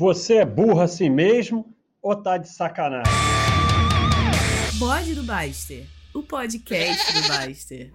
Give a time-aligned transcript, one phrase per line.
[0.00, 3.12] Você é burro assim mesmo ou tá de sacanagem?
[4.78, 5.84] Bode do Baster,
[6.14, 7.92] o podcast do Baster.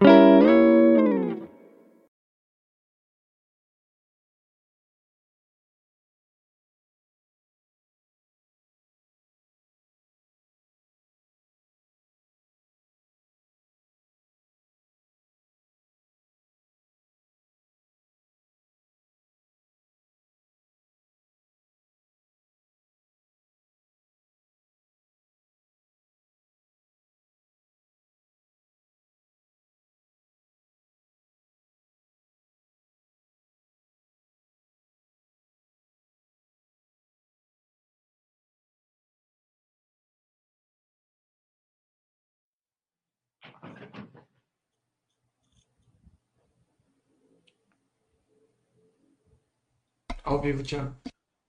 [50.26, 50.96] Ao vivo, Tiago.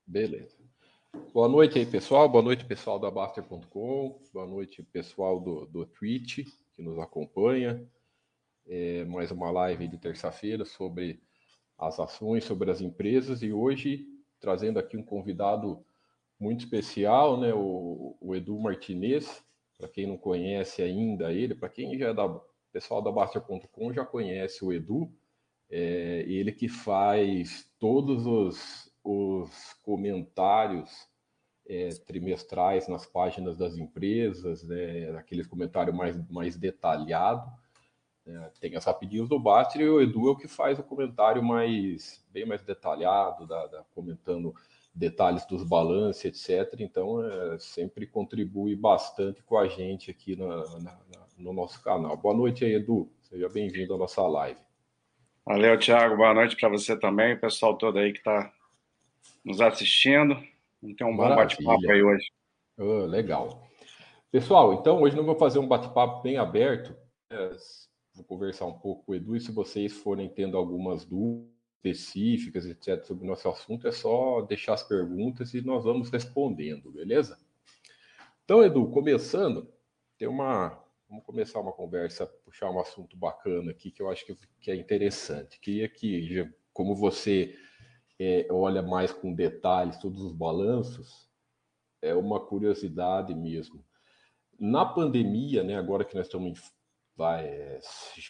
[0.06, 0.54] Beleza.
[1.32, 2.28] Boa noite aí, pessoal.
[2.28, 4.20] Boa noite, pessoal da Baster.com.
[4.34, 7.82] Boa noite, pessoal do, do Twitch que nos acompanha.
[8.68, 11.22] É mais uma live de terça-feira sobre
[11.78, 14.06] as ações, sobre as empresas e hoje
[14.38, 15.82] trazendo aqui um convidado
[16.38, 17.54] muito especial, né?
[17.54, 19.42] O, o Edu Martinez.
[19.78, 22.28] Para quem não conhece ainda ele, para quem já é da
[22.70, 25.10] pessoal da Baster.com já conhece o Edu.
[25.70, 31.08] É ele que faz todos os, os comentários
[31.68, 37.50] é, trimestrais nas páginas das empresas, né, aqueles comentários mais, mais detalhados.
[38.24, 41.42] Né, tem as rapidinhos do Baster e o Edu é o que faz o comentário
[41.42, 44.54] mais bem mais detalhado, da, da comentando
[44.94, 46.80] detalhes dos balanços, etc.
[46.80, 50.98] Então, é, sempre contribui bastante com a gente aqui na, na,
[51.36, 52.16] no nosso canal.
[52.16, 53.10] Boa noite aí, Edu.
[53.22, 54.65] Seja bem-vindo à nossa live.
[55.46, 56.16] Valeu, Thiago.
[56.16, 58.52] Boa noite para você também, o pessoal todo aí que está
[59.44, 60.34] nos assistindo.
[60.98, 62.32] Ter um bom bate-papo aí hoje.
[62.76, 63.62] Oh, legal.
[64.32, 66.96] Pessoal, então hoje nós vamos fazer um bate-papo bem aberto.
[67.30, 67.50] É,
[68.12, 72.66] vou conversar um pouco com o Edu e se vocês forem tendo algumas dúvidas específicas,
[72.66, 77.38] etc., sobre o nosso assunto, é só deixar as perguntas e nós vamos respondendo, beleza?
[78.44, 79.72] Então, Edu, começando,
[80.18, 80.76] tem uma,
[81.08, 84.74] Vamos começar uma conversa, puxar um assunto bacana aqui que eu acho que, que é
[84.74, 85.60] interessante.
[85.60, 87.54] Queria que, como você
[88.18, 91.30] é, olha mais com detalhes todos os balanços,
[92.02, 93.84] é uma curiosidade mesmo.
[94.58, 96.62] Na pandemia, né, agora que nós estamos em,
[97.16, 97.78] vai,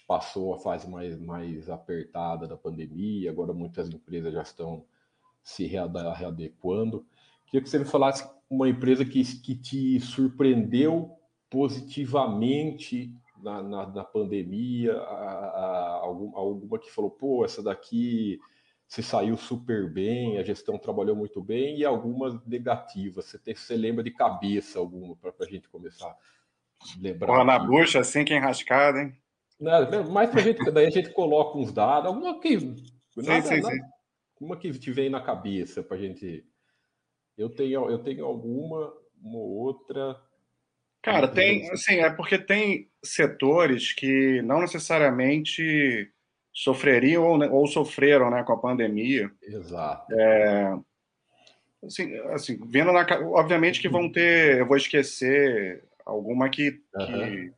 [0.06, 4.84] passou a fase mais, mais apertada da pandemia, agora muitas empresas já estão
[5.42, 7.06] se readequando.
[7.46, 11.15] Queria que você me falasse uma empresa que, que te surpreendeu
[11.50, 13.12] positivamente
[13.42, 18.38] na, na, na pandemia, a, a, alguma, alguma que falou, pô, essa daqui
[18.88, 23.24] se saiu super bem, a gestão trabalhou muito bem, e algumas negativas.
[23.26, 26.16] Você, tem, você lembra de cabeça alguma para a gente começar a
[27.00, 27.26] lembrar?
[27.26, 29.16] Porra, na bucha, assim que enrascada, hein?
[29.58, 32.56] Não, mais pra gente, daí a gente coloca uns dados, alguma que.
[33.16, 33.80] Nada, sim, sim, nada, sim.
[34.40, 36.46] Uma que te vem na cabeça para a gente.
[37.36, 40.20] Eu tenho, eu tenho alguma, uma outra.
[41.06, 46.10] Cara, tem, assim, é porque tem setores que não necessariamente
[46.52, 49.30] sofreriam ou, ou sofreram, né, com a pandemia.
[49.40, 50.12] Exato.
[50.12, 50.76] É,
[51.84, 57.06] assim, assim, vendo na, obviamente que vão ter, eu vou esquecer alguma que, uhum.
[57.06, 57.52] que,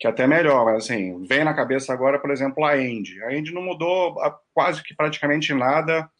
[0.00, 3.22] que até melhor, mas assim, vem na cabeça agora, por exemplo, a End.
[3.22, 4.16] A End não mudou
[4.52, 6.10] quase que praticamente nada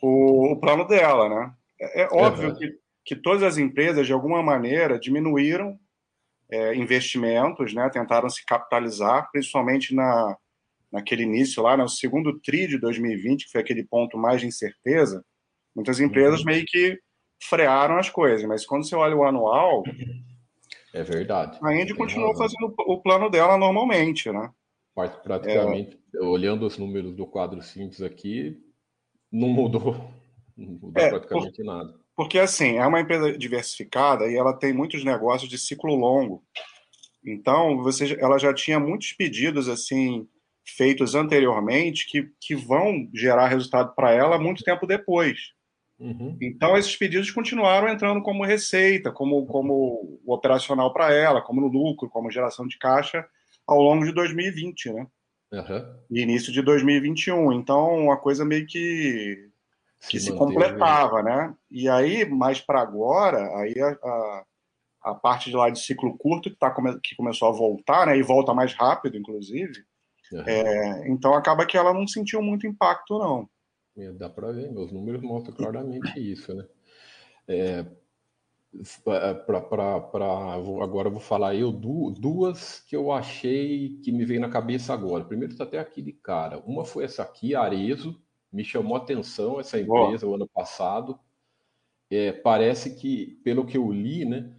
[0.00, 1.52] o, o plano dela, né?
[1.80, 2.54] É, é óbvio uhum.
[2.54, 5.76] que, que todas as empresas, de alguma maneira, diminuíram
[6.50, 10.36] é, investimentos, né, tentaram se capitalizar, principalmente na,
[10.92, 15.24] naquele início lá, no segundo TRI de 2020, que foi aquele ponto mais de incerteza,
[15.74, 16.46] muitas empresas uhum.
[16.46, 16.98] meio que
[17.42, 19.82] frearam as coisas, mas quando você olha o anual...
[20.92, 21.58] É verdade.
[21.60, 22.46] A Indy continuou razão.
[22.46, 24.48] fazendo o plano dela normalmente, né?
[24.94, 26.20] Praticamente, é...
[26.20, 28.62] olhando os números do quadro simples aqui,
[29.30, 29.96] não mudou,
[30.56, 31.64] não mudou é, praticamente por...
[31.64, 32.03] nada.
[32.16, 36.44] Porque, assim, é uma empresa diversificada e ela tem muitos negócios de ciclo longo.
[37.24, 40.28] Então, você, ela já tinha muitos pedidos, assim,
[40.64, 45.38] feitos anteriormente que, que vão gerar resultado para ela muito tempo depois.
[45.98, 46.36] Uhum.
[46.40, 52.08] Então, esses pedidos continuaram entrando como receita, como, como operacional para ela, como no lucro,
[52.10, 53.24] como geração de caixa
[53.66, 55.06] ao longo de 2020, né?
[55.52, 55.96] Uhum.
[56.10, 57.52] E início de 2021.
[57.52, 59.48] Então, uma coisa meio que
[60.08, 61.54] que se, se completava, né?
[61.70, 64.44] E aí, mais para agora, aí a, a,
[65.02, 68.16] a, parte de lá de ciclo curto que, tá, que começou a voltar, né?
[68.16, 69.84] E volta mais rápido, inclusive.
[70.32, 70.42] Uhum.
[70.46, 73.48] É, então acaba que ela não sentiu muito impacto, não.
[73.96, 76.66] É, dá para ver, meus números mostram claramente isso, né?
[77.46, 77.86] É,
[79.46, 79.94] para
[80.82, 85.24] agora eu vou falar eu duas que eu achei que me veio na cabeça agora.
[85.24, 86.58] Primeiro está até aqui de cara.
[86.66, 88.20] Uma foi essa aqui, Arezo,
[88.54, 91.18] me chamou atenção essa empresa o ano passado.
[92.08, 94.54] É, parece que, pelo que eu li, né?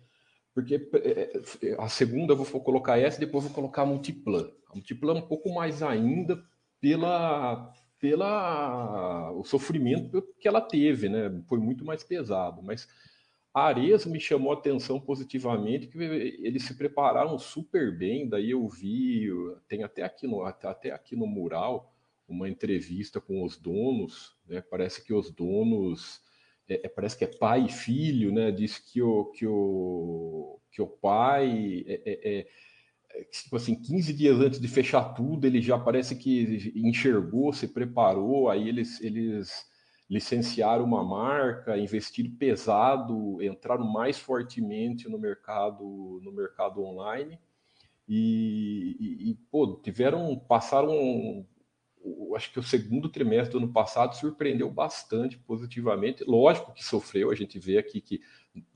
[0.54, 4.52] Porque é, é, a segunda eu vou colocar essa, depois vou colocar a Multiplan.
[4.70, 6.44] A Multiplan é um pouco mais ainda
[6.82, 11.42] pela pela o sofrimento que ela teve, né?
[11.48, 12.88] Foi muito mais pesado, mas
[13.54, 18.28] a Ares me chamou a atenção positivamente, que eles se prepararam super bem.
[18.28, 19.30] Daí eu vi,
[19.68, 21.95] tem até aqui no, até aqui no mural,
[22.28, 24.36] uma entrevista com os donos.
[24.48, 24.62] Né?
[24.62, 26.22] Parece que os donos,
[26.68, 28.52] é, é parece que é pai e filho, né?
[28.52, 32.48] Diz que o, que o, que o pai é, é, é,
[33.12, 37.68] é tipo assim, 15 dias antes de fechar tudo, ele já parece que enxergou, se
[37.68, 39.66] preparou, aí eles, eles
[40.10, 47.40] licenciar uma marca, investir pesado, entrar mais fortemente no mercado no mercado online
[48.08, 51.46] e, e, e pô, tiveram passaram
[52.36, 56.24] acho que o segundo trimestre do ano passado surpreendeu bastante positivamente.
[56.26, 58.22] Lógico que sofreu, a gente vê aqui que,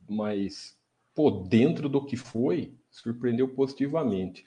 [0.07, 0.77] mas
[1.13, 4.45] pô, dentro do que foi, surpreendeu positivamente.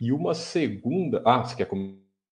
[0.00, 1.68] E uma segunda, ah, você quer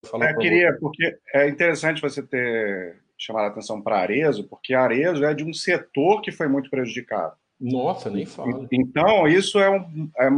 [0.04, 0.32] falar?
[0.32, 5.32] Eu queria, porque é interessante você ter chamar a atenção para Arezo, porque Arezo é
[5.32, 7.34] de um setor que foi muito prejudicado.
[7.58, 8.68] Nossa, nem fala.
[8.70, 10.28] Então, isso é um, é,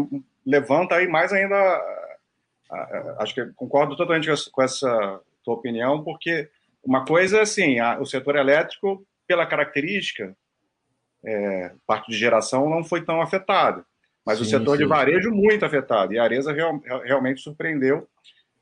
[0.46, 1.56] levanta aí mais ainda.
[3.18, 6.50] acho que concordo totalmente com essa tua opinião, porque
[6.84, 10.36] uma coisa é assim: a, o setor elétrico, pela característica,
[11.24, 13.84] é, parte de geração não foi tão afetado,
[14.24, 14.82] mas sim, o setor sim.
[14.82, 16.12] de varejo muito afetado.
[16.12, 18.06] E a Areza real, realmente surpreendeu.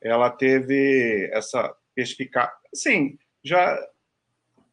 [0.00, 2.55] Ela teve essa perspicácia.
[2.73, 3.77] Sim, já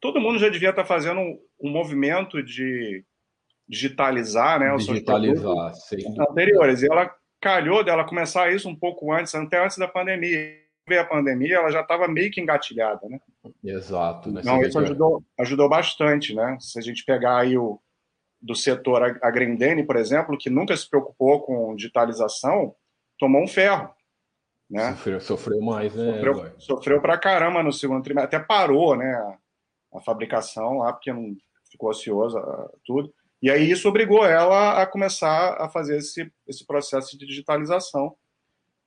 [0.00, 3.04] todo mundo já devia estar fazendo um, um movimento de
[3.68, 4.76] digitalizar, né?
[4.76, 5.96] Digitalizar, sim.
[6.20, 6.82] Anteriores.
[6.82, 10.63] E ela calhou dela começar isso um pouco antes, até antes da pandemia.
[10.86, 13.18] Veio a pandemia, ela já estava meio que engatilhada, né?
[13.62, 14.30] Exato.
[14.30, 14.42] Né?
[14.44, 16.58] Não, isso ajudou, ajudou bastante, né?
[16.60, 17.80] Se a gente pegar aí o
[18.40, 22.74] do setor a Grendene, por exemplo, que nunca se preocupou com digitalização,
[23.18, 23.88] tomou um ferro.
[24.68, 24.90] Né?
[24.90, 26.12] Sofreu, sofreu mais, né?
[26.12, 29.38] Sofreu, sofreu pra caramba no segundo trimestre, até parou, né?
[29.94, 31.36] a fabricação lá, porque não
[31.70, 32.40] ficou ociosa
[32.84, 33.14] tudo.
[33.40, 38.16] E aí isso obrigou ela a começar a fazer esse, esse processo de digitalização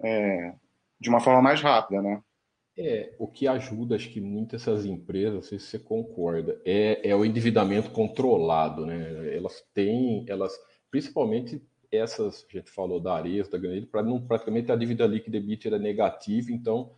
[0.04, 0.54] é,
[1.00, 2.22] de uma forma mais rápida, né?
[2.80, 7.10] É, o que ajuda, acho que muitas dessas empresas, não sei se você concorda, é,
[7.10, 9.36] é o endividamento controlado, né?
[9.36, 10.54] Elas têm, elas,
[10.92, 11.60] principalmente
[11.92, 15.70] essas, a gente falou da Ares, da Granilha, para não praticamente a dívida líquida EBITDA
[15.70, 16.92] era negativa, então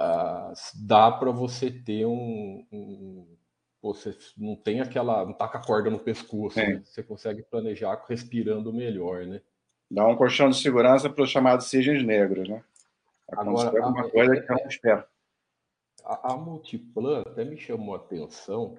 [0.00, 0.52] uh,
[0.86, 3.36] dá para você ter um, um,
[3.82, 5.24] Você não tem aquela.
[5.24, 6.82] Não tá com a corda no pescoço, né?
[6.84, 9.42] Você consegue planejar respirando melhor, né?
[9.90, 12.64] Dá um colchão de segurança para os chamados cisnes negros, né?
[13.28, 15.04] Agora, é uma coisa que eu não espero.
[16.04, 18.78] A, a Multiplan até me chamou a atenção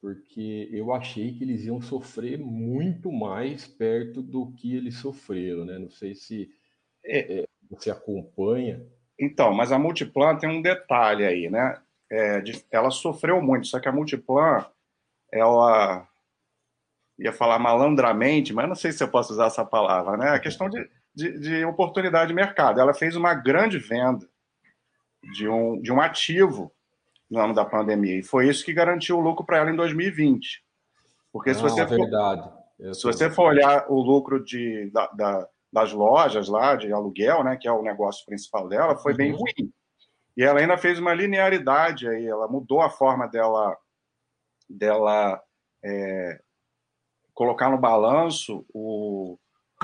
[0.00, 5.78] porque eu achei que eles iam sofrer muito mais perto do que eles sofreram, né?
[5.78, 6.50] Não sei se
[7.02, 8.86] é, é, você acompanha,
[9.18, 11.80] então, mas a Multiplan tem um detalhe aí, né?
[12.10, 14.64] É, de, ela sofreu muito, só que a Multiplan,
[15.32, 16.06] ela
[17.18, 20.30] ia falar malandramente, mas não sei se eu posso usar essa palavra, né?
[20.30, 22.80] A questão de, de, de oportunidade de mercado.
[22.80, 24.28] Ela fez uma grande venda
[25.34, 26.72] de um, de um ativo
[27.30, 30.62] no ano da pandemia, e foi isso que garantiu o lucro para ela em 2020.
[31.32, 32.42] Porque não, se você verdade.
[32.78, 37.42] For, se você for olhar o lucro de, da, da das lojas lá de aluguel,
[37.42, 39.18] né, que é o negócio principal dela, foi uhum.
[39.18, 39.72] bem ruim.
[40.36, 43.76] E ela ainda fez uma linearidade aí, ela mudou a forma dela
[44.70, 45.42] dela
[45.84, 46.40] é,
[47.34, 49.36] colocar no balanço o,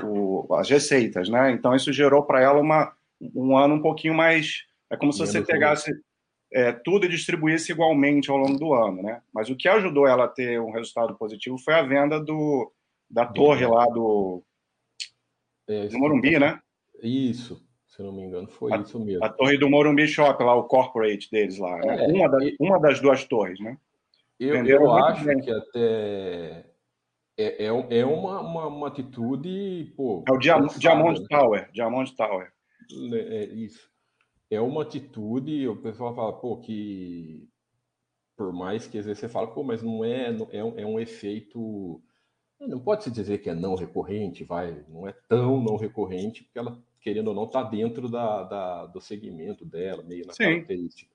[0.05, 1.51] o, as receitas, né?
[1.53, 2.93] Então isso gerou para ela uma,
[3.35, 5.93] um ano um pouquinho mais é como se você pegasse
[6.53, 9.23] é, tudo e distribuísse igualmente ao longo do ano, né?
[9.33, 12.73] Mas o que ajudou ela a ter um resultado positivo foi a venda do
[13.09, 14.43] da torre lá do
[15.69, 16.61] é, no Morumbi, né?
[17.01, 19.25] Isso, se não me engano, foi a, isso mesmo.
[19.25, 21.77] A torre do Morumbi Shop, lá, o corporate deles lá.
[21.79, 22.05] Né?
[22.05, 23.79] É, uma, da, uma das duas torres, né?
[24.39, 25.41] Eu, eu acho bem.
[25.41, 26.65] que até
[27.43, 29.93] é, é, é uma, uma, uma, atitude.
[29.97, 31.27] Pô, é o Diamond, Diamond né?
[31.29, 31.71] Tower.
[31.73, 32.53] Diamond Tower.
[33.13, 33.91] É, isso.
[34.51, 37.49] É uma atitude, o pessoal fala, pô, que
[38.37, 40.99] por mais que às vezes você fala, pô, mas não é, é, um, é um
[40.99, 42.03] efeito
[42.69, 46.59] não pode se dizer que é não recorrente, vai, não é tão não recorrente, porque
[46.59, 50.45] ela, querendo ou não, está dentro da, da, do segmento dela, meio na Sim.
[50.45, 51.11] característica.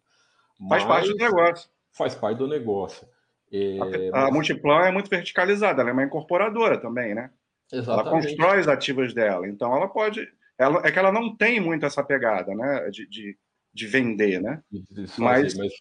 [0.60, 1.70] Mas faz parte do negócio.
[1.91, 3.08] Faz parte do negócio.
[3.52, 7.30] É, a, a Multiplan é muito verticalizada, ela é uma incorporadora também, né?
[7.72, 8.08] Exatamente.
[8.08, 10.28] Ela constrói os ativos dela, então ela pode.
[10.58, 12.90] Ela, é que ela não tem muito essa pegada, né?
[12.90, 13.38] De, de,
[13.74, 14.62] de vender, né?
[15.18, 15.74] mas, mas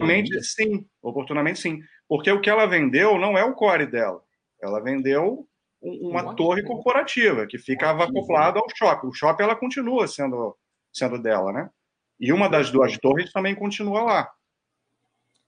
[0.00, 1.80] oportunamente sim, oportunamente sim.
[2.08, 4.22] Porque o que ela vendeu não é o core dela.
[4.62, 5.46] Ela vendeu
[5.82, 9.06] uma torre corporativa que ficava acoplada ao shopping.
[9.06, 10.56] O shopping ela continua sendo,
[10.92, 11.70] sendo dela, né?
[12.18, 14.30] E uma das duas torres também continua lá.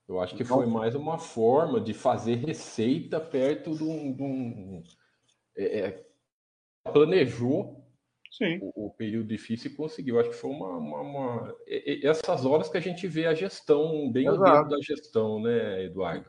[0.08, 4.12] Eu acho que então, foi mais uma forma de fazer receita perto de um.
[4.12, 4.82] De um
[5.56, 6.04] é, é
[6.84, 7.82] planejou
[8.60, 10.18] o, o, período difícil e conseguiu.
[10.18, 11.56] Acho que foi uma, uma, uma,
[12.02, 14.42] Essas horas que a gente vê a gestão, bem Exato.
[14.42, 16.28] o dedo da gestão, né, Eduardo?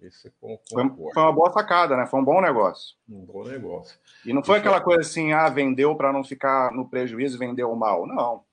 [0.00, 2.04] Esse foi, foi uma boa sacada, né?
[2.06, 2.96] Foi um bom negócio.
[3.08, 3.98] Um bom negócio.
[4.26, 8.06] E não foi aquela coisa assim, ah, vendeu para não ficar no prejuízo, vendeu mal.
[8.06, 8.44] Não.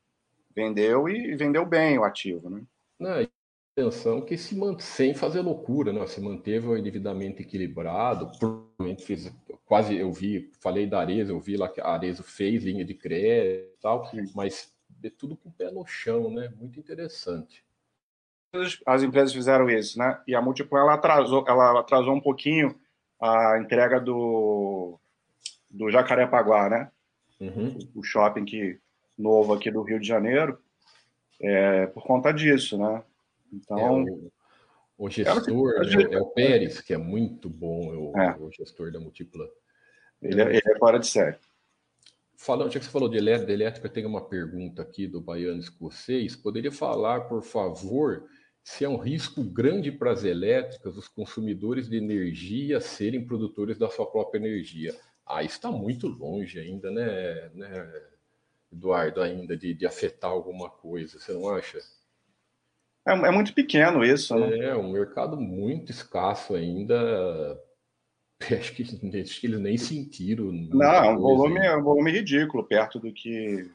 [0.56, 2.62] Vendeu e vendeu bem o ativo, né?
[2.98, 3.28] Não,
[3.74, 6.06] atenção que se mantém sem fazer loucura, né?
[6.06, 9.34] Se manteve o endividamento equilibrado, provavelmente fez
[9.66, 12.94] quase eu vi, falei da Arezzo, eu vi lá que a Arezzo fez linha de
[12.94, 14.32] crédito e tal, Sim.
[14.36, 14.72] mas
[15.04, 16.54] é tudo com o pé no chão, né?
[16.58, 17.66] Muito interessante.
[18.86, 20.22] As empresas fizeram isso, né?
[20.28, 22.80] E a Multiplan ela atrasou, ela atrasou um pouquinho
[23.20, 25.00] a entrega do
[25.70, 26.92] do Jacarepaguá, né?
[27.40, 27.80] Uhum.
[27.96, 28.80] O shopping que
[29.18, 30.60] novo aqui do Rio de Janeiro,
[31.42, 33.04] é, por conta disso, né?
[33.54, 34.32] Então, é o,
[34.98, 38.38] o, gestor é, é, o Pérez, que é muito bom, é o, é.
[38.40, 39.48] o gestor da Multiplan.
[40.22, 41.38] Ele, é, ele é fora de série.
[42.36, 45.60] Falando, já que você falou de elétrica, de elétrica, tem uma pergunta aqui do Baiano
[45.60, 46.36] Escocês.
[46.36, 48.26] Poderia falar, por favor,
[48.64, 53.90] se é um risco grande para as elétricas os consumidores de energia serem produtores da
[53.90, 54.96] sua própria energia?
[55.26, 57.94] Ah, está muito longe ainda, né, né
[58.72, 61.80] Eduardo, ainda de, de afetar alguma coisa, você não acha?
[63.06, 64.58] É, é muito pequeno isso, né?
[64.60, 66.96] É, um mercado muito escasso ainda.
[68.44, 70.52] Acho que, acho que eles nem sentiram.
[70.52, 73.72] Não, é um volume, é um volume ridículo perto do que,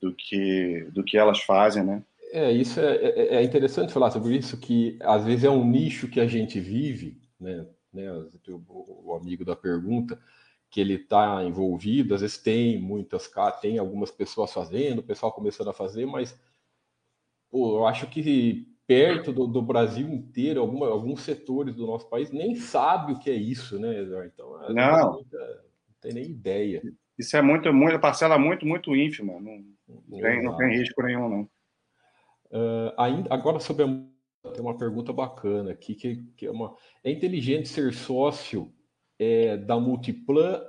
[0.00, 2.02] do que, do que elas fazem, né?
[2.32, 6.08] É, isso é, é, é interessante falar sobre isso, que às vezes é um nicho
[6.08, 7.64] que a gente vive, né?
[7.92, 8.10] né
[8.48, 10.18] o, o amigo da pergunta,
[10.68, 13.30] que ele está envolvido, às vezes tem muitas,
[13.60, 16.36] tem algumas pessoas fazendo, o pessoal começando a fazer, mas
[17.54, 22.32] pô, eu acho que perto do, do Brasil inteiro, alguma, alguns setores do nosso país
[22.32, 24.32] nem sabe o que é isso, né, Eduardo?
[24.34, 25.12] Então, não.
[25.12, 25.24] não
[26.00, 26.82] tem nem ideia.
[27.16, 29.34] Isso é muito, muito parcela muito, muito ínfima.
[29.34, 29.64] Não,
[30.08, 31.42] não, tem, não tem risco nenhum, não.
[32.50, 37.10] Uh, ainda, agora sobre a tem uma pergunta bacana aqui que, que é uma é
[37.10, 38.70] inteligente ser sócio
[39.18, 40.60] é, da Multiplan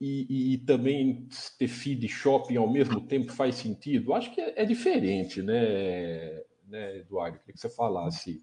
[0.00, 4.12] e, e, também ter feed shopping ao mesmo tempo faz sentido?
[4.12, 7.38] Acho que é, é diferente, né, né, Eduardo?
[7.38, 8.42] Queria que você falasse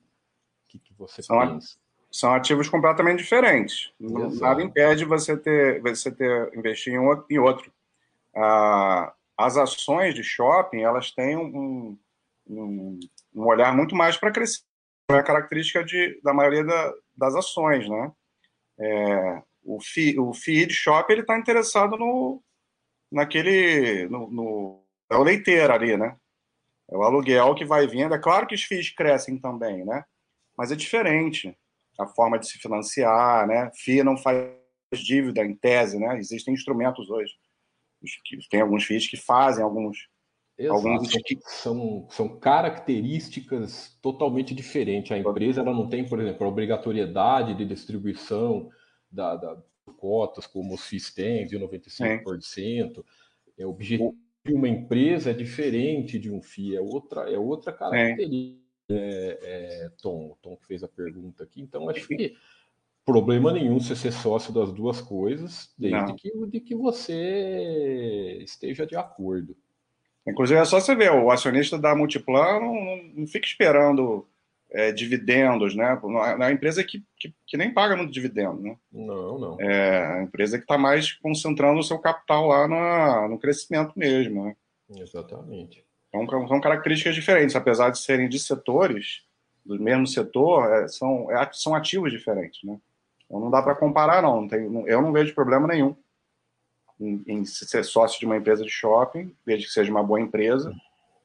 [0.65, 1.77] o que, que você são pensa.
[2.09, 3.91] são ativos completamente diferentes.
[3.99, 4.39] Exato.
[4.39, 7.25] Nada impede você ter, você ter investir em outro.
[7.29, 7.71] Em outro.
[8.35, 11.97] Ah, as ações de shopping elas têm um,
[12.47, 12.99] um,
[13.33, 14.61] um olhar muito mais para crescer.
[15.09, 18.11] É a característica de, da maioria da, das ações, né?
[18.79, 22.41] É, o, fi, o feed shop ele está interessado no
[23.11, 26.15] naquele no, no, é o leiteiro ali, né?
[26.89, 28.13] É o aluguel que vai vindo.
[28.13, 30.03] É claro que os FIIs crescem também, né?
[30.57, 31.57] Mas é diferente
[31.99, 33.71] a forma de se financiar, né?
[33.75, 34.49] FII não faz
[34.93, 36.17] dívida em tese, né?
[36.17, 37.33] Existem instrumentos hoje.
[38.49, 40.09] Tem alguns FIIs que fazem alguns
[40.57, 40.87] Exato.
[40.87, 41.09] Alguns...
[41.47, 45.11] São, são características totalmente diferentes.
[45.11, 48.69] A empresa ela não tem, por exemplo, a obrigatoriedade de distribuição
[49.11, 49.57] da, da
[49.97, 53.03] cotas, como os FIIs têm, de 95%.
[53.57, 53.63] É.
[53.63, 57.71] é, o objetivo de uma empresa é diferente de um FII, é outra, é outra
[57.71, 58.61] característica.
[58.89, 59.39] É,
[59.85, 61.61] é, Tom, Tom que fez a pergunta aqui.
[61.61, 62.35] Então, acho que
[63.05, 68.95] problema nenhum você ser sócio das duas coisas, desde que, de que você esteja de
[68.95, 69.55] acordo.
[70.27, 74.27] Inclusive, é só você ver, o acionista da Multiplan não, não, não fica esperando
[74.71, 75.99] é, dividendos, né?
[76.01, 78.77] É uma empresa que, que, que, nem paga muito dividendo, né?
[78.91, 79.61] Não, não.
[79.61, 84.45] É a empresa que está mais concentrando o seu capital lá na, no crescimento mesmo,
[84.45, 84.55] né?
[84.97, 85.83] Exatamente.
[86.13, 89.23] Então, são características diferentes, apesar de serem de setores,
[89.65, 92.79] do mesmo setor, é, são, é, são ativos diferentes, né?
[93.25, 94.41] Então, não dá para comparar, não.
[94.41, 95.95] não tem, eu não vejo problema nenhum
[96.99, 100.73] em, em, ser sócio de uma empresa de shopping, desde que seja uma boa empresa,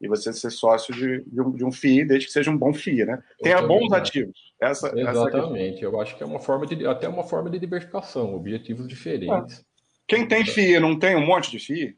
[0.00, 2.72] e você ser sócio de, de, um, de um FII, desde que seja um bom
[2.72, 3.22] FII, né?
[3.40, 4.52] Tenha bons ativos.
[4.60, 5.76] Essa, Exatamente.
[5.76, 9.60] Essa eu acho que é uma forma de até uma forma de diversificação, objetivos diferentes.
[9.60, 9.64] É.
[10.06, 11.96] Quem tem FII não tem um monte de FII?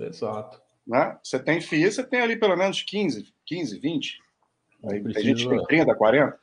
[0.00, 0.60] Exato.
[0.86, 1.18] Né?
[1.22, 4.18] Você tem FII, você tem ali pelo menos 15, 15, 20.
[4.84, 6.38] Aí, A gente tem 30, 40.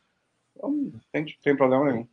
[0.55, 2.07] Então, não tem, tem problema nenhum.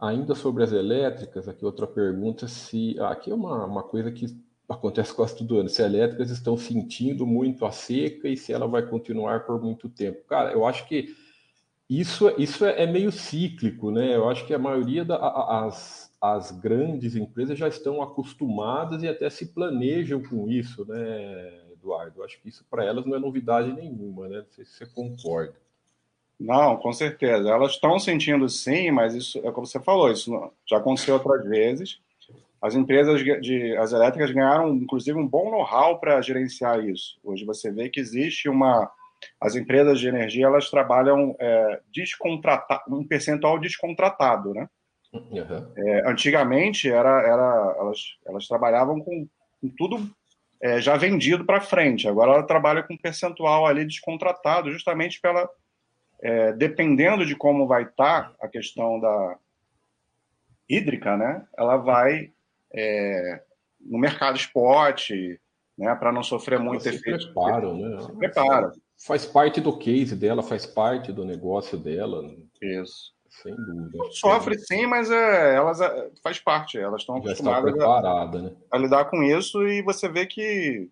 [0.00, 4.26] Ainda sobre as elétricas, aqui outra pergunta, se aqui é uma, uma coisa que
[4.68, 8.66] acontece quase todo ano, se as elétricas estão sentindo muito a seca e se ela
[8.66, 10.24] vai continuar por muito tempo.
[10.28, 11.16] Cara, eu acho que
[11.88, 14.14] isso, isso é, é meio cíclico, né?
[14.14, 19.46] Eu acho que a maioria das as grandes empresas já estão acostumadas e até se
[19.46, 22.20] planejam com isso, né, Eduardo?
[22.20, 24.38] Eu acho que isso para elas não é novidade nenhuma, né?
[24.38, 25.54] Não sei se você concorda.
[26.38, 27.48] Não, com certeza.
[27.48, 32.00] Elas estão sentindo sim, mas isso é como você falou, isso já aconteceu outras vezes.
[32.60, 37.18] As empresas de as elétricas ganharam, inclusive, um bom know-how para gerenciar isso.
[37.22, 38.90] Hoje você vê que existe uma
[39.40, 44.68] as empresas de energia elas trabalham é, descontrata, um percentual descontratado, né?
[45.12, 45.72] Uhum.
[45.76, 49.26] É, antigamente era, era elas, elas trabalhavam com,
[49.60, 50.08] com tudo
[50.60, 52.06] é, já vendido para frente.
[52.06, 55.48] Agora ela trabalha com um percentual ali descontratado, justamente pela
[56.20, 59.36] é, dependendo de como vai estar tá a questão da
[60.68, 61.46] hídrica, né?
[61.56, 62.32] Ela vai
[62.72, 63.42] é,
[63.80, 65.10] no mercado spot,
[65.76, 65.94] né?
[65.94, 67.26] Para não sofrer muito se efeito.
[67.26, 68.00] Prepara, né?
[68.00, 68.72] Se prepara.
[69.06, 72.28] Faz parte do case dela, faz parte do negócio dela.
[72.60, 73.16] Isso.
[73.30, 73.98] Sem dúvida.
[74.10, 76.78] Sofre sim, mas é, elas é, faz parte.
[76.78, 78.56] Elas estão acostumadas a, né?
[78.72, 80.90] a, lidar com isso e você vê que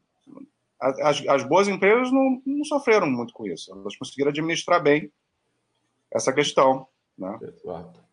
[0.80, 3.73] as, as boas empresas não, não sofreram muito com isso.
[3.73, 5.11] Elas conseguiram administrar bem
[6.12, 6.87] essa questão.
[7.18, 7.37] Né?
[7.42, 8.05] Exato.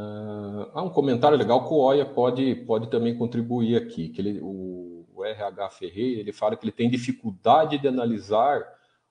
[0.00, 4.40] Uh, há um comentário legal que o Oia pode, pode também contribuir aqui, que ele,
[4.40, 8.62] o, o RH Ferreira ele fala que ele tem dificuldade de analisar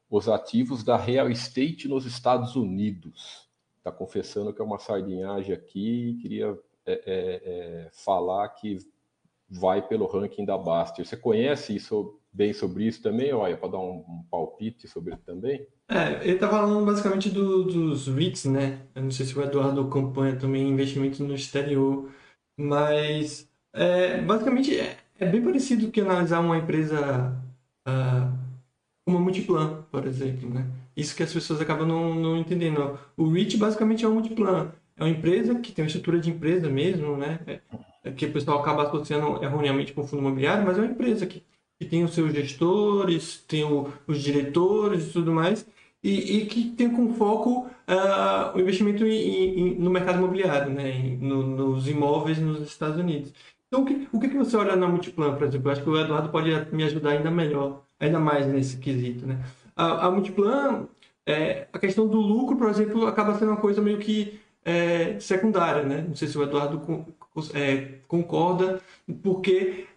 [0.10, 3.48] os ativos da real estate nos Estados Unidos.
[3.78, 8.78] Está confessando que é uma sardinhagem aqui queria é, é, é, falar que
[9.50, 11.06] vai pelo ranking da Baster.
[11.06, 15.66] Você conhece isso bem sobre isso também, olha, para dar um, um, palpite sobre também?
[15.88, 18.82] É, ele está falando basicamente do, dos REITs, né?
[18.94, 22.12] Eu não sei se o Eduardo acompanha também investimentos no exterior,
[22.58, 27.36] mas é, basicamente é, é, bem parecido que analisar uma empresa
[27.88, 28.38] uh,
[29.04, 30.68] como a Multiplan, por exemplo, né?
[30.96, 33.00] Isso que as pessoas acabam não, não entendendo.
[33.18, 34.72] O REIT basicamente é um Multiplan.
[34.96, 37.40] É uma empresa que tem uma estrutura de empresa mesmo, né?
[38.10, 41.26] É, que o pessoal acaba associando erroneamente com o fundo imobiliário, mas é uma empresa
[41.26, 41.44] que
[41.80, 45.66] que tem os seus gestores, tem o, os diretores e tudo mais,
[46.04, 50.92] e, e que tem com foco uh, o investimento em, em, no mercado imobiliário, né,
[50.92, 53.34] em, no, nos imóveis nos Estados Unidos.
[53.68, 55.70] Então, o que, o que você olha na Multiplan, por exemplo?
[55.70, 59.26] Eu acho que o Eduardo pode me ajudar ainda melhor, ainda mais nesse quesito.
[59.26, 59.40] Né?
[59.76, 60.88] A, a Multiplan,
[61.26, 65.84] é, a questão do lucro, por exemplo, acaba sendo uma coisa meio que é, secundária.
[65.84, 66.04] Né?
[66.08, 66.80] Não sei se o Eduardo
[67.54, 68.82] é, concorda,
[69.24, 69.88] porque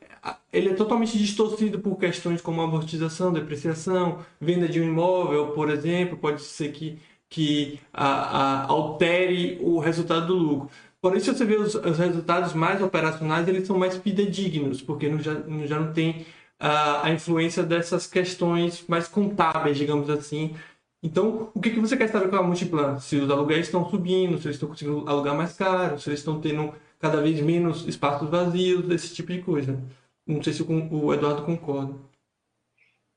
[0.53, 6.17] ele é totalmente distorcido por questões como amortização, depreciação, venda de um imóvel, por exemplo,
[6.17, 10.71] pode ser que, que a, a, altere o resultado do lucro.
[11.01, 15.19] Por isso, você vê os, os, resultados mais operacionais, eles são mais fidedignos, porque não,
[15.19, 16.25] já, não, já não tem
[16.61, 20.55] a, a influência dessas questões mais contábeis, digamos assim,
[21.03, 22.99] então, o que, que você quer saber com a Multiplan?
[23.01, 26.41] Se os aluguéis estão subindo, se eles estão conseguindo alugar mais caro, se eles estão
[26.41, 26.73] tendo
[27.03, 29.77] cada vez menos espaços vazios, esse tipo de coisa.
[30.25, 31.99] Não sei se o Eduardo concorda.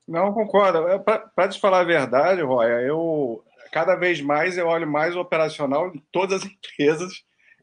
[0.08, 0.80] Não, concordo.
[1.04, 5.94] Para te falar a verdade, Roya, eu cada vez mais eu olho mais o operacional
[5.94, 7.12] em todas as empresas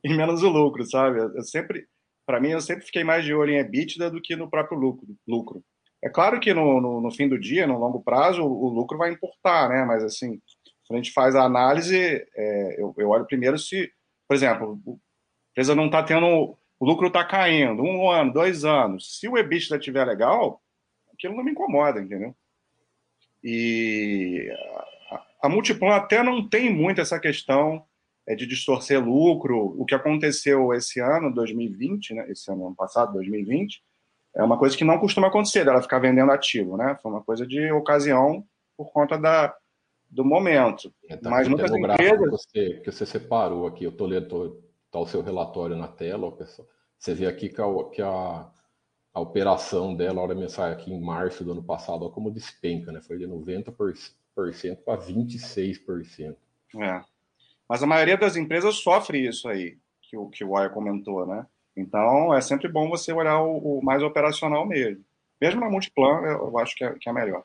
[0.02, 1.20] e menos o lucro, sabe?
[1.20, 1.86] Eu sempre,
[2.26, 5.08] para mim, eu sempre fiquei mais de olho em EBITDA do que no próprio lucro.
[5.28, 5.62] lucro.
[6.02, 8.98] É claro que no, no, no fim do dia, no longo prazo, o, o, lucro
[8.98, 9.84] vai importar, né?
[9.86, 10.40] Mas assim,
[10.88, 13.92] quando a gente faz a análise, é, eu, eu olho primeiro se,
[14.28, 14.80] por exemplo,
[15.54, 19.18] empresa não está tendo o lucro está caindo, um ano, dois anos.
[19.18, 20.62] Se o EBITDA estiver legal,
[21.14, 22.36] aquilo não me incomoda, entendeu?
[23.42, 24.54] E
[25.10, 27.86] a, a Multiplan até não tem muito essa questão
[28.28, 29.74] é, de distorcer lucro.
[29.80, 32.30] O que aconteceu esse ano, 2020, né?
[32.30, 33.82] Esse ano, ano passado, 2020,
[34.36, 36.98] é uma coisa que não costuma acontecer, dela ficar vendendo ativo, né?
[37.02, 39.56] Foi uma coisa de ocasião por conta da,
[40.10, 40.94] do momento.
[41.08, 42.20] É, tá Mas muitas empresas...
[42.20, 44.62] Que você, que você separou aqui, eu estou lendo
[44.94, 46.68] tá o seu relatório na tela, pessoal.
[47.00, 48.48] Você vê aqui que a, que a,
[49.12, 53.02] a operação dela, a hora mensal aqui em março do ano passado, como despenca, né?
[53.02, 54.14] Foi de 90%
[54.86, 56.36] para 26%.
[56.80, 57.02] É.
[57.68, 61.46] Mas a maioria das empresas sofre isso aí, que o, que o Wire comentou, né?
[61.76, 65.04] Então, é sempre bom você olhar o, o mais operacional mesmo.
[65.42, 67.44] Mesmo na Multiplan, eu acho que é, que é melhor.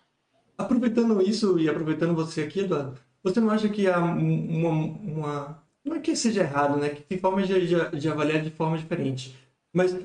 [0.59, 5.97] Aproveitando isso e aproveitando você aqui, Eduardo, você não acha que há uma, uma não
[5.97, 6.91] é que seja errado, né?
[6.91, 9.37] Que tem formas de, de, de, avaliar de forma diferente.
[9.73, 9.97] Mas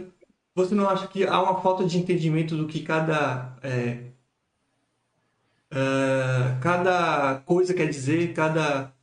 [0.56, 4.00] você não acha que há uma falta de entendimento do que cada é,
[5.72, 8.94] uh, cada coisa quer dizer, cada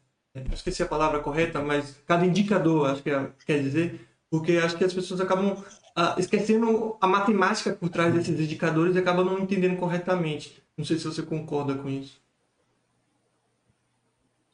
[0.52, 4.84] esqueci a palavra correta, mas cada indicador, acho que é, quer dizer, porque acho que
[4.84, 5.56] as pessoas acabam
[5.96, 10.62] ah, esquecendo a matemática por trás desses indicadores e acabam não entendendo corretamente.
[10.76, 12.20] Não sei se você concorda com isso.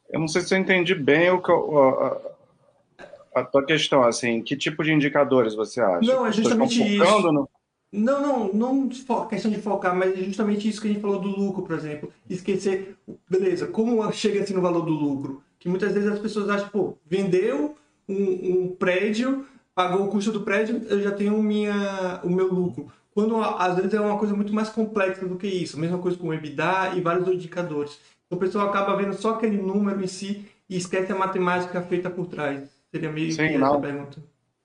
[0.09, 4.55] Eu não sei se eu entendi bem o que, a, a, tua questão, assim, que
[4.55, 6.11] tipo de indicadores você acha?
[6.11, 7.31] Não, é justamente isso.
[7.31, 7.49] No...
[7.91, 8.89] Não, não, não
[9.27, 12.11] questão de focar, mas é justamente isso que a gente falou do lucro, por exemplo.
[12.29, 12.97] Esquecer,
[13.29, 15.41] beleza, como chega assim no valor do lucro?
[15.59, 17.75] Que muitas vezes as pessoas acham, pô, vendeu
[18.07, 22.91] um, um prédio, pagou o custo do prédio, eu já tenho minha, o meu lucro.
[23.13, 25.79] Quando às vezes é uma coisa muito mais complexa do que isso.
[25.79, 27.99] Mesma coisa com o EBITDA e vários indicadores.
[28.29, 32.27] O pessoal acaba vendo só aquele número em si e esquece a matemática feita por
[32.27, 32.77] trás.
[32.91, 33.67] Seria meio Sim, que não.
[33.67, 34.23] essa pergunta.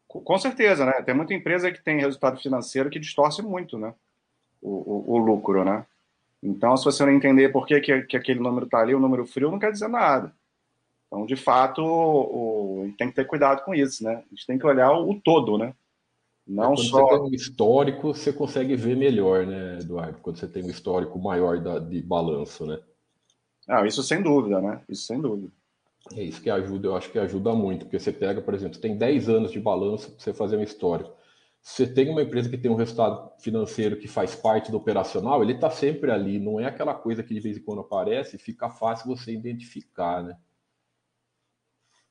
[0.09, 0.93] Com certeza, né?
[1.03, 3.95] Tem muita empresa que tem resultado financeiro que distorce muito, né?
[4.61, 5.87] O, o, o lucro, né?
[6.43, 9.25] Então, se você não entender por que, que, que aquele número está ali, o número
[9.25, 10.35] frio, não quer dizer nada.
[11.07, 14.17] Então, de fato, o, o, tem que ter cuidado com isso, né?
[14.27, 15.73] A gente tem que olhar o, o todo, né?
[16.47, 17.07] Não quando só.
[17.07, 20.19] Você tem um histórico, você consegue ver melhor, né, Eduardo?
[20.21, 22.79] Quando você tem um histórico maior da, de balanço, né?
[23.69, 24.83] Ah, isso sem dúvida, né?
[24.89, 25.53] Isso sem dúvida.
[26.17, 28.81] É isso que ajuda, eu acho que ajuda muito, porque você pega, por exemplo, você
[28.81, 31.15] tem 10 anos de balanço para você fazer um histórico.
[31.63, 35.53] Você tem uma empresa que tem um resultado financeiro que faz parte do operacional, ele
[35.53, 39.07] está sempre ali, não é aquela coisa que de vez em quando aparece, fica fácil
[39.07, 40.37] você identificar, né?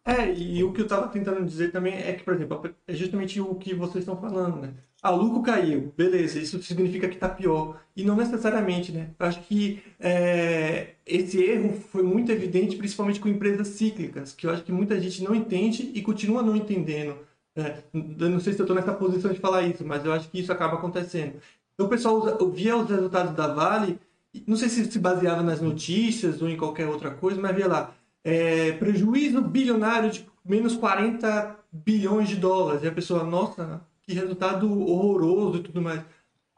[0.04, 3.40] É, e o que eu estava tentando dizer também é que, por exemplo, é justamente
[3.40, 4.74] o que vocês estão falando, né?
[5.02, 7.82] A lucro caiu, beleza, isso significa que está pior.
[7.96, 9.10] E não necessariamente, né?
[9.20, 14.52] Eu acho que é, esse erro foi muito evidente, principalmente com empresas cíclicas, que eu
[14.52, 17.18] acho que muita gente não entende e continua não entendendo.
[17.56, 20.30] É, eu não sei se eu estou nessa posição de falar isso, mas eu acho
[20.30, 21.34] que isso acaba acontecendo.
[21.74, 24.00] Então o pessoal via os resultados da Vale,
[24.46, 27.94] não sei se se baseava nas notícias ou em qualquer outra coisa, mas via lá,
[28.24, 32.84] é, prejuízo bilionário de menos 40 bilhões de dólares.
[32.84, 33.82] E a pessoa, nossa,
[34.14, 36.02] resultado horroroso e tudo mais.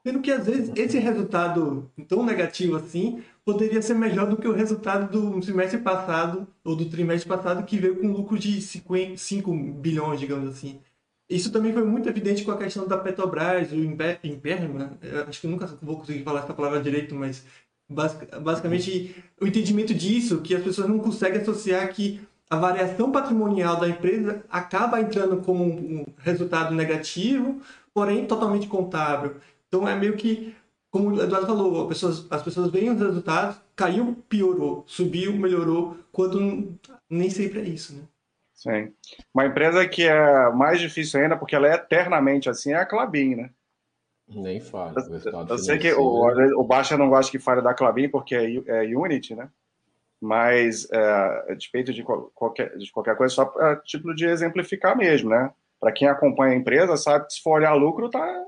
[0.05, 4.53] Sendo que às vezes esse resultado tão negativo assim poderia ser melhor do que o
[4.53, 10.19] resultado do semestre passado ou do trimestre passado que veio com lucro de 5 bilhões,
[10.19, 10.79] digamos assim.
[11.29, 15.67] Isso também foi muito evidente com a questão da Petrobras, o Imperma, acho que nunca
[15.81, 17.45] vou conseguir falar essa palavra direito, mas
[17.89, 22.19] basicamente o entendimento disso, que as pessoas não conseguem associar que
[22.53, 27.59] a variação patrimonial da empresa acaba entrando como um resultado negativo,
[27.91, 29.37] porém totalmente contábil.
[29.67, 30.55] Então é meio que,
[30.91, 35.97] como o Eduardo falou, as pessoas, as pessoas veem os resultados, caiu, piorou, subiu, melhorou,
[36.11, 36.77] quando
[37.09, 38.03] nem sempre é isso, né?
[38.53, 38.93] Sim.
[39.33, 43.35] Uma empresa que é mais difícil ainda, porque ela é eternamente assim, é a Clabin,
[43.35, 43.49] né?
[44.27, 44.95] Nem fale.
[44.95, 48.83] Eu, eu sei que o, o Baixa não gosta que fale da Clabin porque é,
[48.83, 49.49] é Unity, né?
[50.23, 50.97] Mas, é,
[51.51, 55.51] a despeito de qualquer, de qualquer coisa, só a título de exemplificar mesmo, né?
[55.81, 58.45] Para quem acompanha a empresa, sabe que se for olhar lucro, tá,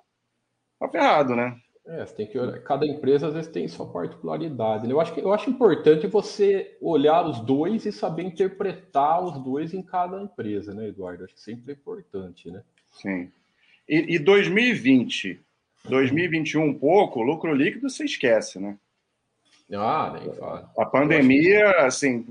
[0.79, 1.53] tá ferrado, né?
[1.85, 2.57] É, você tem que olhar.
[2.63, 4.88] Cada empresa às vezes tem sua particularidade.
[4.88, 4.93] Né?
[4.93, 9.73] Eu acho que eu acho importante você olhar os dois e saber interpretar os dois
[9.73, 11.25] em cada empresa, né, Eduardo?
[11.25, 12.63] Acho que sempre é importante, né?
[12.89, 13.29] Sim.
[13.88, 15.41] E, e 2020,
[15.89, 18.77] 2021 um pouco, lucro líquido você esquece, né?
[19.73, 20.71] Ah, nem fala.
[20.78, 22.25] A pandemia, assim,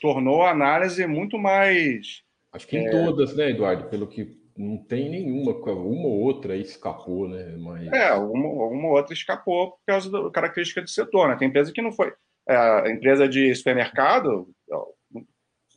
[0.00, 2.22] tornou a análise muito mais.
[2.52, 2.90] Acho que em é...
[2.90, 3.88] todas, né, Eduardo?
[3.88, 7.56] Pelo que não tem nenhuma, uma ou outra aí escapou, né?
[7.58, 7.92] Mas...
[7.92, 11.36] É, uma, uma ou outra escapou por causa da característica do setor, né?
[11.36, 12.12] Tem empresa que não foi.
[12.46, 14.48] É, a empresa de supermercado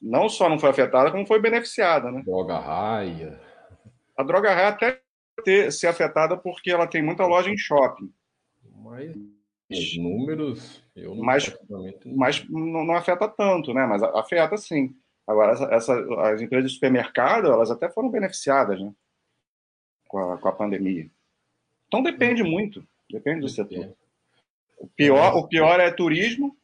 [0.02, 2.22] não só não foi afetada, como foi beneficiada, né?
[2.24, 3.40] Droga raia.
[4.16, 5.00] A droga raia até
[5.44, 8.12] ter, ser afetada porque ela tem muita loja em shopping.
[8.76, 9.16] Mas
[9.70, 10.84] os números,
[11.18, 11.56] mas,
[12.06, 13.86] mas não, não, afeta tanto, né?
[13.86, 14.96] Mas afeta sim.
[15.28, 18.92] Agora, essa, essa, as empresas de supermercado, elas até foram beneficiadas, né?
[20.08, 21.10] Com a, com a pandemia.
[21.88, 23.94] Então depende muito, depende do setor.
[24.78, 26.56] O pior, o pior é turismo.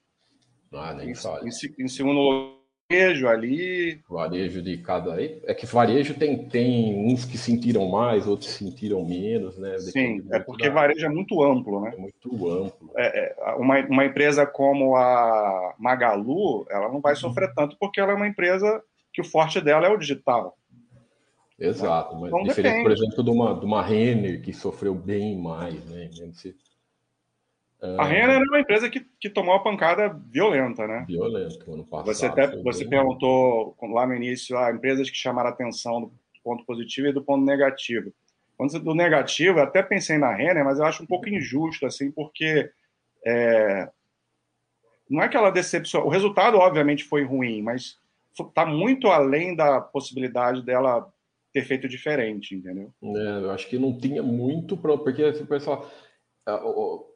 [0.72, 2.63] Ah, nem em, em, em segundo
[2.94, 4.02] varejo ali.
[4.10, 5.22] Varejo de cada.
[5.22, 9.78] É que varejo tem, tem uns que sentiram mais, outros sentiram menos, né?
[9.80, 10.74] Sim, é porque da...
[10.74, 11.94] varejo é muito amplo, né?
[11.96, 12.92] É muito amplo.
[12.96, 17.56] É, é, uma, uma empresa como a Magalu, ela não vai sofrer uhum.
[17.56, 20.58] tanto porque ela é uma empresa que o forte dela é o digital.
[21.60, 22.84] Exato, mas então, diferente, depende.
[22.84, 26.10] por exemplo, de uma, de uma Renner, que sofreu bem mais, né?
[26.34, 26.56] Se
[27.98, 31.06] a Renner é uma empresa que, que tomou uma pancada violenta, né?
[31.08, 32.06] Violenta, ano passado.
[32.06, 37.08] Você, até, você perguntou lá no início, ah, empresas que chamaram atenção do ponto positivo
[37.08, 38.14] e do ponto negativo.
[38.58, 42.12] Quando do negativo, eu até pensei na Renner, mas eu acho um pouco injusto, assim,
[42.12, 42.72] porque
[43.26, 43.90] é,
[45.10, 46.08] não é que ela decepcionou.
[46.08, 48.00] O resultado, obviamente, foi ruim, mas
[48.32, 51.12] está muito além da possibilidade dela
[51.52, 52.92] ter feito diferente, entendeu?
[53.04, 55.88] É, eu acho que não tinha muito, pra, porque o pessoal,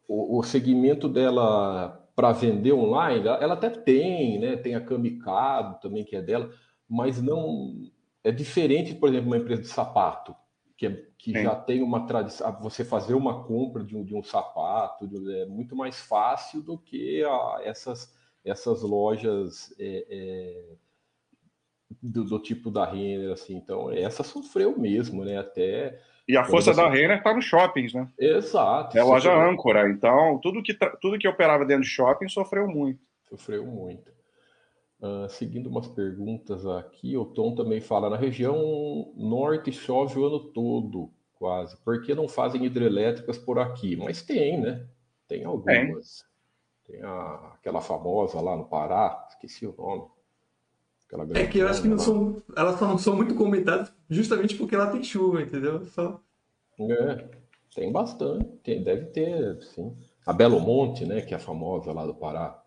[0.08, 4.56] o, o, segmento dela para vender online, ela até tem, né?
[4.56, 6.50] Tem a Kamikado também que é dela,
[6.89, 7.89] mas não
[8.24, 10.36] é diferente, por exemplo, uma empresa de sapato
[10.78, 12.58] que, é, que já tem uma tradição.
[12.62, 16.78] Você fazer uma compra de um, de um sapato de, é muito mais fácil do
[16.78, 18.15] que a, essas
[18.50, 20.76] essas lojas é, é,
[22.02, 23.56] do, do, tipo da Renner, assim.
[23.56, 25.38] Então, essa sofreu mesmo, né?
[25.38, 26.02] Até.
[26.28, 28.08] E a força da Renner está nos shoppings, né?
[28.20, 28.98] Exato.
[28.98, 29.90] É a loja âncora.
[29.90, 33.00] Então, tudo que, tudo que operava dentro de shopping sofreu muito.
[33.30, 34.12] Sofreu muito.
[35.00, 40.40] Uh, seguindo umas perguntas aqui, o Tom também fala: na região norte chove o ano
[40.40, 41.78] todo, quase.
[41.78, 43.96] Por que não fazem hidrelétricas por aqui?
[43.96, 44.86] Mas tem, né?
[45.28, 46.26] Tem algumas.
[46.86, 50.10] Tem, tem a, aquela famosa lá no Pará, esqueci o nome.
[51.34, 54.76] É que eu acho que não são, elas só não são muito comentadas justamente porque
[54.76, 55.86] ela tem chuva, entendeu?
[55.86, 56.22] Só...
[56.80, 57.26] É,
[57.74, 59.96] tem bastante, tem, deve ter, sim.
[60.26, 62.62] A Belo Monte, né, que é a famosa lá do Pará.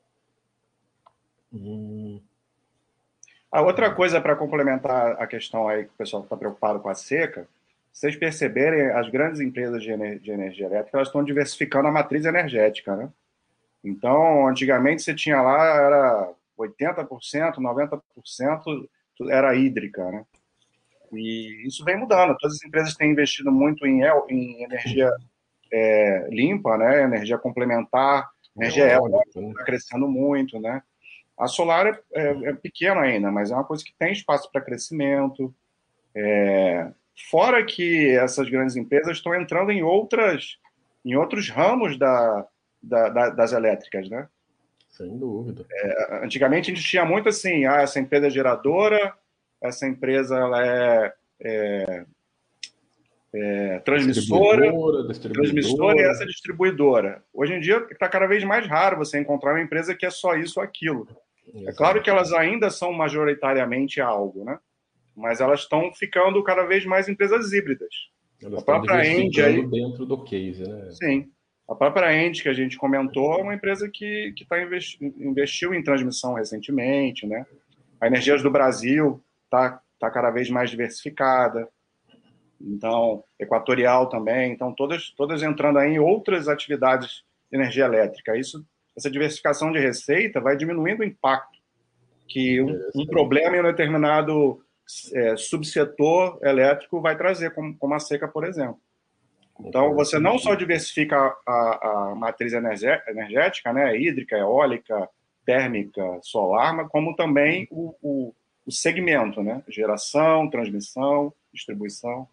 [1.53, 2.21] Hum.
[3.53, 6.95] A outra coisa para complementar a questão aí que o pessoal está preocupado com a
[6.95, 7.47] seca,
[7.93, 12.25] vocês perceberem, as grandes empresas de, ener de energia elétrica elas estão diversificando a matriz
[12.25, 13.11] energética, né?
[13.83, 18.89] Então, antigamente você tinha lá era 80%, 90%
[19.29, 20.25] era hídrica, né?
[21.13, 22.37] E isso vem mudando.
[22.39, 25.11] Todas as empresas têm investido muito em, em energia
[25.73, 27.03] é, limpa, né?
[27.03, 30.83] Energia complementar, energia eólica está crescendo muito, né?
[31.39, 34.61] A solar é, é, é, pequena ainda, mas é uma coisa que tem espaço para
[34.61, 35.55] crescimento.
[36.15, 36.91] É,
[37.31, 40.59] fora que essas grandes empresas estão entrando em outras,
[41.05, 42.47] em outros ramos da,
[42.83, 44.29] da, da, das elétricas, né?
[45.01, 45.65] Sem dúvida.
[45.71, 49.15] É, antigamente a gente tinha muito assim, ah, essa empresa é geradora,
[49.63, 52.05] essa empresa ela é, é,
[53.33, 55.33] é transmissora, distribuidora, distribuidora.
[55.33, 57.25] transmissora e essa distribuidora.
[57.33, 60.37] Hoje em dia está cada vez mais raro você encontrar uma empresa que é só
[60.37, 61.09] isso ou aquilo.
[61.67, 64.59] É claro que elas ainda são majoritariamente algo, né?
[65.17, 67.89] Mas elas estão ficando cada vez mais empresas híbridas.
[68.43, 70.91] Elas a própria Engie aí dentro do case, né?
[70.91, 71.31] Sim.
[71.71, 75.73] A própria Engie que a gente comentou é uma empresa que que tá investi investiu
[75.73, 77.47] em transmissão recentemente, né?
[78.01, 81.69] A Energias do Brasil está tá cada vez mais diversificada.
[82.61, 84.53] Então, Equatorial também.
[84.53, 88.37] Então, todas, todas entrando aí em outras atividades de energia elétrica.
[88.37, 91.59] Isso essa diversificação de receita vai diminuindo o impacto
[92.29, 94.61] que um, um problema em um determinado
[95.15, 98.79] é, subsetor elétrico vai trazer, como, como, a seca, por exemplo.
[99.65, 105.09] Então, você não só diversifica a, a matriz energética, né, hídrica, eólica,
[105.45, 108.35] térmica, solar, mas como também o, o,
[108.67, 112.29] o segmento, né, geração, transmissão, distribuição.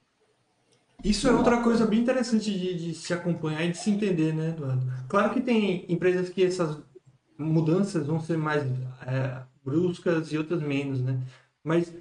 [1.04, 4.50] Isso é outra coisa bem interessante de, de, se acompanhar e de se entender, né,
[4.50, 4.86] Eduardo?
[5.08, 6.82] Claro que tem empresas que essas
[7.38, 8.64] mudanças vão ser mais
[9.06, 11.20] é, bruscas e outras menos, né?
[11.64, 11.94] Mas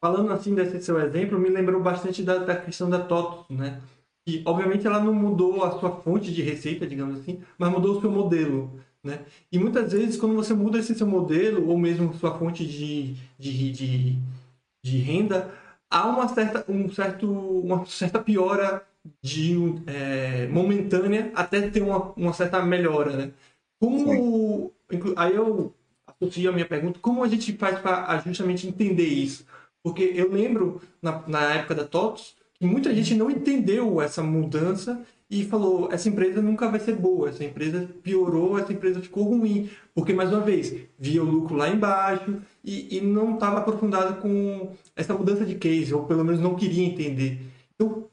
[0.00, 3.80] falando assim desse seu exemplo, me lembrou bastante da, da questão da TOTOS, né?
[4.30, 8.00] E obviamente ela não mudou a sua fonte de receita, digamos assim, mas mudou o
[8.00, 9.24] seu modelo, né?
[9.50, 13.72] E muitas vezes quando você muda esse seu modelo ou mesmo sua fonte de, de,
[13.72, 14.18] de,
[14.84, 15.52] de renda,
[15.90, 18.86] há uma certa, um certo, uma certa piora
[19.20, 23.32] de é, momentânea até ter uma, uma certa melhora, né?
[23.80, 24.72] Como
[25.16, 25.74] aí eu
[26.06, 29.44] associo a minha pergunta, como a gente faz para justamente entender isso?
[29.82, 35.02] Porque eu lembro na, na época da TOTS que muita gente não entendeu essa mudança
[35.30, 39.70] e falou: essa empresa nunca vai ser boa, essa empresa piorou, essa empresa ficou ruim.
[39.94, 44.72] Porque, mais uma vez, via o lucro lá embaixo e, e não estava aprofundado com
[44.96, 47.40] essa mudança de case, ou pelo menos não queria entender.
[47.74, 48.08] Então,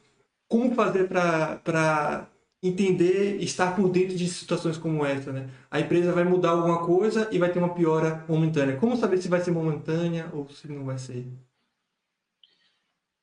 [0.47, 2.27] como fazer para
[2.62, 5.49] entender, estar por dentro de situações como essa, né?
[5.69, 8.77] A empresa vai mudar alguma coisa e vai ter uma piora momentânea.
[8.77, 11.25] Como saber se vai ser momentânea ou se não vai ser?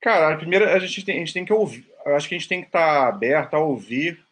[0.05, 1.91] Cara, primeiro a gente tem, a gente tem que ouvir.
[2.05, 4.23] Acho que a gente tem que estar aberto a ouvir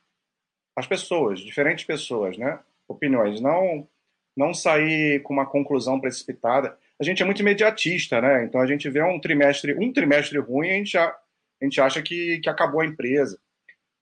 [0.76, 2.60] as pessoas, diferentes pessoas, né?
[2.86, 3.40] Opiniões.
[3.40, 3.88] Não,
[4.36, 6.78] não sair com uma conclusão precipitada.
[7.00, 8.44] A gente é muito imediatista, né?
[8.44, 12.02] Então a gente vê um trimestre, um trimestre ruim, a gente, já, a gente acha
[12.02, 13.40] que, que acabou a empresa.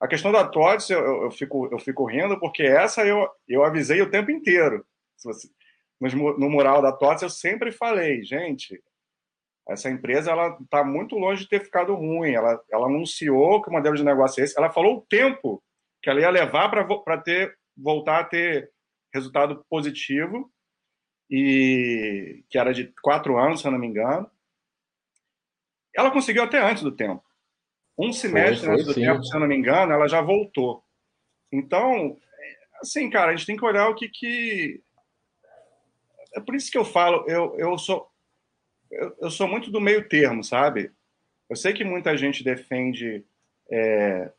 [0.01, 4.03] A questão da TOTS, eu, eu, fico, eu fico rindo, porque essa eu, eu avisei
[4.03, 4.85] o tempo inteiro.
[5.23, 5.49] Você,
[6.01, 8.83] no mural da TOTS eu sempre falei, gente,
[9.69, 12.33] essa empresa ela está muito longe de ter ficado ruim.
[12.33, 14.59] Ela, ela anunciou que o modelo de negócio é esse.
[14.59, 15.63] Ela falou o tempo
[16.03, 18.71] que ela ia levar para ter voltar a ter
[19.15, 20.51] resultado positivo.
[21.31, 24.29] e que era de quatro anos, se eu não me engano.
[25.95, 27.23] Ela conseguiu até antes do tempo.
[27.97, 29.03] Um semestre foi, foi, antes do sim.
[29.03, 30.83] tempo, se eu não me engano, ela já voltou.
[31.53, 32.17] Então,
[32.83, 34.83] assim, cara, a gente tem que olhar o que que.
[36.35, 38.10] É por isso que eu falo, eu, eu sou
[38.91, 40.91] eu, eu sou muito do meio termo, sabe?
[41.49, 43.25] Eu sei que muita gente defende
[43.71, 44.31] é,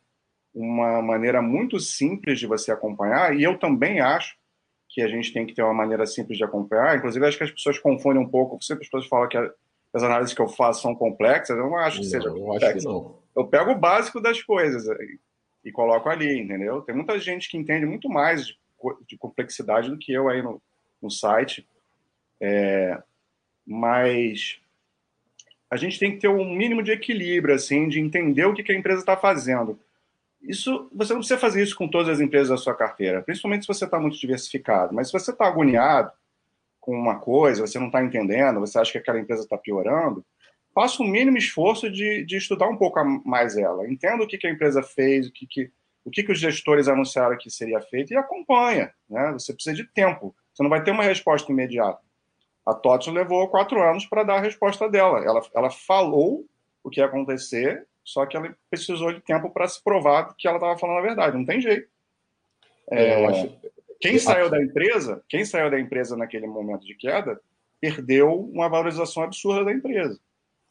[0.54, 4.36] uma maneira muito simples de você acompanhar, e eu também acho
[4.92, 6.98] que a gente tem que ter uma maneira simples de acompanhar.
[6.98, 8.62] Inclusive, acho que as pessoas confundem um pouco.
[8.62, 11.58] Sempre as pessoas falam que as análises que eu faço são complexas.
[11.58, 12.90] Eu não acho que não, seja complexo.
[12.90, 15.20] Eu, eu pego o básico das coisas e,
[15.64, 16.82] e, coloco ali, entendeu?
[16.82, 18.58] Tem muita gente que entende muito mais de,
[19.08, 20.62] de complexidade do que eu aí no,
[21.02, 21.66] no site.
[22.42, 23.02] É,
[23.66, 24.60] mas
[25.70, 28.76] a gente tem que ter um mínimo de equilíbrio, assim, de entender o que, a
[28.76, 29.80] empresa está fazendo.
[30.42, 33.68] Isso, você não precisa fazer isso com todas as empresas da sua carteira, principalmente se
[33.68, 34.94] você está muito diversificado.
[34.94, 36.12] Mas se você está agoniado
[36.80, 40.26] com uma coisa, você não está entendendo, você acha que aquela empresa está piorando,
[40.74, 43.88] faça o mínimo esforço de, de estudar um pouco mais ela.
[43.88, 45.72] Entenda o que, que a empresa fez, o que, que,
[46.04, 48.94] o que, que os gestores anunciaram que seria feito e acompanha.
[49.10, 49.32] Né?
[49.34, 50.36] Você precisa de tempo.
[50.54, 52.02] Você não vai ter uma resposta imediata.
[52.66, 55.20] A TOTS levou quatro anos para dar a resposta dela.
[55.20, 56.46] Ela, ela falou
[56.84, 60.58] o que ia acontecer, só que ela precisou de tempo para se provar que ela
[60.58, 61.38] estava falando a verdade.
[61.38, 61.88] Não tem jeito.
[62.90, 63.52] É, acho...
[64.00, 67.40] Quem saiu da empresa, quem saiu da empresa naquele momento de queda,
[67.80, 70.20] perdeu uma valorização absurda da empresa.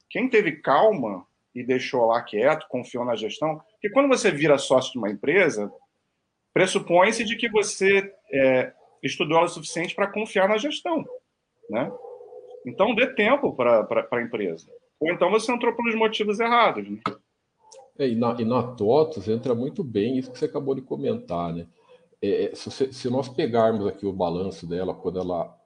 [0.09, 1.25] Quem teve calma
[1.55, 5.73] e deixou lá quieto, confiou na gestão, porque quando você vira sócio de uma empresa,
[6.53, 8.73] pressupõe-se de que você é,
[9.03, 11.07] estudou ela o suficiente para confiar na gestão.
[11.71, 11.91] Né?
[12.67, 14.67] Então, dê tempo para a empresa.
[15.01, 16.89] Ou então você entrou pelos motivos errados.
[16.89, 16.99] Né?
[17.99, 21.53] É, e, na, e na TOTOS entra muito bem isso que você acabou de comentar.
[21.55, 21.67] Né?
[22.21, 25.57] É, é se, se, nós pegarmos aqui o balanço dela, quando ela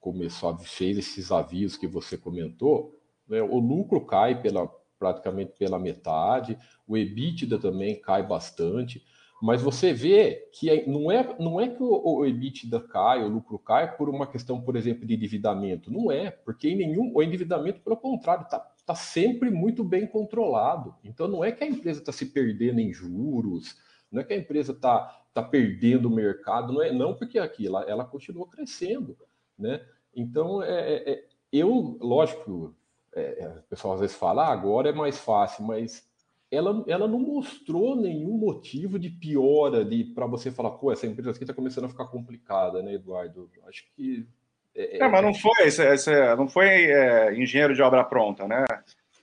[0.00, 4.66] começou, fez esses avisos que você comentou, né, o lucro cai pela,
[4.98, 9.02] praticamente pela metade, o EBITDA também cai bastante.
[9.40, 13.58] Mas você vê que não é, não é que o, o EBITDA cai, o lucro
[13.58, 15.90] cai por uma questão, por exemplo, de endividamento.
[15.90, 20.94] Não é, porque em nenhum, o endividamento, pelo contrário, está tá sempre muito bem controlado.
[21.02, 23.76] Então não é que a empresa está se perdendo em juros,
[24.10, 27.66] não é que a empresa está tá perdendo o mercado, não é não porque aqui
[27.66, 29.16] ela, ela continua crescendo.
[29.58, 29.80] Né?
[30.14, 32.74] Então, é, é, é eu, lógico,
[33.14, 36.09] é, é, o pessoal às vezes fala, ah, agora é mais fácil, mas
[36.50, 41.44] ela, ela não mostrou nenhum motivo de piora para você falar, pô, essa empresa aqui
[41.44, 43.48] está começando a ficar complicada, né, Eduardo?
[43.68, 44.26] Acho que.
[44.74, 48.64] É, é, mas não foi, esse, esse, não foi é, engenheiro de obra pronta, né?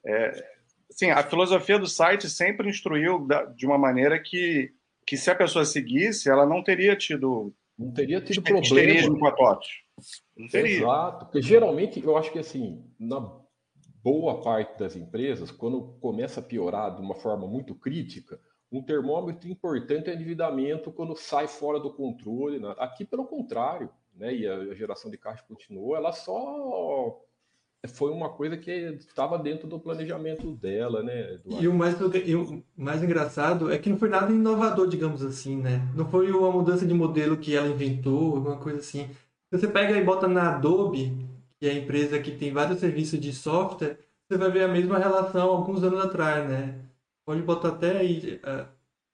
[0.05, 0.45] É,
[0.89, 4.71] assim, a filosofia do site sempre instruiu da, de uma maneira que,
[5.05, 7.53] que se a pessoa seguisse, ela não teria tido.
[7.77, 9.19] Não teria tido problema.
[9.19, 9.67] com a TOTS.
[10.35, 10.77] Não teria.
[10.77, 13.19] Exato, porque geralmente eu acho que assim, na
[14.07, 18.39] boa parte das empresas, quando começa a piorar de uma forma muito crítica,
[18.71, 22.57] um termômetro importante é endividamento quando sai fora do controle.
[22.57, 22.73] Né?
[22.77, 24.33] Aqui, pelo contrário, né?
[24.33, 27.21] e a geração de caixa continuou, ela só
[27.89, 31.63] foi uma coisa que estava dentro do planejamento dela, né, Eduardo?
[31.63, 35.57] E o, mais, e o mais engraçado é que não foi nada inovador, digamos assim,
[35.57, 35.85] né?
[35.93, 39.09] Não foi uma mudança de modelo que ela inventou, alguma coisa assim.
[39.51, 41.26] Você pega e bota na Adobe,
[41.59, 44.97] que é a empresa que tem vários serviços de software, você vai ver a mesma
[44.97, 46.75] relação alguns anos atrás, né?
[47.25, 48.65] Pode botar até aí, uh,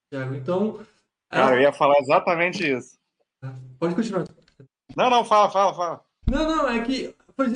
[0.10, 0.36] Thiago.
[0.36, 0.79] Então.
[1.29, 2.97] Cara, eu ia falar exatamente isso.
[3.79, 4.25] Pode continuar.
[4.95, 6.01] Não, não, fala, fala, fala.
[6.29, 7.47] Não, não, é que foi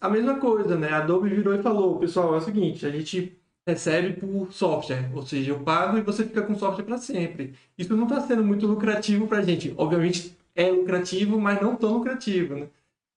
[0.00, 0.90] a mesma coisa, né?
[0.90, 5.22] A Adobe virou e falou, pessoal, é o seguinte, a gente recebe por software, ou
[5.22, 7.54] seja, eu pago e você fica com software para sempre.
[7.78, 9.72] Isso não está sendo muito lucrativo para a gente.
[9.76, 12.66] Obviamente é lucrativo, mas não tão lucrativo, né?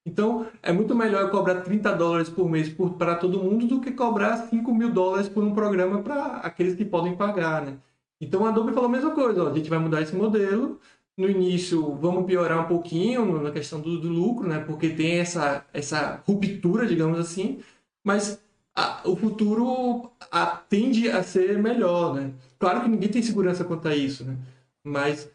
[0.05, 4.37] Então, é muito melhor cobrar 30 dólares por mês para todo mundo do que cobrar
[4.37, 7.77] 5 mil dólares por um programa para aqueles que podem pagar, né?
[8.21, 10.79] Então, a Adobe falou a mesma coisa, ó, a gente vai mudar esse modelo.
[11.17, 14.59] No início, vamos piorar um pouquinho na questão do, do lucro, né?
[14.59, 17.59] Porque tem essa, essa ruptura, digamos assim.
[18.03, 18.39] Mas
[18.75, 22.33] a, o futuro a, tende a ser melhor, né?
[22.59, 24.37] Claro que ninguém tem segurança quanto a isso, né?
[24.83, 25.31] Mas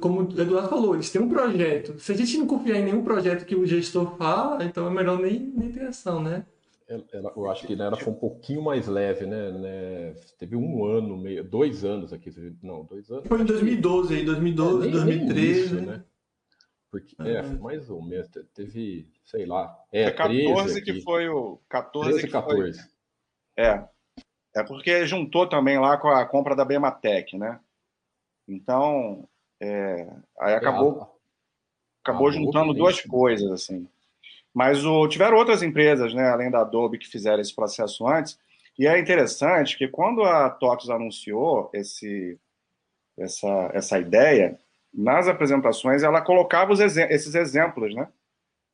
[0.00, 1.98] como o Eduardo falou, eles têm um projeto.
[1.98, 5.18] Se a gente não confiar em nenhum projeto que o gestor fala, então é melhor
[5.18, 6.44] nem, nem ter ação, né?
[6.86, 9.50] Ela, eu acho que ela foi um pouquinho mais leve, né?
[9.52, 10.14] né?
[10.38, 12.30] Teve um ano, meio, dois anos aqui.
[12.62, 13.26] Não, dois anos.
[13.26, 15.34] Foi em 2012, aí, 2012, é, nem, 2013.
[15.34, 16.04] Nem isso, né?
[16.90, 18.28] Porque, é, mais ou menos.
[18.52, 19.74] Teve, sei lá.
[19.90, 21.58] É, é 14 que foi o.
[21.70, 22.78] 14 13, que 14.
[22.78, 22.90] Foi,
[23.56, 23.88] é.
[24.54, 27.58] É porque juntou também lá com a compra da Bematec, né?
[28.46, 29.26] Então,
[29.64, 30.08] é,
[30.40, 31.08] aí acabou,
[32.02, 33.86] acabou juntando duas coisas, assim.
[34.52, 38.36] Mas o, tiveram outras empresas, né, além da Adobe, que fizeram esse processo antes.
[38.76, 42.36] E é interessante que quando a TOTOS anunciou esse,
[43.16, 44.58] essa, essa ideia,
[44.92, 48.08] nas apresentações ela colocava exe esses exemplos, né?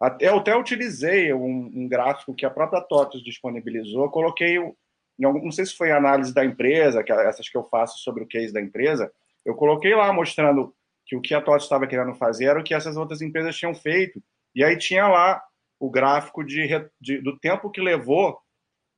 [0.00, 5.50] Até, eu até utilizei um, um, gráfico que a própria TOTOS disponibilizou, coloquei, algum, não
[5.50, 8.60] sei se foi análise da empresa, que essas que eu faço sobre o case da
[8.60, 9.12] empresa,
[9.44, 10.74] eu coloquei lá mostrando
[11.08, 13.74] que o que a TOTOS estava querendo fazer era o que essas outras empresas tinham
[13.74, 14.22] feito.
[14.54, 15.42] E aí tinha lá
[15.80, 16.68] o gráfico de,
[17.00, 18.38] de do tempo que levou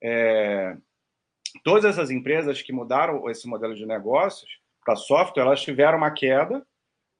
[0.03, 0.77] é,
[1.63, 4.51] todas essas empresas que mudaram esse modelo de negócios
[4.85, 6.67] para software, elas tiveram uma queda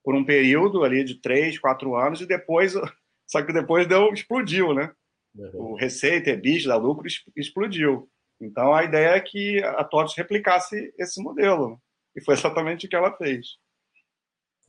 [0.03, 2.75] por um período ali de três, quatro anos e depois,
[3.29, 4.93] só que depois deu, explodiu, né?
[5.35, 5.73] Uhum.
[5.73, 8.11] O receita, EBITDA, lucro explodiu.
[8.41, 11.81] Então a ideia é que a TOTS replicasse esse modelo.
[12.17, 13.59] E foi exatamente o que ela fez.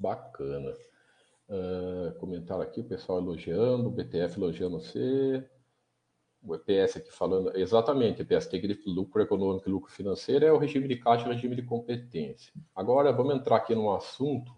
[0.01, 0.73] Bacana.
[1.47, 5.47] Uh, comentário aqui, o pessoal elogiando, o BTF elogiando você.
[6.43, 10.57] O EPS aqui falando, exatamente, EPS tem grifo lucro econômico e lucro financeiro, é o
[10.57, 12.51] regime de caixa e o regime de competência.
[12.75, 14.51] Agora, vamos entrar aqui num assunto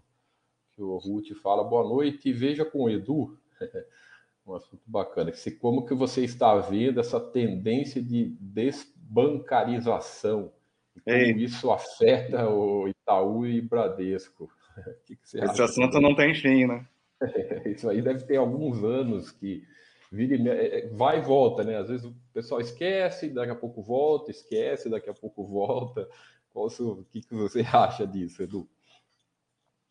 [0.74, 3.38] que o Ruth fala, boa noite, e veja com o Edu,
[4.46, 10.50] um assunto bacana, se, como que você está vendo essa tendência de desbancarização,
[10.96, 11.32] e como Ei.
[11.32, 14.50] isso afeta o Itaú e Bradesco.
[15.06, 16.86] que que Esse assunto não tem fim, né?
[17.66, 19.66] Isso aí deve ter alguns anos que
[20.10, 21.76] vira, é, é, vai e volta, né?
[21.76, 26.08] Às vezes o pessoal esquece, daqui a pouco volta, esquece, daqui a pouco volta.
[26.54, 28.68] O que, que você acha disso, Edu?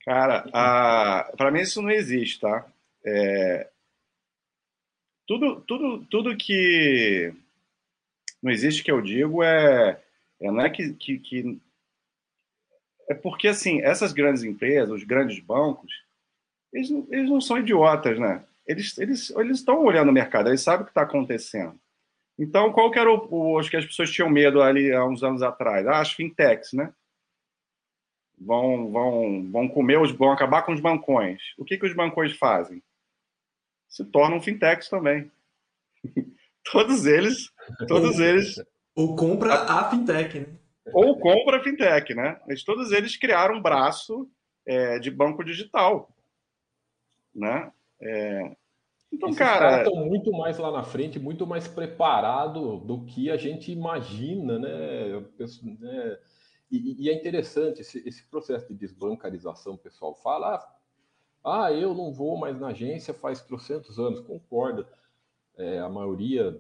[0.06, 0.44] Cara,
[1.38, 2.66] para mim isso não existe, tá?
[3.06, 3.70] É...
[5.26, 7.34] Tudo, tudo, tudo que
[8.42, 10.02] não existe que eu digo é,
[10.42, 11.62] é não é que, que, que
[13.10, 15.92] é porque assim essas grandes empresas, os grandes bancos,
[16.72, 18.44] eles, eles não são idiotas, né?
[18.66, 21.80] eles eles eles estão olhando o mercado, eles sabem o que está acontecendo.
[22.38, 25.24] Então, qual que era o, o, acho que as pessoas tinham medo ali há uns
[25.24, 25.86] anos atrás?
[25.86, 26.92] Ah, as fintechs, né?
[28.40, 31.42] Vão, vão, vão comer os, vão acabar com os bancões.
[31.58, 32.82] O que que os bancões fazem?
[33.88, 35.32] Se tornam fintechs também.
[36.72, 37.52] todos eles,
[37.88, 38.60] todos eles.
[38.96, 40.48] Ou compra a fintech, né?
[40.92, 42.42] Ou compra fintech, né?
[42.48, 44.30] Mas todos eles criaram um braço
[44.66, 46.10] é, de banco digital,
[47.34, 47.72] né?
[48.02, 48.56] É...
[49.12, 49.84] Então, Esses cara.
[49.84, 55.20] estão muito mais lá na frente, muito mais preparado do que a gente imagina, né?
[55.80, 56.20] né?
[56.72, 60.60] E, e, é interessante esse, esse, processo de desbancarização, o pessoal fala,
[61.46, 64.88] ah, eu não vou mais na agência faz trocentos anos, concorda.
[65.56, 66.60] É, a maioria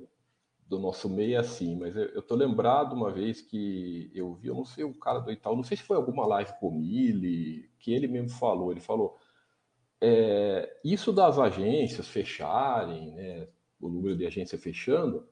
[0.67, 4.47] do nosso meio é assim, mas eu, eu tô lembrado uma vez que eu vi,
[4.47, 6.81] eu não sei, o cara do Itaú, não sei se foi alguma live com o
[6.81, 9.17] que ele mesmo falou, ele falou,
[10.01, 13.47] é, isso das agências fecharem, né,
[13.79, 15.27] o número de agências fechando,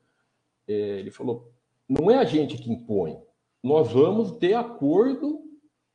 [0.67, 1.51] é, ele falou,
[1.87, 3.21] não é a gente que impõe,
[3.63, 5.41] nós vamos de acordo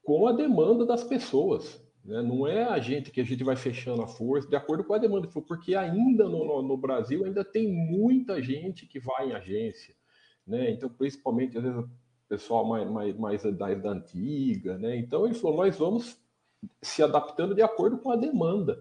[0.03, 1.85] com a demanda das pessoas.
[2.07, 2.23] Né?
[2.23, 4.99] Não é a gente que a gente vai fechando a força, de acordo com a
[4.99, 9.95] demanda, porque ainda no, no, no Brasil ainda tem muita gente que vai em agência.
[10.47, 10.71] Né?
[10.71, 11.91] Então, principalmente, às vezes, o
[12.29, 14.79] pessoal mais, mais, mais da, da antiga.
[14.79, 14.97] Né?
[14.97, 16.17] Então, ele falou, nós vamos
[16.81, 18.79] se adaptando de acordo com a demanda.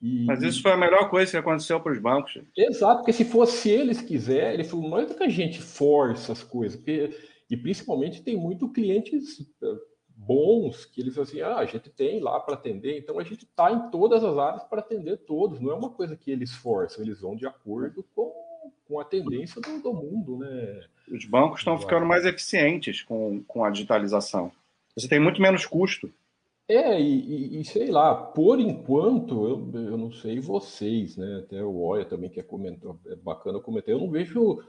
[0.00, 2.40] E, Mas isso foi a melhor coisa que aconteceu para os bancos.
[2.56, 6.42] Exato, porque se fosse eles quiserem, ele falou, não é que a gente força as
[6.42, 7.10] coisas, porque,
[7.50, 9.78] e principalmente tem muito clientes eh,
[10.26, 13.72] bons que eles assim, ah, a gente tem lá para atender, então a gente está
[13.72, 17.20] em todas as áreas para atender todos, não é uma coisa que eles forçam, eles
[17.20, 18.32] vão de acordo com,
[18.86, 20.84] com a tendência do, do mundo, né?
[21.10, 24.52] Os bancos estão ficando mais eficientes com, com a digitalização.
[24.96, 26.12] Você tem muito menos custo.
[26.68, 31.42] É, e, e, sei lá, por enquanto, eu, eu não sei vocês, né?
[31.44, 34.62] Até o Oia também que comentou, é bacana comentar, eu não vejo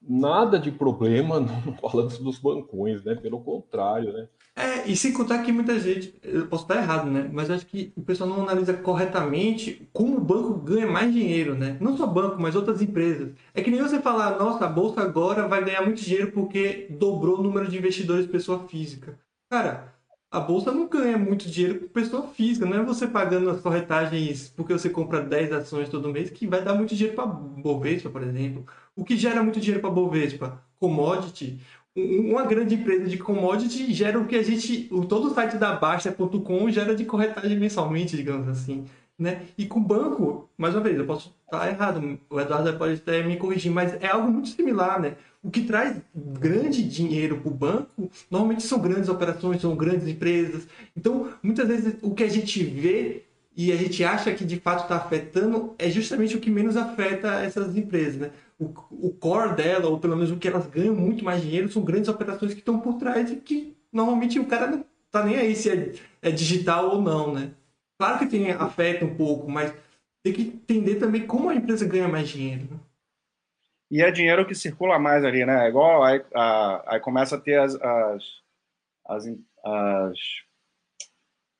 [0.00, 3.14] nada de problema no balanço dos bancões, né?
[3.14, 4.28] Pelo contrário, né?
[4.58, 7.28] É, e sem contar que muita gente, eu posso estar errado, né?
[7.30, 11.76] Mas acho que o pessoal não analisa corretamente como o banco ganha mais dinheiro, né?
[11.78, 13.34] Não só banco, mas outras empresas.
[13.52, 17.38] É que nem você falar, nossa, a bolsa agora vai ganhar muito dinheiro porque dobrou
[17.38, 19.18] o número de investidores pessoa física.
[19.50, 19.94] Cara,
[20.30, 24.48] a bolsa não ganha muito dinheiro com pessoa física, não é você pagando as corretagens
[24.56, 28.22] porque você compra 10 ações todo mês que vai dar muito dinheiro para Bovespa, por
[28.22, 28.66] exemplo.
[28.96, 30.62] O que gera muito dinheiro para Bovespa?
[30.80, 31.60] Commodity.
[31.94, 36.70] Uma grande empresa de commodity gera o que a gente, todo o site da Baixa.com
[36.70, 38.84] gera de corretagem mensalmente, digamos assim.
[39.18, 39.42] Né?
[39.56, 43.36] E com banco, mais uma vez, eu posso estar errado, o Eduardo pode até me
[43.38, 45.16] corrigir, mas é algo muito similar, né?
[45.42, 50.66] O que traz grande dinheiro para o banco, normalmente são grandes operações, são grandes empresas.
[50.94, 53.25] Então, muitas vezes, o que a gente vê
[53.56, 57.40] e a gente acha que de fato está afetando, é justamente o que menos afeta
[57.40, 58.30] essas empresas, né?
[58.58, 61.82] O, o core dela, ou pelo menos o que elas ganham muito mais dinheiro, são
[61.82, 65.56] grandes operações que estão por trás e que normalmente o cara não tá nem aí
[65.56, 67.52] se é, é digital ou não, né?
[67.98, 69.72] Claro que tem, afeta um pouco, mas
[70.22, 72.68] tem que entender também como a empresa ganha mais dinheiro.
[72.70, 72.78] Né?
[73.90, 75.64] E é dinheiro que circula mais ali, né?
[75.64, 78.22] É igual aí, a, aí começa a ter as, as,
[79.06, 79.26] as,
[79.64, 80.18] as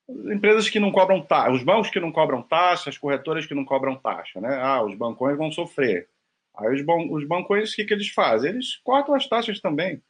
[0.08, 3.64] empresas que não cobram taxa, os bancos que não cobram taxa, as corretoras que não
[3.64, 4.56] cobram taxa, né?
[4.60, 6.08] Ah, os bancões vão sofrer.
[6.56, 8.50] Aí os, ban os bancões, o que, que eles fazem?
[8.50, 10.02] Eles cortam as taxas também.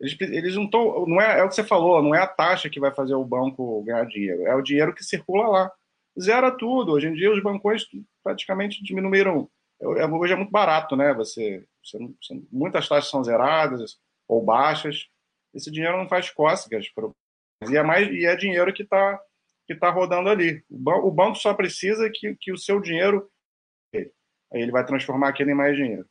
[0.00, 1.06] Eles, eles não estão.
[1.06, 3.24] Não é, é o que você falou, não é a taxa que vai fazer o
[3.24, 5.72] banco ganhar dinheiro, é o dinheiro que circula lá.
[6.20, 6.92] Zera tudo.
[6.92, 7.84] Hoje em dia os bancões
[8.22, 9.48] praticamente diminuíram.
[9.80, 11.12] É, hoje é muito barato, né?
[11.14, 15.08] Você, você, você muitas taxas são zeradas ou baixas.
[15.54, 16.86] Esse dinheiro não faz cócegas.
[17.70, 19.20] E é, mais, e é dinheiro que está
[19.66, 20.62] que tá rodando ali.
[20.70, 23.28] O banco só precisa que, que o seu dinheiro.
[23.94, 26.06] Aí ele vai transformar aquilo em mais dinheiro.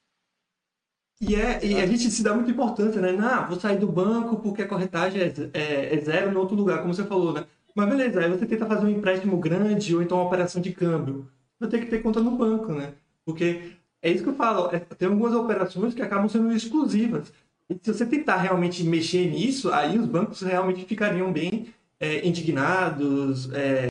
[1.21, 3.11] E, é, e a gente se dá muita importância, né?
[3.11, 6.79] Não, vou sair do banco porque a corretagem é, é, é zero em outro lugar,
[6.81, 7.45] como você falou, né?
[7.75, 11.29] Mas beleza, aí você tenta fazer um empréstimo grande ou então uma operação de câmbio.
[11.59, 12.95] Vai ter que ter conta no banco, né?
[13.23, 17.31] Porque é isso que eu falo, é, tem algumas operações que acabam sendo exclusivas.
[17.69, 21.67] E se você tentar realmente mexer nisso, aí os bancos realmente ficariam bem
[22.01, 23.87] é, indignados, é,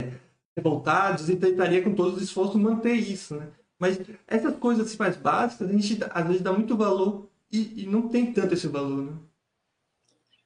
[0.57, 3.47] revoltados e tentaria com todos os esforços manter isso, né?
[3.79, 7.87] Mas essas coisas assim, mais básicas, a gente às vezes dá muito valor e, e
[7.87, 9.13] não tem tanto esse valor, né?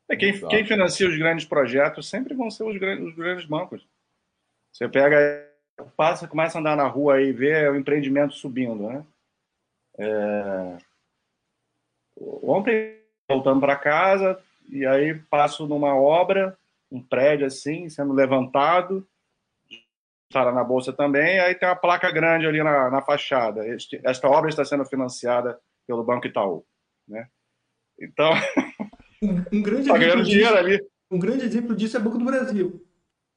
[0.08, 3.84] É, quem, quem, financia os grandes projetos sempre vão ser os grandes, os grandes bancos.
[4.70, 5.50] Você pega,
[5.96, 9.04] passa, começa a andar na rua e vê o empreendimento subindo, né?
[9.98, 10.76] É...
[12.42, 14.38] Ontem, voltando para casa,
[14.68, 16.56] e aí passo numa obra,
[16.90, 19.06] um prédio assim, sendo levantado,
[20.28, 23.66] está na bolsa também, aí tem uma placa grande ali na, na fachada.
[23.66, 26.64] Este, esta obra está sendo financiada pelo Banco Itaú,
[27.06, 27.28] né?
[28.00, 28.32] Então,
[29.22, 30.86] um, um grande tá exemplo disso, ali.
[31.10, 32.84] Um grande exemplo disso é o Banco do Brasil.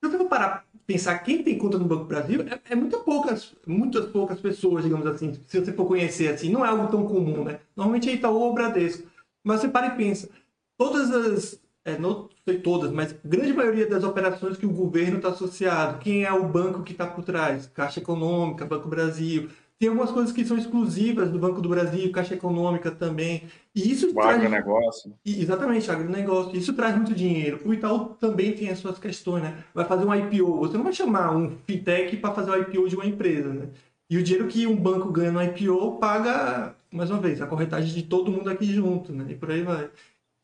[0.03, 2.97] Se você for parar pensar quem tem conta no Banco do Brasil, é, é muito
[2.99, 7.05] poucas, muitas poucas pessoas, digamos assim, se você for conhecer assim, não é algo tão
[7.05, 7.59] comum, né?
[7.75, 9.05] Normalmente é Itaú ou Bradesco.
[9.43, 10.29] Mas você para e pensa,
[10.77, 15.29] todas as é, não sei todas, mas grande maioria das operações que o governo está
[15.29, 17.69] associado, quem é o banco que está por trás?
[17.73, 19.49] Caixa Econômica, Banco Brasil.
[19.77, 23.43] Tem algumas coisas que são exclusivas do Banco do Brasil, Caixa Econômica também.
[23.75, 24.37] E isso o traz...
[24.37, 25.13] agronegócio.
[25.25, 26.57] Exatamente, agronegócio.
[26.57, 27.59] Isso traz muito dinheiro.
[27.65, 29.63] O Itaú também tem as suas questões, né?
[29.75, 30.59] Vai fazer um IPO.
[30.59, 33.67] Você não vai chamar um fintech para fazer o IPO de uma empresa, né?
[34.09, 37.93] E o dinheiro que um banco ganha no IPO paga, mais uma vez, a corretagem
[37.93, 39.25] de todo mundo aqui junto, né?
[39.29, 39.89] E por aí vai.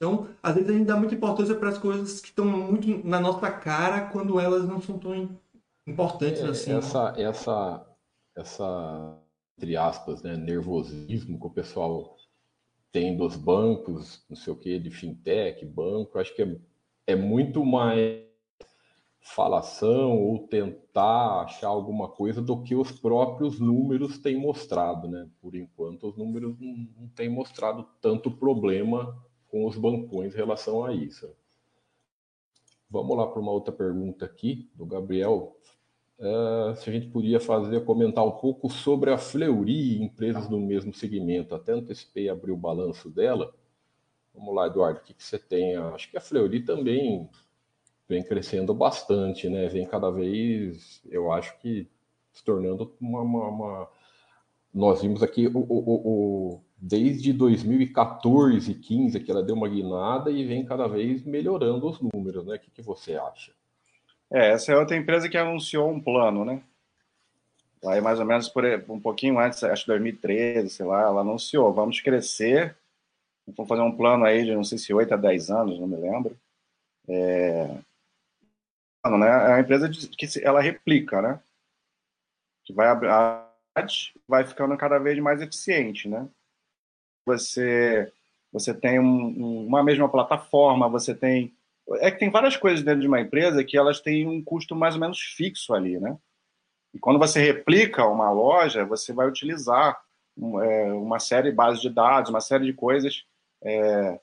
[0.04, 3.22] Então, às vezes a gente dá muita importância para as coisas que estão muito na
[3.22, 5.40] nossa cara quando elas não são tão
[5.88, 6.74] importantes é, assim.
[6.74, 7.24] Essa, né?
[7.24, 7.88] essa,
[8.36, 9.18] essa,
[9.58, 12.18] entre aspas, né, nervosismo que o pessoal
[12.92, 16.58] tem dos bancos, não sei o que, de fintech, banco, acho que é,
[17.08, 18.26] é muito mais
[19.22, 25.30] falação ou tentar achar alguma coisa do que os próprios números têm mostrado, né?
[25.40, 29.18] Por enquanto, os números não, não têm mostrado tanto problema
[29.54, 31.32] com os bancões em relação a isso.
[32.90, 35.56] Vamos lá para uma outra pergunta aqui do Gabriel.
[36.18, 40.92] Uh, se a gente podia fazer, comentar um pouco sobre a Fleury empresas do mesmo
[40.92, 41.54] segmento.
[41.54, 43.54] Até antecipei abrir o balanço dela.
[44.34, 45.76] Vamos lá, Eduardo, o que, que você tem?
[45.76, 47.30] Acho que a Fleury também
[48.10, 49.68] vem crescendo bastante, né?
[49.68, 51.88] Vem cada vez, eu acho que
[52.32, 53.22] se tornando uma.
[53.22, 53.90] uma, uma...
[54.74, 60.46] Nós vimos aqui o, o, o, desde 2014, 15, que ela deu uma guinada e
[60.46, 62.56] vem cada vez melhorando os números, né?
[62.56, 63.54] O que, que você acha?
[64.30, 66.62] É, essa é outra empresa que anunciou um plano, né?
[67.86, 71.74] Aí mais ou menos por um pouquinho antes, acho que 2013, sei lá, ela anunciou,
[71.74, 72.76] vamos crescer,
[73.48, 75.96] vamos fazer um plano aí de não sei se 8 a 10 anos, não me
[75.96, 76.38] lembro.
[77.08, 77.68] É,
[79.06, 79.30] né?
[79.30, 81.40] é uma empresa que ela replica, né?
[82.66, 82.88] Que vai
[84.28, 86.28] vai ficando cada vez mais eficiente, né?
[87.26, 88.12] Você
[88.52, 91.54] você tem um, uma mesma plataforma, você tem
[92.00, 94.96] é que tem várias coisas dentro de uma empresa que elas têm um custo mais
[94.96, 96.18] ou menos fixo ali, né?
[96.94, 100.00] E quando você replica uma loja, você vai utilizar
[100.38, 103.26] é, uma série de bases de dados, uma série de coisas
[103.64, 104.20] é,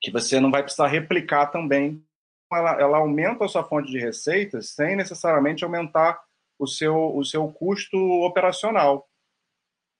[0.00, 2.04] que você não vai precisar replicar também.
[2.52, 6.20] Ela, ela aumenta a sua fonte de receitas sem necessariamente aumentar
[6.58, 9.08] o seu, o seu custo operacional,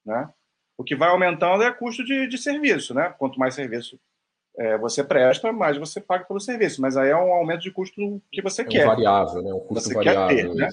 [0.04, 0.32] né?
[0.80, 3.14] O que vai aumentando é custo de, de serviço, né?
[3.18, 4.00] Quanto mais serviço
[4.56, 6.80] é, você presta, mais você paga pelo serviço.
[6.80, 8.86] Mas aí é um aumento de custo que você é um quer.
[8.86, 9.52] variável, né?
[9.52, 10.36] Um custo você variável.
[10.36, 10.68] Quer ter, né?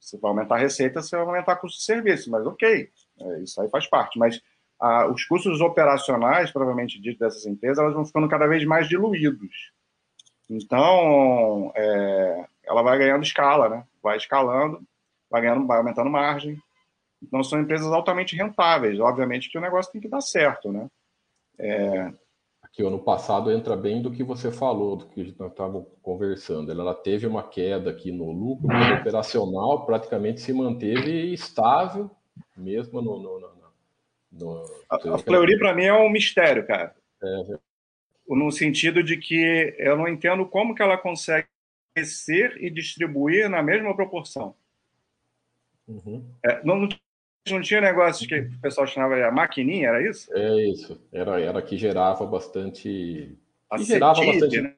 [0.00, 3.62] Você vai aumentar a receita, você vai aumentar custo de serviço, mas ok, é, isso
[3.62, 4.18] aí faz parte.
[4.18, 4.42] Mas
[4.80, 9.72] ah, os custos operacionais, provavelmente dito dessas empresas, elas vão ficando cada vez mais diluídos.
[10.50, 13.84] Então, é, ela vai ganhando escala, né?
[14.02, 14.82] Vai escalando,
[15.30, 16.60] vai ganhando, vai aumentando margem.
[17.22, 18.98] Então, são empresas altamente rentáveis.
[19.00, 20.88] Obviamente que o negócio tem que dar certo, né?
[21.58, 22.12] É...
[22.62, 26.70] Aqui, ano passado, entra bem do que você falou, do que nós estávamos conversando.
[26.70, 32.10] Ela teve uma queda aqui no lucro, mas operacional praticamente se manteve estável,
[32.56, 33.18] mesmo no...
[33.18, 33.50] no, no,
[34.32, 34.64] no...
[34.90, 36.94] A, a Fleury, para mim, é um mistério, cara.
[37.22, 37.58] É,
[38.28, 41.48] no sentido de que eu não entendo como que ela consegue
[41.94, 44.54] crescer e distribuir na mesma proporção.
[45.86, 46.24] Uhum.
[46.44, 46.86] É, não,
[47.50, 50.32] não tinha negócio que o pessoal chamava de maquininha, era isso?
[50.34, 51.00] É isso.
[51.12, 53.36] Era, era que gerava bastante.
[53.76, 54.60] Que gerava bastante.
[54.60, 54.74] Né?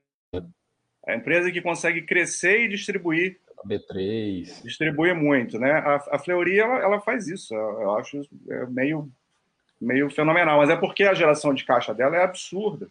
[1.06, 3.40] A empresa que consegue crescer e distribuir.
[3.58, 4.62] A B3.
[4.62, 5.72] Distribui muito, né?
[5.72, 7.54] A, a Fleury, ela, ela faz isso.
[7.54, 9.10] Eu, acho é meio,
[9.80, 10.58] meio fenomenal.
[10.58, 12.88] Mas é porque a geração de caixa dela é absurda.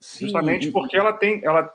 [0.00, 0.72] Sim, Justamente e...
[0.72, 1.72] porque ela tem, ela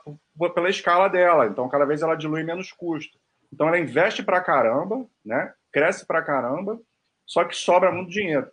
[0.54, 3.18] pela escala dela, então cada vez ela dilui menos custo.
[3.52, 5.52] Então ela investe para caramba, né?
[5.76, 6.80] Cresce para caramba,
[7.26, 8.50] só que sobra muito dinheiro.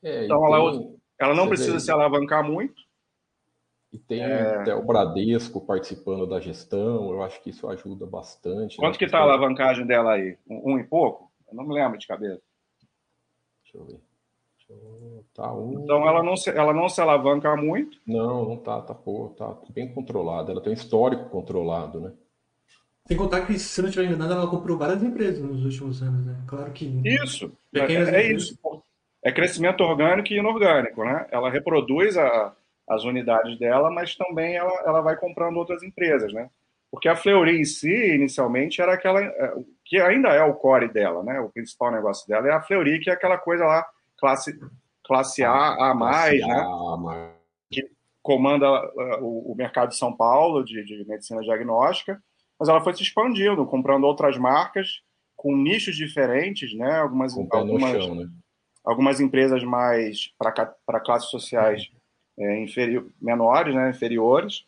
[0.00, 0.88] É, então ela,
[1.18, 1.80] ela não precisa vê...
[1.80, 2.80] se alavancar muito.
[3.92, 4.60] E tem é...
[4.60, 8.76] até o Bradesco participando da gestão, eu acho que isso ajuda bastante.
[8.78, 8.84] Né?
[8.84, 8.98] Quanto né?
[9.00, 10.38] que está a alavancagem dela aí?
[10.48, 11.28] Um, um, e pouco?
[11.48, 12.40] Eu não me lembro de cabeça.
[13.64, 14.00] Deixa eu ver.
[15.34, 15.82] Tá um...
[15.82, 17.98] Então ela não, se, ela não se alavanca muito?
[18.06, 20.52] Não, não tá, tá, pô, tá bem controlada.
[20.52, 22.12] Ela tem um histórico controlado, né?
[23.06, 26.36] Sem contar que, se não estiver enganado, ela comprou várias empresas nos últimos anos, né?
[26.46, 26.86] Claro que.
[27.04, 28.58] Isso, é, é isso.
[29.22, 31.26] É crescimento orgânico e inorgânico, né?
[31.30, 32.54] Ela reproduz a,
[32.88, 36.48] as unidades dela, mas também ela, ela vai comprando outras empresas, né?
[36.90, 39.20] Porque a Fleury em si, inicialmente, era aquela.
[39.20, 39.54] É,
[39.84, 41.40] que ainda é o core dela, né?
[41.40, 43.86] O principal negócio dela é a Fleury, que é aquela coisa lá
[44.18, 44.58] classe,
[45.04, 46.54] classe A, A+, mais, né?
[46.54, 47.30] A,
[47.70, 47.88] que
[48.22, 52.20] comanda uh, o, o, mercado de São Paulo de, de, medicina diagnóstica,
[52.58, 55.02] mas ela foi se expandindo, comprando outras marcas
[55.36, 56.98] com nichos diferentes, né?
[56.98, 58.28] Algumas, algumas, chão, né?
[58.84, 61.90] algumas empresas mais para classes sociais
[62.38, 63.90] é, inferior, menores, né?
[63.90, 64.66] inferiores,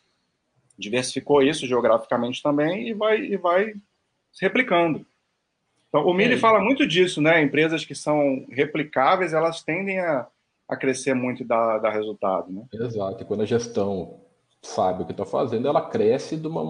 [0.77, 3.73] diversificou isso geograficamente também e vai, e vai
[4.31, 5.05] se replicando.
[5.89, 6.37] Então, o Mili é.
[6.37, 7.41] fala muito disso, né?
[7.41, 10.27] Empresas que são replicáveis, elas tendem a,
[10.67, 12.63] a crescer muito e dar, dar resultado, né?
[12.71, 13.23] Exato.
[13.23, 14.21] E quando a gestão
[14.61, 16.63] sabe o que está fazendo, ela cresce de uma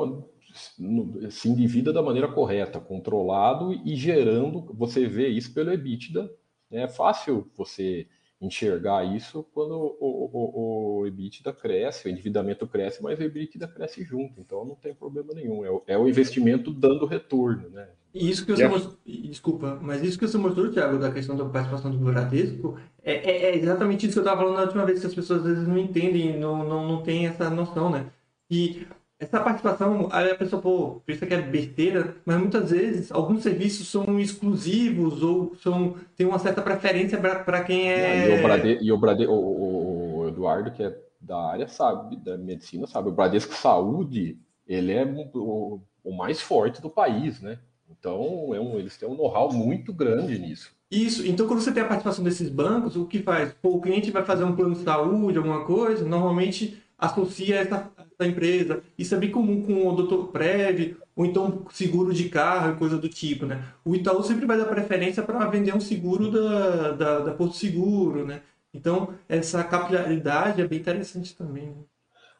[1.30, 4.74] se endivida da maneira correta, controlado e gerando.
[4.74, 6.24] Você vê isso pelo EBITDA.
[6.70, 6.84] Né?
[6.84, 8.08] É fácil você
[8.42, 14.04] enxergar isso quando o, o, o, EBITDA cresce, o endividamento cresce, mas o EBITDA cresce
[14.04, 15.66] junto, então não tem problema nenhum.
[15.66, 17.90] É o, é o investimento dando retorno, né?
[18.14, 21.92] Isso que você mostrou, desculpa, mas isso que você mostrou, Thiago, da questão da participação
[21.92, 25.06] do Bradesco, é, é, é, exatamente isso que eu estava falando na última vez, que
[25.06, 28.08] as pessoas às vezes não entendem, não, não, não têm essa noção, né?
[28.50, 28.88] E
[29.20, 33.90] essa participação, aí a pessoa pô, pensa que é besteira, mas muitas vezes alguns serviços
[33.90, 38.30] são exclusivos ou são, tem uma certa preferência para quem é.
[38.30, 42.38] E o, Brade, e o, Brade, o, o, Eduardo, que é da área, sabe, da
[42.38, 45.04] medicina, sabe, o Bradesco Saúde, ele é
[45.34, 47.60] o, o mais forte do país, né?
[47.90, 50.72] Então, é um, eles têm um know-how muito grande nisso.
[50.90, 53.54] Isso, então quando você tem a participação desses bancos, o que faz?
[53.62, 58.30] Pô, o cliente vai fazer um plano de saúde, alguma coisa, normalmente associa essa, essa
[58.30, 58.84] empresa.
[58.98, 63.08] Isso é bem comum com o doutor Prev, ou então seguro de carro coisa do
[63.08, 63.64] tipo, né?
[63.86, 68.26] O Itaú sempre vai dar preferência para vender um seguro da, da, da Porto Seguro,
[68.26, 68.42] né?
[68.74, 71.68] Então, essa capilaridade é bem interessante também.
[71.68, 71.84] Né?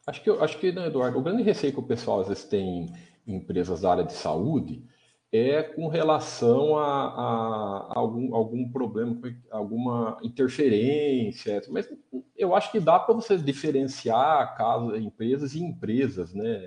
[0.06, 2.92] Acho que, acho que né, Eduardo, o grande receio que o pessoal às vezes tem
[3.26, 4.84] em empresas da área de saúde
[5.32, 9.16] é com relação a, a, algum, algum problema,
[9.50, 11.88] alguma interferência, mas
[12.36, 16.60] eu acho que dá para você diferenciar casos, empresas e empresas, né?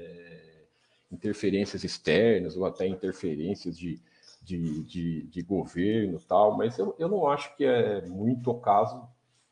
[1.11, 3.99] Interferências externas ou até interferências de,
[4.41, 9.07] de, de, de governo tal, mas eu, eu não acho que é muito o caso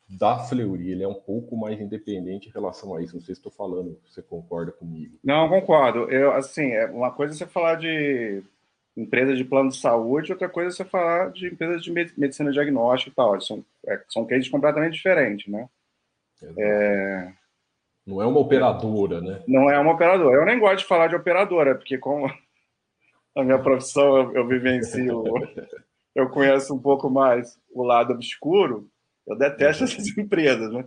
[0.08, 3.14] da Fleury, ele é um pouco mais independente em relação a isso.
[3.14, 5.18] Não sei se estou falando, você concorda comigo.
[5.24, 6.10] Não, concordo.
[6.10, 8.42] Eu, assim, é uma coisa é você falar de
[8.96, 13.10] empresa de plano de saúde, outra coisa é você falar de empresas de medicina diagnóstica
[13.10, 13.40] e tal.
[13.40, 15.68] São, é, são cases completamente diferentes, né?
[16.58, 17.32] É...
[18.06, 19.42] Não é uma operadora, né?
[19.46, 20.36] Não é uma operadora.
[20.36, 22.26] Eu nem gosto de falar de operadora, porque como
[23.34, 25.24] a minha profissão eu, eu vivencio,
[26.14, 28.88] eu conheço um pouco mais o lado obscuro,
[29.26, 30.84] eu detesto essas empresas, né?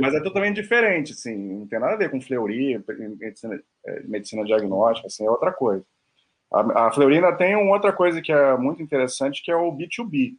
[0.00, 2.82] Mas é totalmente diferente, assim, não tem nada a ver com fleuria,
[3.18, 5.84] medicina, é, medicina diagnóstica, assim, é outra coisa.
[6.52, 10.36] A, a tem uma outra coisa que é muito interessante, que é o B2B,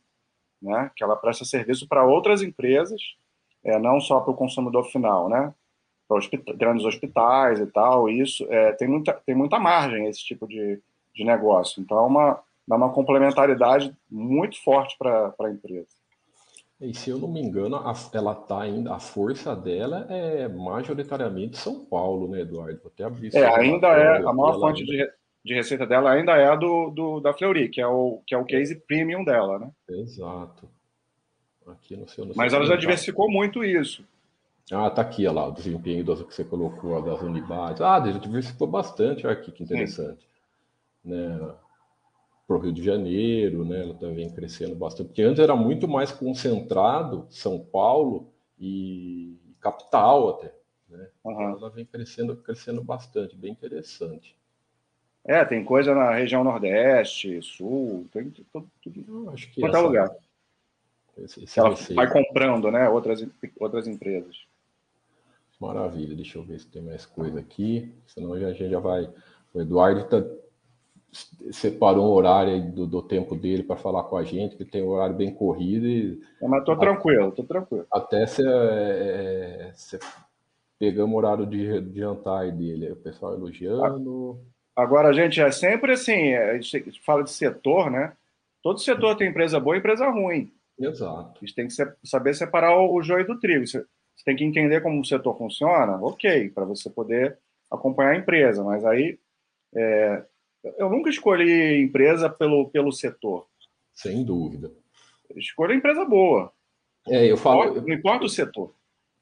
[0.61, 0.91] né?
[0.95, 3.01] Que ela presta serviço para outras empresas,
[3.63, 5.53] é, não só para o consumidor final, né?
[6.07, 8.09] Para hospita grandes hospitais e tal.
[8.09, 10.81] Isso é, tem, muita, tem muita margem esse tipo de,
[11.13, 11.81] de negócio.
[11.81, 15.87] Então, é uma, dá uma complementaridade muito forte para a empresa.
[16.79, 21.57] E se eu não me engano, a, ela tá ainda, a força dela é majoritariamente
[21.57, 22.79] São Paulo, né, Eduardo?
[22.83, 25.09] Vou até abrir É, ainda é, a maior fonte de,
[25.47, 28.37] de receita dela ainda é a do, do, da Fleury, que é, o, que é
[28.37, 29.71] o case premium dela, né?
[29.89, 30.69] Exato.
[31.65, 34.03] Aqui no seu, no Mas ela já diversificou muito isso.
[34.69, 37.81] Ah, tá aqui, olha lá, o desempenho das que você colocou, das unidades.
[37.81, 40.27] Ah, já diversificou bastante, olha aqui que interessante.
[41.03, 41.39] Né?
[42.45, 43.83] Para o Rio de Janeiro, né?
[43.83, 45.07] Ela também crescendo bastante.
[45.07, 50.53] Porque antes era muito mais concentrado, São Paulo e capital até.
[50.89, 51.07] Né?
[51.23, 51.51] Uhum.
[51.51, 54.37] Ela vem crescendo, crescendo bastante, bem interessante.
[55.27, 59.87] É, tem coisa na região Nordeste, Sul, tem tudo, tudo acho que quanto é essa-
[59.87, 60.15] lugar.
[61.17, 62.87] esse- esse Ela receio- vai comprando, né?
[62.87, 63.25] Outras,
[63.59, 64.45] outras empresas.
[65.59, 69.09] Maravilha, deixa eu ver se tem mais coisa aqui, senão a gente já vai.
[69.53, 70.23] O Eduardo tá-
[71.51, 74.89] separou um horário do, do tempo dele para falar com a gente, que tem um
[74.89, 77.85] horário bem corrido e É, Mas tô tranquilo, tô tranquilo.
[77.91, 79.99] até se, é, se
[80.77, 84.39] pegamos o horário de, de jantar dele, o pessoal elogiando.
[84.77, 88.13] Agora, gente, é sempre assim, é, a gente fala de setor, né?
[88.61, 90.51] Todo setor tem empresa boa e empresa ruim.
[90.79, 91.31] Exato.
[91.35, 91.73] A gente tem que
[92.03, 93.65] saber separar o, joio do trigo.
[93.65, 93.83] Você,
[94.23, 97.39] tem que entender como o setor funciona, ok, para você poder
[97.71, 98.63] acompanhar a empresa.
[98.63, 99.17] Mas aí,
[99.73, 100.23] é,
[100.77, 103.47] eu nunca escolhi empresa pelo, pelo setor.
[103.95, 104.71] Sem dúvida.
[105.27, 106.51] Eu escolho empresa boa.
[107.07, 108.71] É, eu falo, Não importa o setor.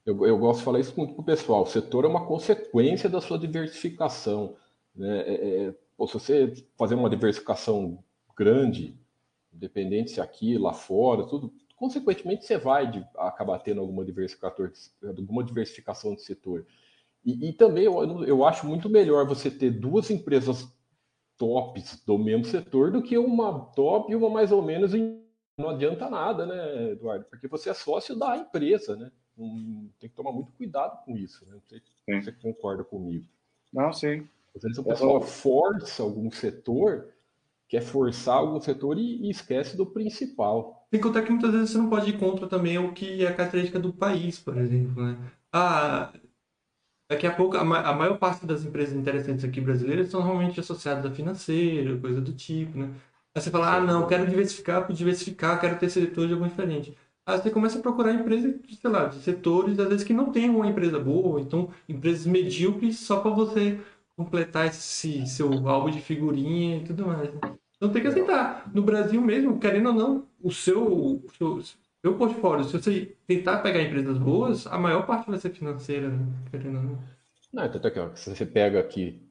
[0.05, 1.63] Eu, eu gosto de falar isso muito para o pessoal.
[1.63, 4.57] O setor é uma consequência da sua diversificação.
[4.95, 5.19] Né?
[5.21, 8.03] É, é, pô, se você fazer uma diversificação
[8.37, 8.95] grande,
[9.53, 14.69] independente se aqui, lá fora, tudo, consequentemente você vai de- acabar tendo alguma diversificação,
[15.03, 16.65] alguma diversificação de setor.
[17.25, 20.67] E, e também eu, eu acho muito melhor você ter duas empresas
[21.37, 25.23] tops do mesmo setor do que uma top e uma mais ou menos em.
[25.57, 27.25] Não adianta nada, né, Eduardo?
[27.29, 29.09] Porque você é sócio da empresa, né?
[29.37, 31.53] Hum, tem que tomar muito cuidado com isso, né?
[31.53, 33.25] Não sei se você concorda comigo.
[33.71, 34.27] Não, sim.
[34.55, 37.13] Às vezes o pessoal força algum setor,
[37.67, 40.87] quer forçar algum setor e, e esquece do principal.
[40.93, 43.35] Sem contar que muitas vezes você não pode ir contra também o que é a
[43.35, 45.17] característica do país, por exemplo, né?
[45.51, 46.13] Ah,
[47.09, 50.59] daqui a pouco, a, ma- a maior parte das empresas interessantes aqui brasileiras são normalmente
[50.59, 52.93] associadas a financeiro, coisa do tipo, né?
[53.35, 56.97] Aí você fala, ah, não, quero diversificar por diversificar, quero ter setor de algum diferente.
[57.25, 60.49] Aí você começa a procurar empresas, sei lá, de setores, às vezes que não tem
[60.49, 63.79] uma empresa boa, então empresas medíocres só para você
[64.15, 67.33] completar esse seu álbum de figurinha e tudo mais.
[67.33, 67.39] né?
[67.75, 68.71] Então tem que aceitar.
[68.73, 71.61] No Brasil mesmo, querendo ou não, o seu, o seu,
[72.01, 76.25] seu portfólio, se você tentar pegar empresas boas, a maior parte vai ser financeira, né?
[76.49, 76.99] querendo ou não.
[77.53, 79.21] Não, tanto é que ó, se você pega aqui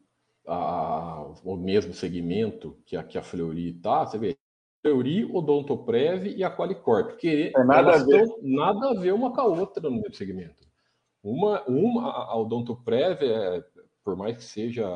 [0.47, 4.37] a- o mesmo segmento que a, que a Fleury tá, você vê
[4.83, 8.25] Fleury, Odontoprev e a Qualicorp, que É nada elas a ver.
[8.43, 10.63] nada a ver uma com a outra no mesmo segmento.
[11.23, 13.65] Uma, uma a Odontoprev, é,
[14.05, 14.87] por mais que seja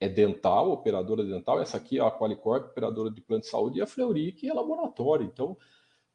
[0.00, 3.82] é dental, operadora dental, essa aqui é a Qualicorp, operadora de plano de saúde, e
[3.82, 5.26] a Fleury, que é laboratório.
[5.26, 5.56] Então,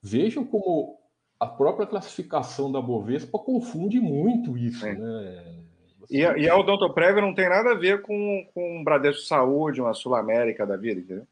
[0.02, 1.00] vejam como
[1.40, 4.94] a própria classificação da Bovespa confunde muito isso, Sim.
[4.94, 5.64] né?
[6.00, 9.24] Você E, a- e a Odontoprev não tem nada a ver com, com um Bradesco
[9.24, 11.28] Saúde, uma Sul América da vida, entendeu?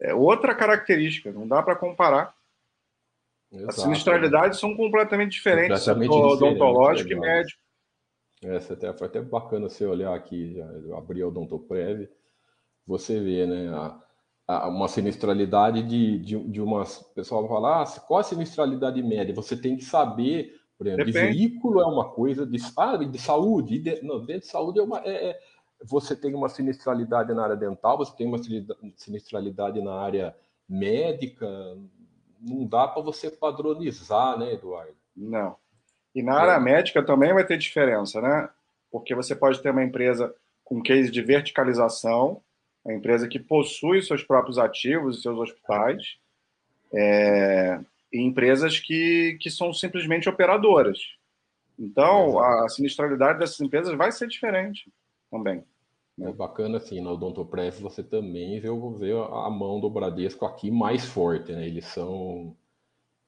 [0.00, 2.32] É outra característica, não dá para comparar.
[3.52, 3.80] As Exato.
[3.80, 7.28] sinistralidades são completamente diferentes, Completamente diferentes, odontológico e legal.
[7.28, 7.60] médico.
[8.42, 12.08] Essa até, foi até bacana você olhar aqui, já, eu abri a Odontoprev,
[12.86, 14.00] você vê, né, a,
[14.46, 17.00] a- uma sinistralidade de, de, de umas...
[17.00, 19.34] O pessoal fala, ah, qual a sinistralidade média?
[19.34, 21.36] Você tem que saber, por exemplo, de Depende.
[21.38, 24.98] veículo é uma coisa, de, ah, de saúde, de, não, dentro de saúde é uma...
[25.00, 25.40] é- é-
[25.84, 28.38] você tem uma sinistralidade na área dental, você tem uma
[28.96, 30.36] sinistralidade na área
[30.68, 31.46] médica,
[32.40, 34.96] não dá para você padronizar, né, Eduardo?
[35.14, 35.58] Não.
[36.18, 38.48] E na área médica também vai ter diferença, né?
[38.90, 42.42] Porque você pode ter uma empresa com case de verticalização,
[42.84, 46.18] uma empresa que possui seus próprios ativos e seus hospitais,
[46.92, 47.78] é,
[48.12, 50.98] e empresas que, que são simplesmente operadoras.
[51.78, 54.92] Então, a sinistralidade dessas empresas vai ser diferente
[55.30, 55.62] também.
[56.20, 61.04] É bacana assim, na Odontoprev você também vê, vê a mão do Bradesco aqui mais
[61.04, 61.64] forte, né?
[61.64, 62.56] Eles são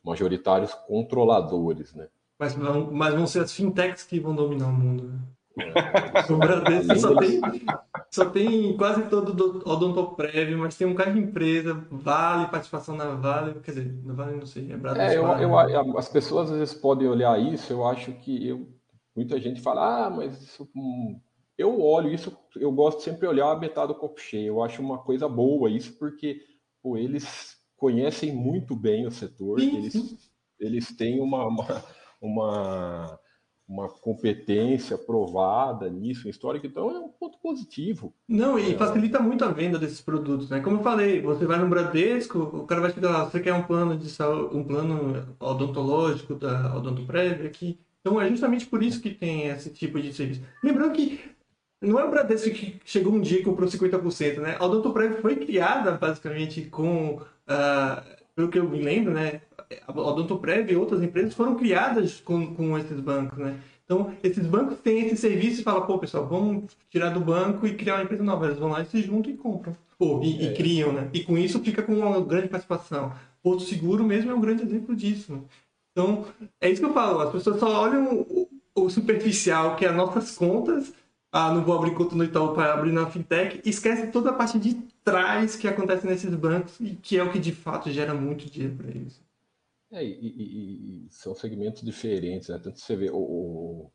[0.03, 2.09] majoritários controladores, né?
[2.41, 5.05] Mas, vão- mas vão ser as fintechs que vão dominar o mundo.
[5.05, 5.19] né?
[6.31, 7.41] O Bradesco só tem,
[8.11, 13.15] só tem quase todo o odontoprev, mas tem um cara de empresa, Vale, participação na
[13.15, 15.27] Vale, quer dizer, na Vale não sei, é Bradesco.
[15.27, 18.69] É, eu, eu, as pessoas às vezes podem olhar isso, eu acho que eu,
[19.15, 21.21] muita gente fala, ah, mas isso, hum,
[21.59, 24.81] eu olho isso, eu gosto sempre de olhar a metade do copo cheio, eu acho
[24.81, 26.41] uma coisa boa isso, porque
[26.83, 30.19] pô, eles conhecem muito bem o setor, Sim, eles, sim.
[30.59, 31.65] eles têm uma, uma,
[32.21, 33.19] uma,
[33.69, 38.13] uma competência provada nisso, histórica, então é um ponto positivo.
[38.29, 38.77] Não, e É.
[38.77, 40.61] facilita muito a venda desses produtos, né?
[40.61, 43.55] Como eu falei, você vai no Bradesco, o cara vai te dar lá, você quer
[43.55, 47.79] um plano de saúde, um plano odontológico da Odontoprev aqui.
[48.01, 50.43] Então é justamente por isso que tem esse tipo de serviço.
[50.65, 51.21] Lembrando que
[51.81, 54.57] não é o Bradesco que chegou um dia e comprou 50%, né?
[54.59, 58.03] A Odontoprev foi criada basicamente com, ah,
[58.35, 59.43] pelo que eu me lembro, né?
[59.87, 63.61] A Odontoprev e outras empresas foram criadas com, com esses bancos, né?
[63.85, 67.75] Então, esses bancos têm esse serviço e falam, pô, pessoal, vamos tirar do banco e
[67.75, 68.47] criar uma empresa nova.
[68.47, 69.77] Eles vão lá e se juntam e compram.
[69.99, 71.09] Pô, e, e criam, né?
[71.13, 73.13] E com isso fica com uma grande participação.
[73.43, 75.33] Porto Seguro mesmo é um grande exemplo disso.
[75.33, 75.41] Né?
[75.91, 76.25] Então,
[76.61, 77.21] é isso que eu falo.
[77.21, 80.93] As pessoas só olham o, o superficial, que é as nossas contas.
[81.33, 83.61] Ah, não vou abrir conta no Itaú para abrir na fintech.
[83.65, 87.33] E esquece toda a parte de trás que acontece nesses bancos e que é o
[87.33, 89.21] que de fato gera muito dinheiro para eles.
[89.93, 92.59] É, e, e- e são segmentos diferentes, né?
[92.63, 93.91] Tanto você vê o, o,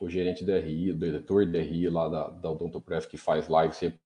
[0.00, 3.74] o gerente de RI, o diretor de RI lá da, da Odontoprev que faz live,
[3.74, 4.00] sempre,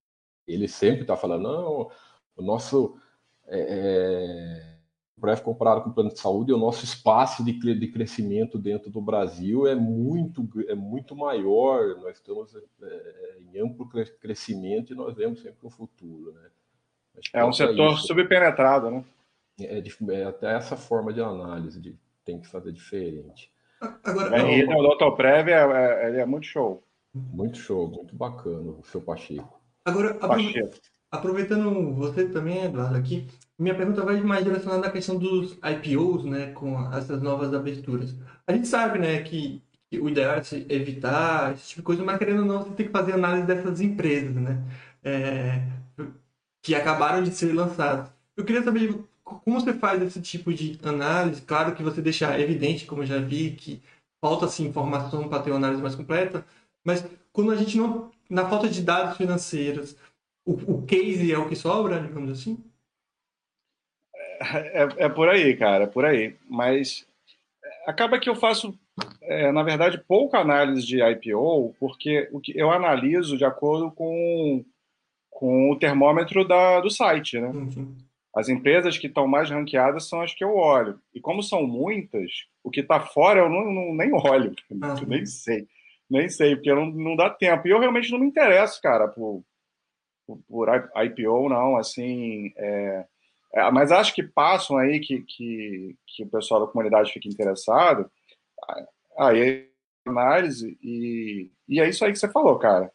[0.46, 1.90] ele sempre está falando, não,
[2.36, 2.96] o nosso
[3.48, 4.76] é, é,
[5.20, 9.00] Prev comparado com o plano de saúde, o nosso espaço de, de crescimento dentro do
[9.00, 15.16] Brasil é muito, é muito maior, nós estamos é, em amplo cre- crescimento e nós
[15.16, 16.50] vemos sempre o futuro, né?
[17.32, 18.06] É um falta setor isso.
[18.06, 19.04] subpenetrado, né?
[19.60, 23.50] É, dif- é até essa forma de análise de tem que fazer diferente.
[24.04, 26.82] Agora, É, e o Odontoprev é, é, ele é muito show.
[27.14, 29.60] Muito show, muito bacana o seu Pacheco.
[29.84, 30.74] agora Pacheco.
[31.10, 33.26] Aproveitando você também, Eduardo, aqui,
[33.58, 38.14] minha pergunta vai mais direcionada à questão dos IPOs, né, com essas novas aberturas.
[38.46, 40.42] A gente sabe, né, que, que o ideal é
[40.74, 43.80] evitar esse tipo de coisa, mas querendo ou não, você tem que fazer análise dessas
[43.80, 44.62] empresas, né,
[45.04, 45.62] é,
[46.62, 48.10] que acabaram de ser lançadas.
[48.36, 48.94] Eu queria saber
[49.26, 51.42] como você faz esse tipo de análise.
[51.42, 53.82] Claro que você deixa evidente, como eu já vi, que
[54.20, 56.46] falta-se informação para ter uma análise mais completa,
[56.84, 59.96] mas quando a gente não, na falta de dados financeiros,
[60.44, 62.58] o, o case é o que sobra, digamos assim?
[64.40, 66.36] É, é por aí, cara, é por aí.
[66.48, 67.06] Mas
[67.86, 68.78] acaba que eu faço,
[69.22, 74.64] é, na verdade, pouca análise de IPO, porque o que eu analiso de acordo com,
[75.30, 77.50] com o termômetro da, do site, né?
[77.50, 77.96] Enfim.
[78.36, 81.00] As empresas que estão mais ranqueadas são as que eu olho.
[81.14, 82.30] E como são muitas,
[82.62, 84.94] o que está fora eu não, não- nem olho, Ah.
[85.08, 85.66] nem sei.
[86.08, 87.66] Nem sei, porque não, não dá tempo.
[87.66, 89.42] E eu realmente não me interesso, cara, por,
[90.26, 90.68] por, por
[91.04, 92.52] IPO, não, assim...
[92.56, 93.06] é,
[93.54, 98.08] é, mas acho que passam aí que, que, que o pessoal da comunidade fica interessado.
[99.18, 99.68] Aí
[100.06, 102.92] análise e, e é isso aí que você falou, cara.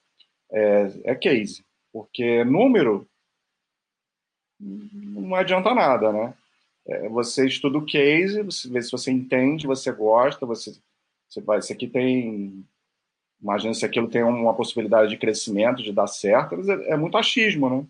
[0.51, 1.65] É, é case.
[1.91, 3.09] Porque número
[4.61, 6.33] não adianta nada, né?
[6.87, 10.73] É, você estuda o case, você vê se você entende, você gosta, você,
[11.29, 12.65] você vai, isso aqui tem.
[13.41, 17.69] Imagina se aquilo tem uma possibilidade de crescimento, de dar certo, é, é muito achismo,
[17.69, 17.87] né?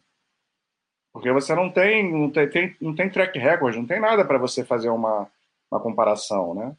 [1.13, 4.37] Porque você não tem, não tem, tem- não tem track record, não tem nada para
[4.37, 5.27] você fazer uma,
[5.69, 6.75] uma comparação, né?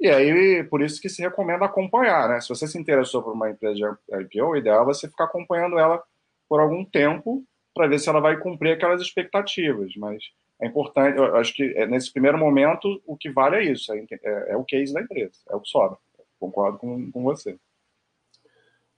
[0.00, 2.40] E aí, por isso que se recomenda acompanhar, né?
[2.40, 3.84] Se você se interessou por uma empresa de
[4.22, 6.02] IPO, o ideal é você ficar acompanhando ela
[6.48, 7.44] por algum tempo
[7.74, 9.92] para ver se ela vai cumprir aquelas expectativas.
[9.96, 10.22] Mas
[10.60, 13.98] é importante, eu acho que é, nesse primeiro momento o que vale é isso, é,
[14.22, 15.98] é- é o case da empresa, é o que sobra.
[16.38, 17.58] Concordo com, com você.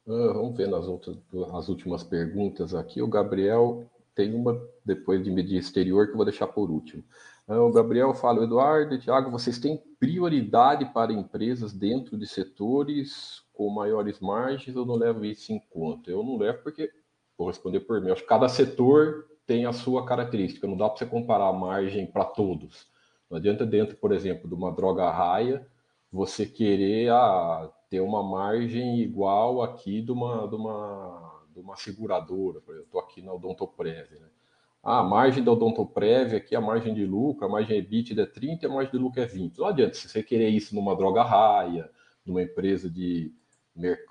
[0.06, 1.16] Ah, vamos ver nas outras,
[1.54, 3.02] as últimas perguntas aqui.
[3.02, 7.02] O Gabriel tem uma depois de mídia exterior que eu vou deixar por último.
[7.48, 13.68] Ah, o Gabriel fala, Eduardo Tiago, vocês têm prioridade para empresas dentro de setores com
[13.70, 16.10] maiores margens ou não levam isso em conta?
[16.10, 16.90] Eu não levo porque,
[17.36, 20.98] vou responder por mim, acho que cada setor tem a sua característica, não dá para
[20.98, 22.86] você comparar a margem para todos.
[23.30, 25.66] Não adianta dentro, por exemplo, de uma droga raia,
[26.12, 32.60] você querer ah, ter uma margem igual aqui de uma, de uma, de uma seguradora.
[32.60, 34.10] Por exemplo, estou aqui na Odontoprev.
[34.12, 34.28] Né?
[34.82, 38.64] Ah, a margem da Odontoprev aqui, a margem de lucro, a margem EBITDA é 30
[38.64, 39.58] e a margem de lucro é 20.
[39.58, 41.90] Não adianta, se você querer isso numa droga raia,
[42.24, 43.32] numa empresa de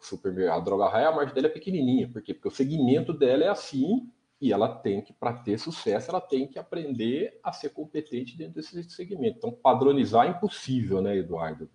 [0.02, 2.08] supermercado, a droga raia, a margem dela é pequenininha.
[2.08, 2.34] Por quê?
[2.34, 4.08] Porque o segmento dela é assim
[4.40, 8.56] e ela tem que, para ter sucesso, ela tem que aprender a ser competente dentro
[8.56, 9.38] desse segmento.
[9.38, 11.70] Então, padronizar é impossível, né, Eduardo?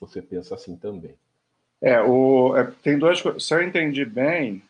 [0.00, 1.14] Você pensa assim também.
[1.80, 3.44] É, o, é, tem duas coisas.
[3.44, 4.62] Se eu entendi bem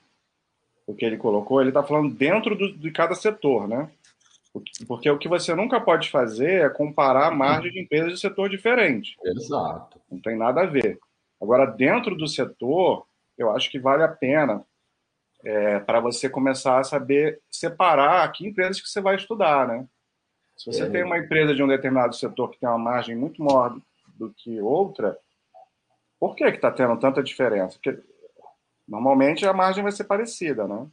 [0.87, 3.91] o que ele colocou, ele está falando dentro do, de cada setor, né?
[4.87, 8.49] Porque o que você nunca pode fazer é comparar a margem de empresas de setor
[8.49, 9.17] diferente.
[9.25, 10.01] Exato.
[10.11, 10.99] Não tem nada a ver.
[11.41, 13.07] Agora, dentro do setor,
[13.39, 14.65] eu acho que vale a pena
[15.45, 19.87] é, para você começar a saber separar que empresas que você vai estudar, né?
[20.57, 20.91] Se você é.
[20.91, 23.75] tem uma empresa de um determinado setor que tem uma margem muito maior
[24.15, 25.17] do que outra,
[26.19, 27.79] por que está tendo tanta diferença?
[27.79, 27.99] Porque
[28.87, 30.87] normalmente a margem vai ser parecida, né?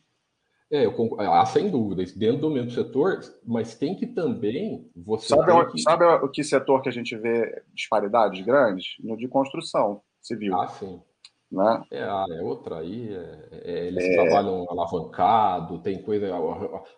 [0.71, 5.27] É, eu concordo, ah, sem dúvida, dentro do mesmo setor, mas tem que também você.
[5.27, 5.81] Sabe, o, que...
[5.81, 8.95] sabe o que setor que a gente vê disparidades grandes?
[8.99, 10.59] No de construção civil.
[10.59, 11.01] Ah, sim.
[11.51, 11.83] Né?
[11.91, 14.13] É, ah, é outra aí, é, é, eles é...
[14.15, 16.29] trabalham alavancado, tem coisa.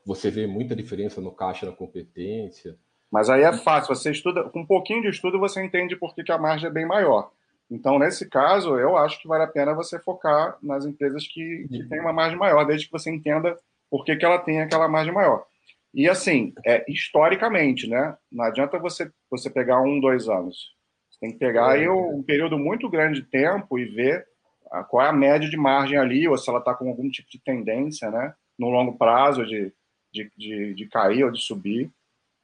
[0.05, 2.75] Você vê muita diferença no caixa na competência.
[3.11, 6.23] Mas aí é fácil, você estuda, com um pouquinho de estudo você entende por que,
[6.23, 7.31] que a margem é bem maior.
[7.69, 11.83] Então, nesse caso, eu acho que vale a pena você focar nas empresas que, que
[11.87, 13.55] têm uma margem maior, desde que você entenda
[13.89, 15.45] por que, que ela tem aquela margem maior.
[15.93, 18.15] E assim, é, historicamente, né?
[18.31, 20.75] Não adianta você, você pegar um, dois anos.
[21.19, 24.25] Tem que pegar aí um período muito grande de tempo e ver
[24.89, 27.41] qual é a média de margem ali, ou se ela está com algum tipo de
[27.43, 28.33] tendência, né?
[28.57, 29.73] No longo prazo de,
[30.13, 31.91] de, de, de cair ou de subir.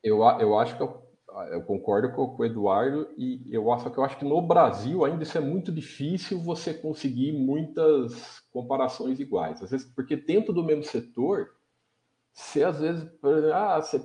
[0.04, 1.06] Eu, eu acho que eu
[1.52, 5.24] eu concordo com o Eduardo e eu acho que eu acho que no Brasil ainda
[5.24, 9.62] isso é muito difícil você conseguir muitas comparações iguais.
[9.62, 11.50] Às vezes, porque dentro do mesmo setor,
[12.34, 13.06] você às vezes,
[13.54, 14.00] ah, você,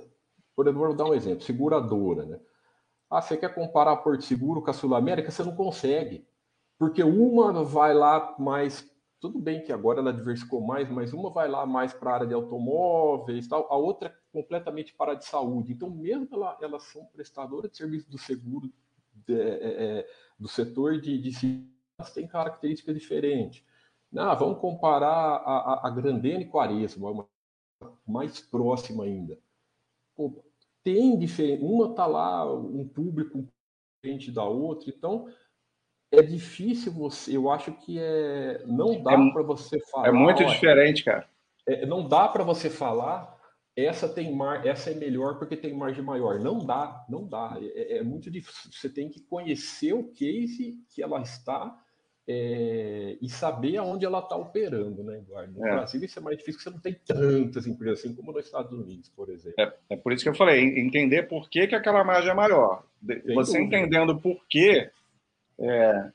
[0.55, 2.39] por exemplo, vou dar um exemplo, seguradora, né?
[3.11, 6.25] Ah, você quer comparar Porto Seguro com a Sul América, você não consegue.
[6.79, 8.89] Porque uma vai lá mais
[9.21, 12.27] tudo bem que agora ela diversificou mais, mas uma vai lá mais para a área
[12.27, 15.71] de automóveis, tal, a outra é completamente para a de saúde.
[15.71, 18.73] Então, mesmo ela, elas são prestadoras de serviço do seguro,
[19.13, 20.09] de, é, é,
[20.39, 21.67] do setor de, de
[21.99, 23.63] elas têm características diferentes.
[24.11, 27.27] Não, vamos comparar a, a, a Grandene com a Aresma,
[28.07, 29.37] mais próxima ainda.
[30.15, 30.43] Pô,
[30.83, 33.47] tem diferença, uma está lá, um público
[34.03, 35.27] diferente da outra, então
[36.11, 37.35] é difícil você.
[37.35, 40.07] Eu acho que é não dá é, para você falar.
[40.07, 41.27] É muito diferente, cara.
[41.67, 43.39] É, não dá para você falar.
[43.73, 46.39] Essa tem mar, essa é melhor porque tem margem maior.
[46.39, 47.57] Não dá, não dá.
[47.61, 48.69] É, é muito difícil.
[48.73, 51.73] Você tem que conhecer o case que ela está
[52.31, 55.59] é, e saber aonde ela está operando, né, Eduardo?
[55.59, 55.71] No é.
[55.71, 58.71] Brasil isso é mais difícil, porque você não tem tantas empresas assim como nos Estados
[58.71, 59.55] Unidos, por exemplo.
[59.59, 62.83] É, é por isso que eu falei, entender por que, que aquela margem é maior.
[63.01, 63.59] você dúvida.
[63.59, 64.89] entendendo por que
[65.59, 66.11] é,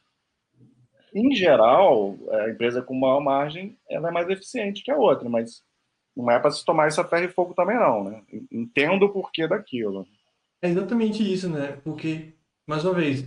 [1.14, 5.62] em geral, a empresa com maior margem ela é mais eficiente que a outra, mas
[6.16, 8.22] não é para se tomar essa ferro e fogo também não, né?
[8.50, 10.06] Entendo o porquê daquilo.
[10.62, 11.78] É exatamente isso, né?
[11.84, 12.32] Porque,
[12.66, 13.24] mais uma vez,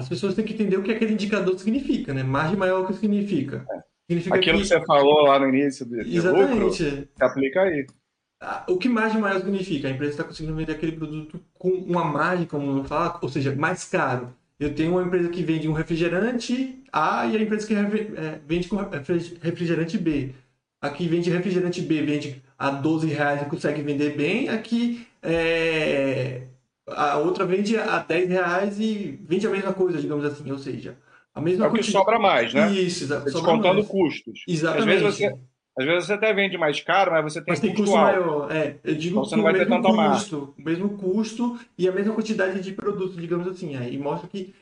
[0.00, 2.22] as pessoas têm que entender o que aquele indicador significa, né?
[2.22, 3.66] Margem maior o que significa.
[3.70, 3.80] É.
[4.08, 4.62] significa Aquilo que...
[4.62, 4.68] que...
[4.68, 6.52] você falou lá no início de, de Exatamente.
[6.52, 7.86] lucro, se aplica aí.
[8.40, 9.86] Ah, o que margem maior significa?
[9.86, 13.54] A empresa está conseguindo vender aquele produto com uma margem, como não fala, ou seja,
[13.54, 14.34] mais caro.
[14.58, 18.68] Eu tenho uma empresa que vende um refrigerante A e a empresa que é, vende
[18.68, 18.76] com
[19.42, 20.34] refrigerante B.
[20.80, 24.48] Aqui vende refrigerante B, vende a 12 reais e consegue vender bem.
[24.48, 26.42] Aqui é,
[26.94, 30.50] a outra vende a 10 reais e vende a mesma coisa, digamos assim.
[30.50, 30.96] Ou seja,
[31.34, 32.70] a mesma É o que sobra mais, né?
[32.72, 34.42] Isso, Descontando custos.
[34.46, 34.90] Exatamente.
[34.90, 35.34] Às vezes você,
[35.78, 38.50] às vezes você até vende mais caro, mas você tem, mas tem custo, maior.
[38.50, 41.92] É, eu digo então você não vai ter tanto custo, o mesmo custo e a
[41.92, 43.76] mesma quantidade de produtos, digamos assim.
[43.76, 44.54] Aí mostra que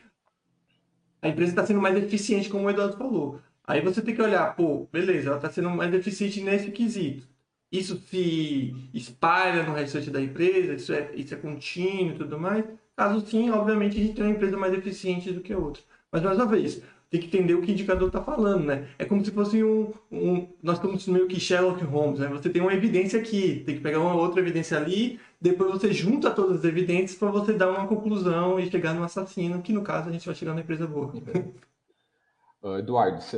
[1.21, 3.41] a empresa está sendo mais eficiente, como o Eduardo falou.
[3.67, 7.27] Aí você tem que olhar, pô, beleza, ela está sendo mais eficiente nesse quesito.
[7.71, 12.65] Isso se espalha no restante da empresa, isso é, isso é contínuo e tudo mais.
[12.97, 15.83] Caso sim, obviamente a gente tem uma empresa mais eficiente do que a outra.
[16.11, 18.89] Mas mais uma vez, tem que entender o que o indicador está falando, né?
[18.99, 22.29] É como se fosse um, um, Nós estamos meio que Sherlock Holmes, né?
[22.29, 26.31] Você tem uma evidência aqui, tem que pegar uma outra evidência ali, depois você junta
[26.31, 30.09] todas as evidências para você dar uma conclusão e chegar no assassino, que no caso
[30.09, 31.13] a gente vai chegar na empresa boa.
[32.79, 33.37] Eduardo, você,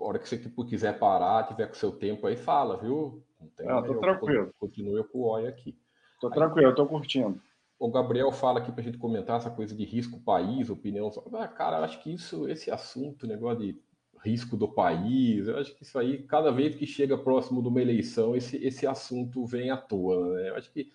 [0.00, 3.22] a hora que você quiser parar, tiver com seu tempo aí, fala, viu?
[3.42, 4.54] Não, tem, Não tô tranquilo.
[4.58, 5.76] Continue com o oi aqui.
[6.20, 7.40] Tô aí, tranquilo, tô curtindo
[7.82, 11.10] o Gabriel fala aqui para a gente comentar essa coisa de risco país, opinião.
[11.34, 13.76] Ah, cara, acho que isso, esse assunto, negócio de
[14.24, 17.82] risco do país, eu acho que isso aí, cada vez que chega próximo de uma
[17.82, 20.34] eleição, esse, esse assunto vem à tona.
[20.34, 20.50] Né?
[20.50, 20.92] Eu acho que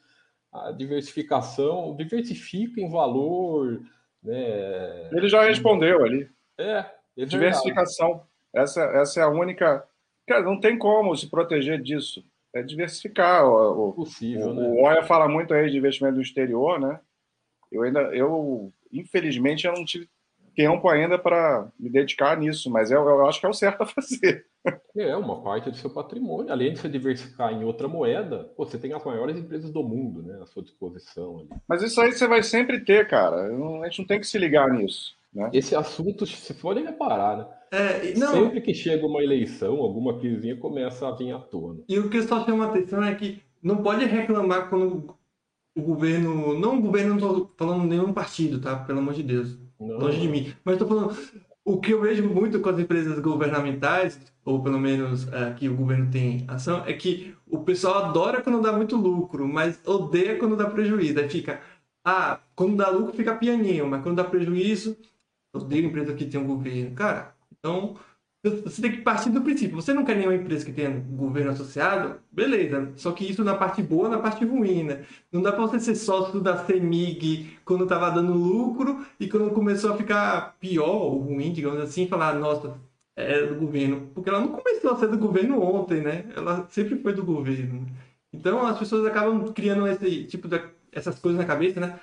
[0.50, 3.82] a diversificação diversifica em valor.
[4.24, 5.10] Né?
[5.12, 6.30] Ele já respondeu ali.
[6.58, 6.86] É,
[7.18, 8.26] é diversificação.
[8.56, 9.86] Essa, essa é a única.
[10.26, 12.24] Cara, não tem como se proteger disso
[12.60, 13.45] é diversificar.
[13.45, 14.68] O, Possível, o, né?
[14.68, 16.99] o Oia fala muito aí de investimento no exterior, né?
[17.72, 20.08] Eu ainda, eu, infelizmente, eu não tive
[20.55, 23.86] tempo ainda para me dedicar nisso, mas eu, eu, acho que é o certo a
[23.86, 24.45] fazer.
[24.97, 26.51] É, uma parte do seu patrimônio.
[26.51, 30.39] Além de se diversificar em outra moeda, você tem as maiores empresas do mundo né,
[30.41, 31.39] à sua disposição.
[31.39, 31.49] Ali.
[31.68, 33.36] Mas isso aí você vai sempre ter, cara.
[33.45, 35.16] A gente não tem que se ligar nisso.
[35.32, 35.51] Né?
[35.53, 37.47] Esse assunto, se forem reparar, né?
[37.72, 38.32] É, não...
[38.32, 41.82] Sempre que chega uma eleição, alguma crisinha começa a vir à tona.
[41.88, 45.15] E o que só chama atenção é que não pode reclamar quando
[45.76, 46.57] o governo.
[46.57, 48.76] Não o governo, não estou falando nenhum partido, tá?
[48.76, 49.57] Pelo amor de Deus.
[49.80, 49.99] Não.
[49.99, 50.53] Longe de mim.
[50.63, 51.18] Mas estou falando.
[51.63, 55.76] O que eu vejo muito com as empresas governamentais, ou pelo menos é, que o
[55.76, 60.55] governo tem ação, é que o pessoal adora quando dá muito lucro, mas odeia quando
[60.55, 61.20] dá prejuízo.
[61.20, 61.59] Aí fica,
[62.05, 64.95] ah, quando dá lucro fica pianinho, mas quando dá prejuízo,
[65.53, 66.95] odeio empresa que tem um governo.
[66.95, 67.36] Cara,
[67.68, 69.76] então você tem que partir do princípio.
[69.76, 72.20] Você não quer nenhuma empresa que tenha governo associado?
[72.32, 72.91] Beleza.
[72.95, 75.03] Só que isso na parte boa, na parte ruim, né?
[75.32, 79.93] Não dá para você ser sócio da CEMIG quando estava dando lucro e quando começou
[79.93, 82.76] a ficar pior ou ruim, digamos assim, falar, nossa,
[83.15, 84.09] é do governo.
[84.13, 86.26] Porque ela não começou a ser do governo ontem, né?
[86.36, 87.86] Ela sempre foi do governo.
[88.32, 90.61] Então as pessoas acabam criando esse tipo de
[90.91, 91.99] essas coisas na cabeça, né?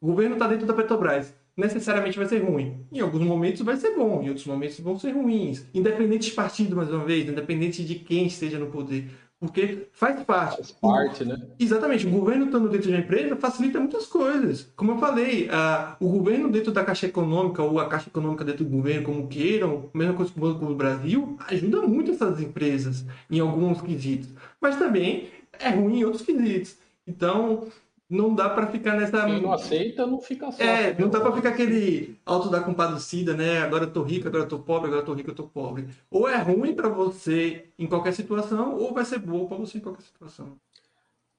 [0.00, 2.86] O governo está dentro da Petrobras necessariamente vai ser ruim.
[2.92, 5.66] Em alguns momentos vai ser bom, em outros momentos vão ser ruins.
[5.72, 9.08] Independente de partido, mais uma vez, independente de quem esteja no poder.
[9.38, 10.56] Porque faz parte.
[10.56, 11.36] Faz parte, né?
[11.58, 12.06] Exatamente.
[12.06, 14.72] O governo estando dentro de uma empresa facilita muitas coisas.
[14.74, 18.64] Como eu falei, a, o governo dentro da Caixa Econômica, ou a Caixa Econômica dentro
[18.64, 23.04] do governo, como queiram, mesma coisa com o Banco do Brasil, ajuda muito essas empresas
[23.30, 24.30] em alguns quesitos.
[24.60, 25.28] Mas também
[25.58, 26.76] é ruim em outros quesitos.
[27.06, 27.68] Então,
[28.14, 29.24] não dá para ficar nessa.
[29.24, 30.62] Quem não aceita, não fica só.
[30.62, 33.58] É, não dá para ficar aquele alto da compadecida, né?
[33.58, 35.88] Agora eu tô rico, agora eu tô pobre, agora eu tô rico, eu tô pobre.
[36.10, 39.80] Ou é ruim para você em qualquer situação, ou vai ser bom para você em
[39.80, 40.56] qualquer situação.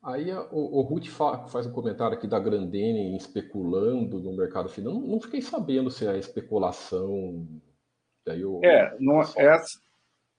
[0.04, 5.02] Aí o, o Ruth faz um comentário aqui da Grandene especulando no mercado financeiro.
[5.02, 7.48] Não, não fiquei sabendo se é especulação.
[8.26, 9.62] Daí eu, é, não, é,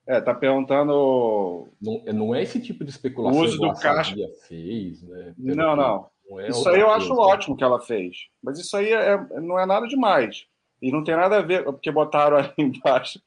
[0.07, 1.69] é, tá perguntando.
[1.81, 4.15] Não, não é esse tipo de especulação o uso do caixa
[4.47, 5.35] fez, né?
[5.37, 5.77] Não, não.
[5.77, 8.17] não é isso aí eu acho ótimo que ela fez.
[8.43, 10.47] Mas isso aí é, não é nada demais.
[10.81, 13.21] E não tem nada a ver, porque botaram ali embaixo.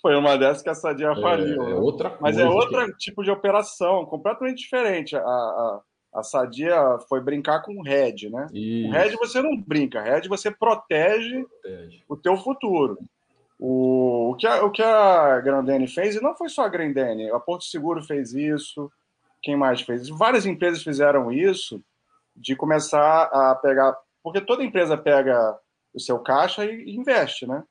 [0.00, 1.62] Foi uma dessas que a Sadia é, faliu.
[1.62, 1.74] É, né?
[1.74, 2.22] outra coisa.
[2.22, 2.98] Mas é outro que...
[2.98, 5.16] tipo de operação, completamente diferente.
[5.16, 5.80] A, a,
[6.14, 8.46] a Sadia foi brincar com o Red, né?
[8.52, 8.88] Isso.
[8.88, 12.02] O Red você não brinca, Red você protege, protege.
[12.08, 12.98] o teu futuro.
[13.58, 17.30] O, o, que a, o que a Grandene fez, e não foi só a Grandene,
[17.30, 18.90] a Porto Seguro fez isso,
[19.42, 20.08] quem mais fez?
[20.08, 21.80] Várias empresas fizeram isso,
[22.34, 23.96] de começar a pegar.
[24.22, 25.58] Porque toda empresa pega
[25.92, 27.62] o seu caixa e investe, né?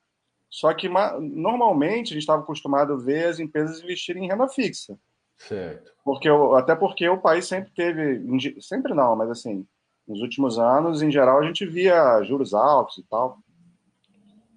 [0.48, 4.96] Só que normalmente a gente estava acostumado a ver as empresas investirem em renda fixa.
[5.36, 5.92] Certo.
[6.04, 8.60] Porque, até porque o país sempre teve.
[8.60, 9.66] Sempre não, mas assim,
[10.06, 13.38] nos últimos anos, em geral, a gente via juros altos e tal.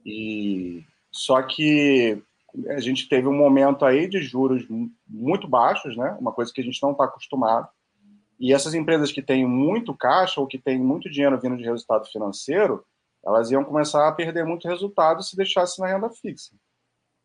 [0.06, 2.22] E só que
[2.70, 4.66] a gente teve um momento aí de juros
[5.08, 6.16] muito baixos, né?
[6.20, 7.68] Uma coisa que a gente não está acostumado.
[8.40, 12.08] E essas empresas que têm muito caixa ou que têm muito dinheiro vindo de resultado
[12.08, 12.84] financeiro,
[13.26, 16.54] elas iam começar a perder muito resultado se deixasse na renda fixa.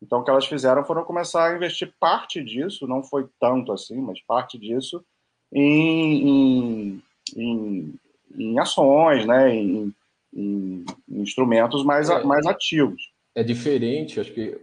[0.01, 4.01] Então, o que elas fizeram foram começar a investir parte disso, não foi tanto assim,
[4.01, 5.03] mas parte disso,
[5.51, 7.03] em, em,
[7.35, 7.95] em,
[8.35, 9.55] em ações, né?
[9.55, 9.93] em,
[10.33, 12.23] em instrumentos mais, é.
[12.23, 14.59] mais ativos é diferente, acho que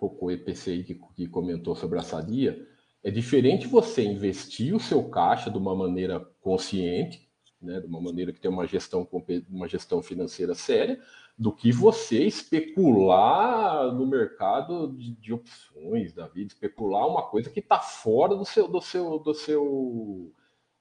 [0.00, 2.66] o EPCI que, que comentou sobre a Sadia,
[3.02, 7.28] é diferente você investir o seu caixa de uma maneira consciente,
[7.60, 9.08] né, de uma maneira que tem uma gestão,
[9.48, 11.00] uma gestão financeira séria,
[11.36, 17.60] do que você especular no mercado de, de opções da vida, especular uma coisa que
[17.60, 20.32] está fora do seu, do seu, do seu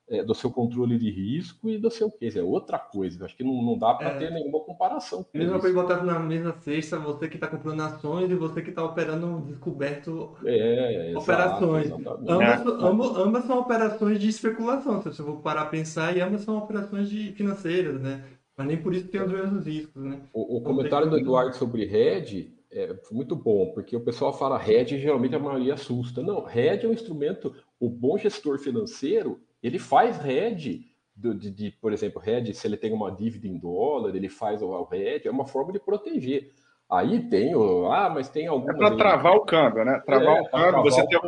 [0.09, 2.31] é, do seu controle de risco e do seu quê?
[2.35, 3.25] É outra coisa.
[3.25, 4.17] Acho que não, não dá para é.
[4.17, 5.23] ter nenhuma comparação.
[5.23, 8.69] Com Mesma coisa botar na mesma cesta, você que está comprando ações e você que
[8.69, 11.87] está operando descoberto é, operações.
[11.87, 12.85] Exato, ambas, é.
[12.85, 16.57] ambas, ambas, são operações de especulação, se você for parar a pensar, e ambas são
[16.57, 18.23] operações de financeiras, né?
[18.57, 20.21] Mas nem por isso tem os mesmos riscos, né?
[20.33, 24.95] O, o comentário do Eduardo sobre RED é muito bom, porque o pessoal fala RED
[24.95, 26.21] e geralmente a maioria assusta.
[26.21, 31.71] Não, RED é um instrumento, o bom gestor financeiro ele faz RED, de, de, de,
[31.71, 35.31] por exemplo, RED, se ele tem uma dívida em dólar, ele faz o RED, é
[35.31, 36.51] uma forma de proteger.
[36.89, 37.91] Aí tem o.
[37.91, 38.71] Ah, mas tem algum.
[38.71, 40.01] É para travar o câmbio, né?
[40.03, 41.19] Travar é, o câmbio, você ter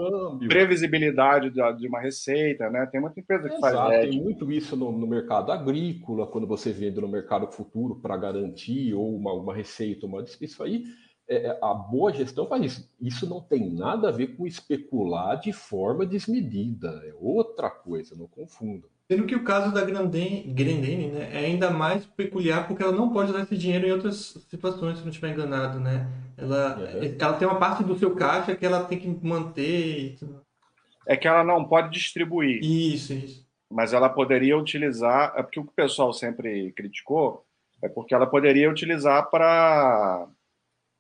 [0.48, 2.88] previsibilidade de uma receita, né?
[2.88, 4.10] Tem muita empresa que Exato, faz.
[4.10, 8.96] Tem muito isso no, no, mercado agrícola, quando você vende no mercado futuro para garantir
[8.96, 10.84] ou uma, uma receita, uma isso aí
[11.32, 12.90] é, é, a boa gestão faz isso.
[13.00, 18.28] Isso não tem nada a ver com especular de forma desmedida, é outra coisa, não
[18.28, 18.86] confunda.
[19.10, 23.32] Sendo que o caso da Grendene né, é ainda mais peculiar porque ela não pode
[23.32, 26.12] usar esse dinheiro em outras situações, se não estiver enganado, né?
[26.38, 27.16] Ela, uhum.
[27.18, 30.18] ela tem uma parte do seu caixa que ela tem que manter.
[31.08, 32.62] É que ela não pode distribuir.
[32.62, 33.48] Isso, isso.
[33.70, 35.34] Mas ela poderia utilizar.
[35.36, 37.46] É porque o que o pessoal sempre criticou
[37.82, 40.28] é porque ela poderia utilizar para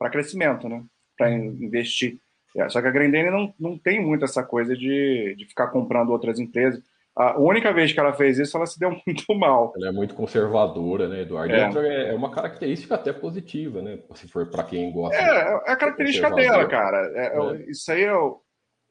[0.09, 0.83] crescimento, né?
[1.17, 1.57] Para uhum.
[1.61, 2.19] investir.
[2.55, 6.09] É, só que a Grendene não, não tem muito essa coisa de, de ficar comprando
[6.09, 6.81] outras empresas.
[7.15, 9.73] A única vez que ela fez isso, ela se deu muito mal.
[9.75, 11.53] Ela é muito conservadora, né, Eduardo?
[11.53, 13.99] É, é uma característica até positiva, né?
[14.15, 15.15] Se for para quem gosta.
[15.15, 17.11] É, é a característica dela, cara.
[17.15, 18.13] É, é, isso aí é,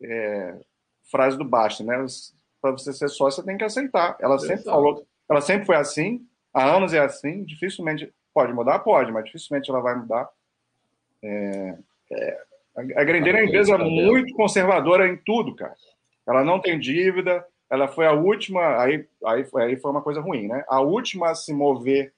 [0.03, 0.59] é,
[1.11, 2.05] frase do Basta, né?
[2.61, 4.17] Para você ser sócio, você tem que aceitar.
[4.21, 4.49] Ela Exato.
[4.49, 6.21] sempre falou, ela sempre foi assim,
[6.53, 10.29] há anos é assim, dificilmente pode mudar, pode, mas dificilmente ela vai mudar.
[11.23, 11.79] É,
[12.97, 15.75] a Grendeira é uma empresa muito conservadora em tudo, cara.
[16.27, 20.49] Ela não tem dívida, ela foi a última, aí, aí, aí foi uma coisa ruim,
[20.49, 20.65] né?
[20.69, 22.13] A última a se mover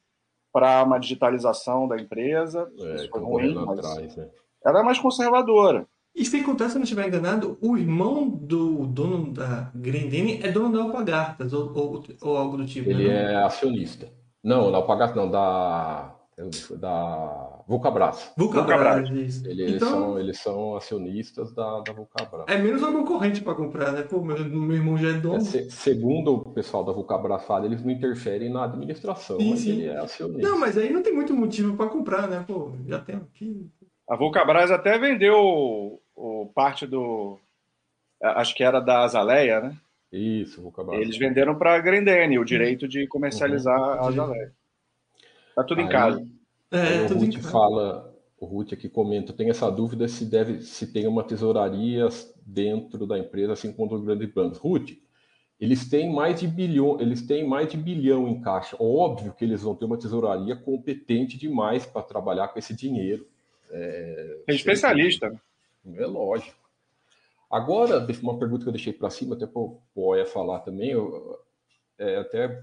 [0.52, 2.70] para uma digitalização da empresa.
[2.78, 4.28] É, Isso foi ruim, mas atrás, né?
[4.64, 5.86] ela é mais conservadora.
[6.14, 10.52] E se acontecer, se eu não estiver enganado, o irmão do dono da Grendene é
[10.52, 12.90] dono da Alpagartas, ou, ou, ou algo do tipo.
[12.90, 13.32] Ele né?
[13.32, 14.08] é acionista.
[14.44, 16.14] Não, da Alpagartas não, da
[16.78, 18.32] da Vulcabras.
[18.36, 19.46] Vulcabras, isso.
[19.48, 22.44] Eles, então, são, eles são acionistas da, da Vulcabras.
[22.48, 24.02] É menos uma concorrente para comprar, né?
[24.02, 25.36] Pô, meu, meu irmão já é dono.
[25.36, 29.60] É, se, segundo o pessoal da Vulcabras fala, eles não interferem na administração, sim, mas
[29.60, 29.70] sim.
[29.72, 30.48] ele é acionista.
[30.48, 32.44] Não, mas aí não tem muito motivo para comprar, né?
[32.46, 33.70] Pô, já tem aqui.
[34.08, 37.38] A Vulcabras até vendeu o, o parte do.
[38.22, 39.76] Acho que era da Azaleia, né?
[40.12, 41.00] Isso, Vulcabras.
[41.00, 44.04] Eles venderam para a Grendene o direito de comercializar uhum.
[44.04, 44.52] a Azaleia.
[45.54, 46.26] Tá tudo Aí, em casa.
[46.72, 51.06] É, o Ruth fala, o Ruth aqui comenta, tem essa dúvida se deve se tem
[51.06, 52.08] uma tesouraria
[52.44, 54.58] dentro da empresa, assim como os grandes bancos.
[54.58, 54.90] Ruth,
[55.60, 58.76] eles têm mais de bilhão, eles têm mais de bilhão em caixa.
[58.80, 63.28] Óbvio que eles vão ter uma tesouraria competente demais para trabalhar com esse dinheiro.
[63.70, 65.32] É, é especialista.
[65.94, 66.56] É lógico.
[67.50, 71.38] Agora, uma pergunta que eu deixei para cima, até para o Oia falar também, eu,
[71.98, 72.62] é até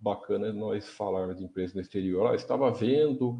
[0.00, 2.30] bacana nós falarmos de empresas no exterior.
[2.30, 3.38] Eu estava vendo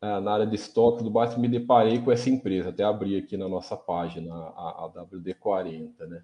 [0.00, 3.36] ah, na área de estoque do Basta, me deparei com essa empresa, até abri aqui
[3.36, 6.22] na nossa página, a, a WD40, né?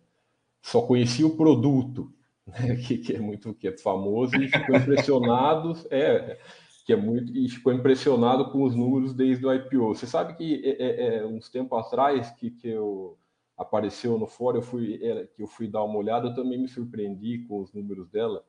[0.60, 2.12] Só conheci o produto,
[2.46, 2.76] né?
[2.76, 6.38] que, que, é muito que é famoso e ficou impressionado, é,
[6.84, 9.94] que é muito e ficou impressionado com os números desde o IPO.
[9.94, 13.18] Você sabe que é, é, é uns tempos atrás que, que eu
[13.56, 14.98] apareceu no fórum, eu fui
[15.34, 18.44] que eu fui dar uma olhada, eu também me surpreendi com os números dela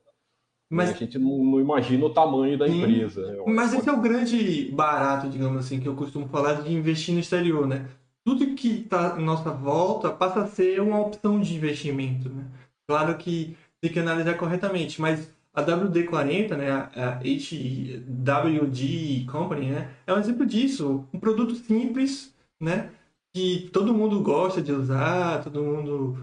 [0.73, 3.25] mas a gente não, não imagina o tamanho da empresa.
[3.25, 3.43] Né?
[3.47, 7.19] Mas esse é o grande barato, digamos assim, que eu costumo falar de investir no
[7.19, 7.87] exterior, né?
[8.25, 12.45] Tudo que está à nossa volta passa a ser uma opção de investimento, né?
[12.87, 20.13] Claro que tem que analisar corretamente, mas a WD-40, né, a HWD Company, né, é
[20.13, 21.05] um exemplo disso.
[21.13, 22.89] Um produto simples, né,
[23.33, 26.17] que todo mundo gosta de usar, todo mundo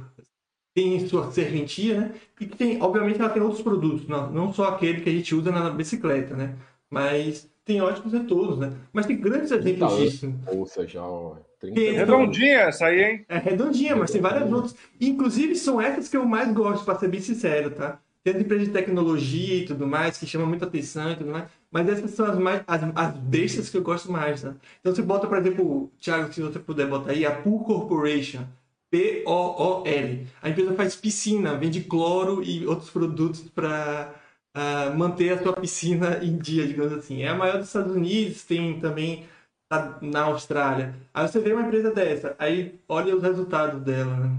[0.74, 2.12] tem sua serventia, né?
[2.40, 5.34] E que tem, obviamente, ela tem outros produtos, não, não só aquele que a gente
[5.34, 6.54] usa na bicicleta, né?
[6.88, 8.72] Mas tem ótimos retornos, né?
[8.92, 10.34] Mas tem grandes exemplos disso.
[10.46, 13.24] Ou seja, ó, 30 é redondinha essa aí, hein?
[13.28, 14.74] É redondinha, mas tem várias outras.
[15.00, 18.00] Inclusive, são essas que eu mais gosto, para ser bem sincero, tá?
[18.22, 21.48] Tem as empresas de tecnologia e tudo mais, que chamam muita atenção e tudo mais.
[21.70, 24.54] Mas essas são as mais as, as bestas que eu gosto mais, tá?
[24.80, 28.44] Então você bota, por exemplo, Thiago, se você puder botar aí, a Pool Corporation
[28.90, 30.26] P-O-O-L.
[30.42, 35.52] A empresa faz piscina, vende cloro e outros produtos para uh, ah, manter a sua
[35.52, 37.22] piscina em dia, digamos assim.
[37.22, 39.26] É a maior dos Estados Unidos, tem também
[39.68, 40.94] tá na Austrália.
[41.14, 44.36] Aí você vê uma empresa dessa, aí olha os resultados dela, né?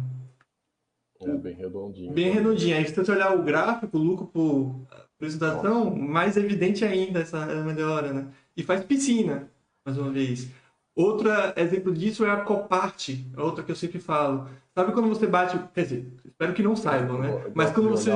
[1.21, 2.11] É bem redondinho.
[2.11, 2.75] Bem redondinho.
[2.75, 4.75] Aí se você olhar o gráfico, o lucro por
[5.15, 8.27] apresentação, mais evidente ainda essa melhora, né?
[8.57, 9.49] E faz piscina,
[9.85, 10.49] mais uma vez.
[10.95, 14.49] Outro exemplo disso é a coparte, outra que eu sempre falo.
[14.75, 17.51] Sabe quando você bate, quer dizer, espero que não saibam, né?
[17.55, 18.11] Mas quando você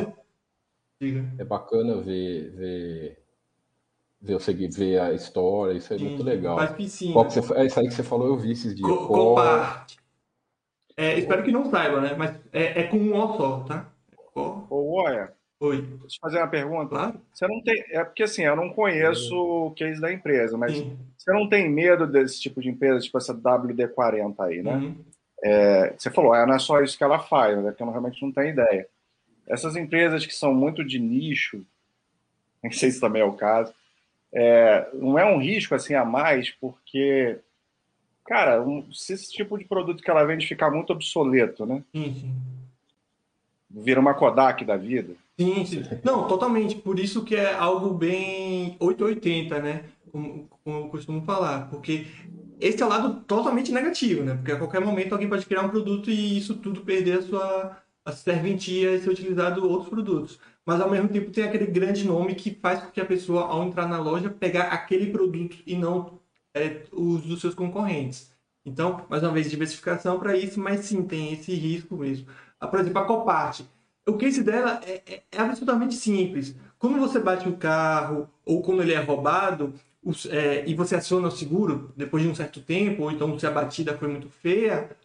[1.00, 1.26] Diga.
[1.38, 3.24] É bacana ver, ver,
[4.22, 6.58] ver, seguir, ver a história, isso é Sim, muito legal.
[6.58, 7.14] Faz piscina.
[7.14, 8.88] Qual que você, é isso aí que você falou, eu vi esses dias.
[8.88, 10.00] Co Coparte.
[10.96, 12.16] É, espero que não saibam, né?
[12.18, 13.92] Mas é, é com um O só, tá?
[14.34, 15.82] Ô, olha, Oi.
[15.82, 16.90] Deixa eu fazer uma pergunta.
[16.90, 17.22] Claro.
[17.34, 17.84] Você não tem.
[17.90, 20.98] É porque assim, eu não conheço o case da empresa, mas Sim.
[21.18, 24.76] você não tem medo desse tipo de empresa, tipo essa WD-40 aí, né?
[24.76, 25.06] Uhum.
[25.44, 27.72] É, você falou, ah, não é só isso que ela faz, né?
[27.72, 28.88] Que eu realmente não tenho ideia.
[29.48, 31.66] Essas empresas que são muito de nicho,
[32.64, 33.74] não sei se também é o caso,
[34.34, 37.40] é, não é um risco assim a mais, porque,
[38.26, 41.82] cara, um, se esse tipo de produto que ela vende ficar muito obsoleto, né?
[41.94, 42.56] Uhum
[43.76, 45.14] vira uma Kodak da vida.
[45.40, 45.84] Sim, sim.
[46.04, 46.76] Não, totalmente.
[46.78, 49.86] Por isso que é algo bem 880, né?
[50.12, 51.70] Como, como eu costumo falar.
[51.70, 52.08] Porque
[52.60, 54.36] esse é o lado totalmente negativo, né?
[54.36, 57.78] Porque a qualquer momento alguém pode criar um produto e isso tudo perder a sua
[58.06, 60.40] a serventia e ser utilizado outros produtos.
[60.66, 63.64] Mas ao mesmo tempo tem aquele grande nome que faz com que a pessoa, ao
[63.64, 66.20] entrar na loja, pegar aquele produto e não
[66.54, 68.32] é, os dos seus concorrentes.
[68.64, 72.28] Então, mais uma vez, diversificação para isso, mas sim, tem esse risco mesmo.
[72.60, 73.62] Ah, por exemplo, a Copart.
[74.08, 76.56] O case dela é, é, é absolutamente simples.
[76.78, 79.74] Quando você bate o carro ou quando ele é roubado,
[80.04, 83.48] os, é, e você aciona o seguro depois de um certo tempo, ou então se
[83.48, 84.96] a batida foi muito feia,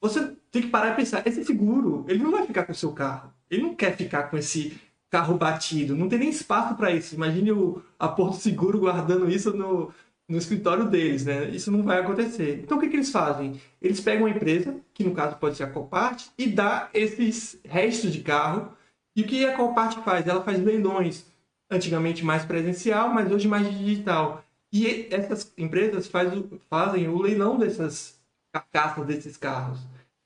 [0.00, 2.92] você tem que parar e pensar, esse seguro, ele não vai ficar com o seu
[2.92, 3.32] carro.
[3.50, 4.80] Ele não quer ficar com esse
[5.10, 5.96] carro batido.
[5.96, 7.14] Não tem nem espaço para isso.
[7.14, 9.92] Imagine o, a Porto Seguro guardando isso no,
[10.32, 11.50] no escritório deles, né?
[11.50, 12.60] Isso não vai acontecer.
[12.62, 13.60] Então, o que, que eles fazem?
[13.82, 18.10] Eles pegam uma empresa, que no caso pode ser a Copart, e dá esses restos
[18.10, 18.72] de carro.
[19.14, 20.26] E o que a Copart faz?
[20.26, 21.26] Ela faz leilões
[21.70, 24.42] antigamente mais presencial, mas hoje mais digital.
[24.72, 26.32] E essas empresas faz,
[26.70, 28.18] fazem o leilão dessas
[28.50, 29.80] carcaças desses carros.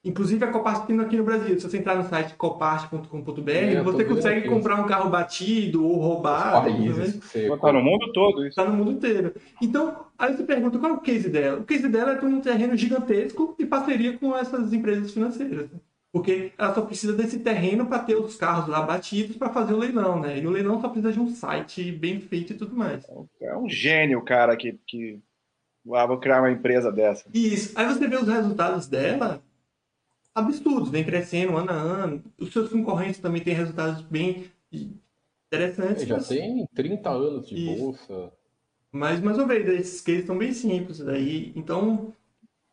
[0.06, 1.58] Inclusive a Copart tem aqui no Brasil.
[1.58, 4.48] Se você entrar no site copart.com.br, é, você consegue aqui.
[4.48, 6.68] comprar um carro batido ou roubado.
[6.68, 8.50] Está no mundo todo isso.
[8.50, 9.34] Está no mundo inteiro.
[9.60, 11.58] Então, aí você pergunta qual é o case dela?
[11.58, 15.68] O case dela é ter um terreno gigantesco e parceria com essas empresas financeiras.
[16.12, 19.78] Porque ela só precisa desse terreno para ter os carros lá batidos para fazer o
[19.78, 20.38] leilão, né?
[20.38, 23.04] E o leilão só precisa de um site bem feito e tudo mais.
[23.42, 25.18] É um gênio, cara, que, que...
[25.92, 27.28] Ah, vou criar uma empresa dessa.
[27.34, 27.72] Isso.
[27.76, 29.42] Aí você vê os resultados dela,
[30.36, 32.22] absurdos, vem crescendo ano a ano.
[32.38, 34.44] Os seus concorrentes também têm resultados bem
[35.50, 36.02] interessantes.
[36.02, 36.28] É, já mas...
[36.28, 37.82] tem 30 anos de Isso.
[37.82, 38.32] bolsa.
[38.92, 40.98] Mas, mais uma vez, esses cases são bem simples.
[40.98, 42.12] Daí, então,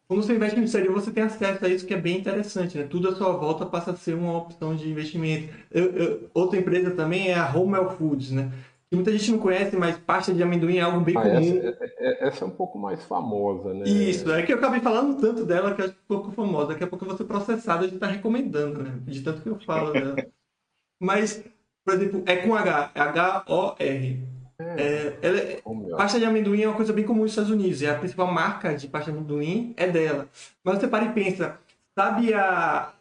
[0.08, 2.84] quando você investe no exterior, você tem acesso a isso que é bem interessante, né?
[2.84, 5.54] Tudo à sua volta passa a ser uma opção de investimento.
[5.72, 8.52] Eu, eu, outra empresa também é a Homel Foods, né?
[8.94, 11.58] Que muita gente não conhece, mas pasta de amendoim é algo bem ah, comum.
[11.64, 13.86] Essa, é, é, essa, é um pouco mais famosa, né?
[13.90, 16.68] Isso, é que eu acabei falando tanto dela que é um pouco famosa.
[16.68, 18.94] Daqui a pouco eu vou ser processado de estar recomendando, né?
[19.02, 20.16] De tanto que eu falo dela.
[21.02, 21.44] mas,
[21.84, 24.28] por exemplo, é com H, H-O-R.
[24.60, 25.62] É, ela, é,
[25.98, 27.82] pasta de amendoim é uma coisa bem comum nos Estados Unidos.
[27.82, 30.28] E a principal marca de pasta de amendoim é dela.
[30.64, 31.58] Mas você para e pensa,
[31.98, 32.94] sabe a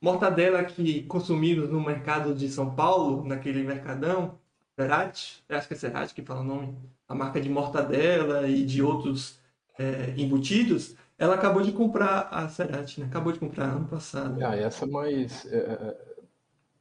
[0.00, 4.41] mortadela que consumimos no mercado de São Paulo, naquele mercadão?
[4.76, 5.44] Cerati?
[5.48, 6.76] acho que é Cerati que fala o nome.
[7.08, 9.38] A marca de mortadela e de outros
[9.78, 10.94] é, embutidos.
[11.18, 13.06] Ela acabou de comprar a Cerati, né?
[13.06, 14.44] Acabou de comprar ano passado.
[14.44, 15.46] Ah, essa mais...
[15.46, 16.12] É, é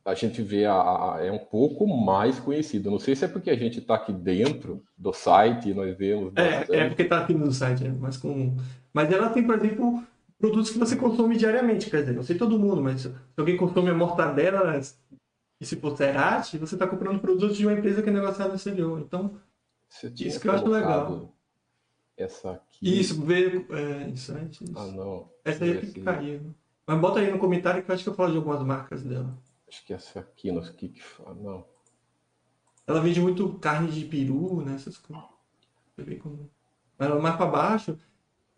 [0.04, 2.90] a gente vê a, a, é um pouco mais conhecido.
[2.90, 6.34] Não sei se é porque a gente está aqui dentro do site e nós vemos.
[6.36, 8.58] É, é porque está aqui no site, é mas com.
[8.92, 10.04] Mas ela tem, por exemplo,
[10.40, 11.90] produtos que você consome diariamente.
[11.90, 14.76] Quer dizer, não sei todo mundo, mas se alguém consome a mortadela
[15.62, 18.56] e se for Cerati, você está comprando produtos de uma empresa que é negociada no
[18.56, 19.00] exterior.
[19.00, 19.40] Então,
[20.16, 21.32] isso que eu acho legal.
[22.18, 23.00] Essa aqui.
[23.00, 24.60] Isso, ver é, insights.
[24.76, 25.30] Ah, não.
[25.46, 26.56] Essa aí é que caiu.
[26.88, 29.38] Mas bota aí no comentário que eu acho que eu falo de algumas marcas dela.
[29.70, 31.64] Acho que essa aqui, não sei que fala, não.
[32.88, 34.74] Ela vende muito carne de peru, né?
[34.74, 35.24] Essas coisas.
[36.98, 38.00] Mas mais para baixo,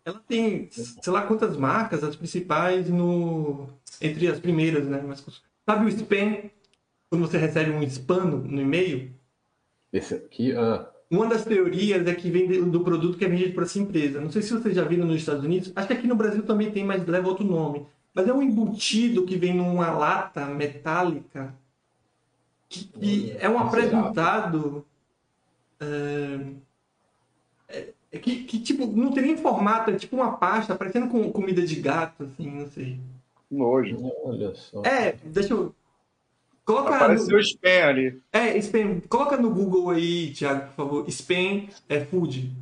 [0.06, 3.68] ela tem, sei lá quantas marcas, as principais no
[4.00, 5.02] entre as primeiras, né?
[5.06, 5.22] Mas,
[5.66, 6.50] sabe o spam?
[7.14, 9.12] Quando você recebe um spam no, e-mail?
[9.92, 10.90] Esse aqui, ah.
[11.08, 14.20] Uma das teorias é que vem do produto que é vendido por essa empresa.
[14.20, 15.72] Não sei se vocês já viram nos Estados Unidos.
[15.76, 17.86] Acho que aqui no Brasil também tem, mas leva outro nome.
[18.12, 21.54] Mas é um embutido que vem numa lata metálica
[22.68, 24.84] que, que é um apresentado
[25.78, 26.40] é,
[28.10, 31.64] é, que, que, tipo não tem nem formato, é tipo uma pasta parecendo com comida
[31.64, 32.98] de gato, assim, não sei.
[33.48, 33.98] Nojo.
[34.24, 34.82] Olha só.
[34.82, 35.72] É, deixa eu
[36.64, 37.40] Coloca Apareceu no...
[37.40, 38.22] spam ali.
[38.32, 39.00] É, spam.
[39.08, 41.08] Coloca no Google aí, Thiago, por favor.
[41.08, 42.56] Spam é food.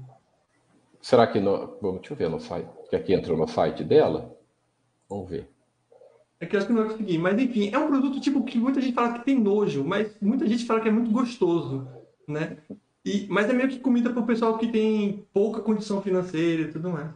[1.00, 1.78] Será que no...
[1.80, 2.68] Vamos, deixa eu ver no site.
[2.90, 4.36] Que aqui entrou no site dela.
[5.08, 5.48] Vamos ver.
[6.40, 7.18] É que eu acho que não vai conseguir.
[7.18, 10.46] Mas enfim, é um produto tipo que muita gente fala que tem nojo, mas muita
[10.46, 11.86] gente fala que é muito gostoso,
[12.26, 12.56] né?
[13.04, 16.72] E, mas é meio que comida para o pessoal que tem pouca condição financeira e
[16.72, 17.10] tudo mais.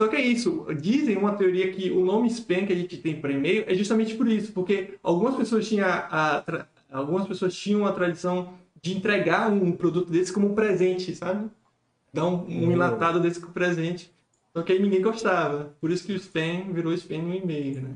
[0.00, 0.66] Só que é isso.
[0.80, 4.14] Dizem uma teoria que o nome spam que a gente tem para e-mail é justamente
[4.14, 9.52] por isso, porque algumas pessoas tinham a, a algumas pessoas tinham a tradição de entregar
[9.52, 11.50] um produto desse como um presente, sabe?
[12.14, 12.72] Dar um, um uhum.
[12.72, 14.10] enlatado desse como presente.
[14.56, 15.74] Só que aí ninguém gostava.
[15.78, 17.90] Por isso que o spam virou spam no e-mail, né?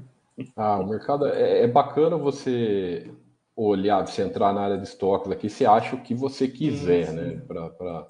[0.55, 3.11] Ah, o mercado é, é bacana você
[3.57, 7.13] olhar, você entrar na área de estoques aqui, você acha o que você quiser, sim,
[7.13, 7.17] sim.
[7.17, 7.43] né?
[7.49, 8.09] Pra, pra...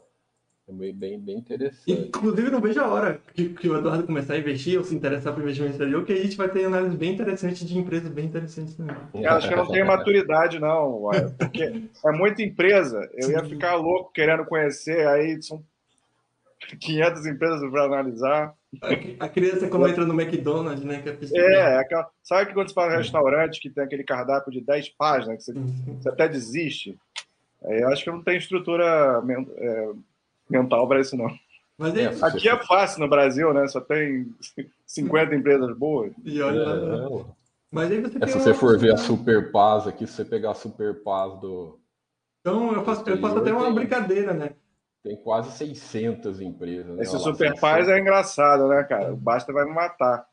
[0.67, 1.93] É bem, bem, interessante.
[1.93, 5.35] Inclusive, não vejo a hora que, que o Eduardo começar a investir ou se interessar
[5.35, 8.75] por investimento exterior, que a gente vai ter análise bem interessante de empresas bem interessantes
[8.75, 8.97] também.
[9.13, 13.11] Eu acho que eu não tenho maturidade, não, porque é muita empresa.
[13.13, 15.63] Eu ia ficar louco querendo conhecer, aí são
[16.81, 18.55] 500 empresas para analisar.
[19.21, 21.03] A, criança, quando entra no McDonald's, né?
[21.03, 24.51] Que é, é aquela, sabe que quando você fala em restaurante que tem aquele cardápio
[24.51, 25.53] de 10 páginas, que você,
[26.01, 26.99] você até desiste?
[27.65, 29.23] Aí eu acho que eu não tenho estrutura
[29.57, 29.91] é,
[30.49, 31.29] mental para isso, não.
[31.77, 33.67] Mas é, Aqui é fácil no Brasil, né?
[33.67, 34.33] Só tem
[34.87, 36.13] 50 empresas boas.
[36.25, 36.61] E olha.
[36.61, 37.25] É,
[37.71, 38.97] Mas aí você é, tem se uma você for ver a.
[38.97, 41.81] Super Paz aqui, se você pegar a Super Paz do.
[42.41, 44.51] Então eu faço, eu faço até uma Tem- brincadeira, né?
[45.03, 46.97] Tem quase 600 empresas.
[46.97, 47.03] Né?
[47.03, 47.61] Esse Super 600.
[47.61, 49.13] Paz é engraçado, né, cara?
[49.13, 50.25] O Basta vai me matar.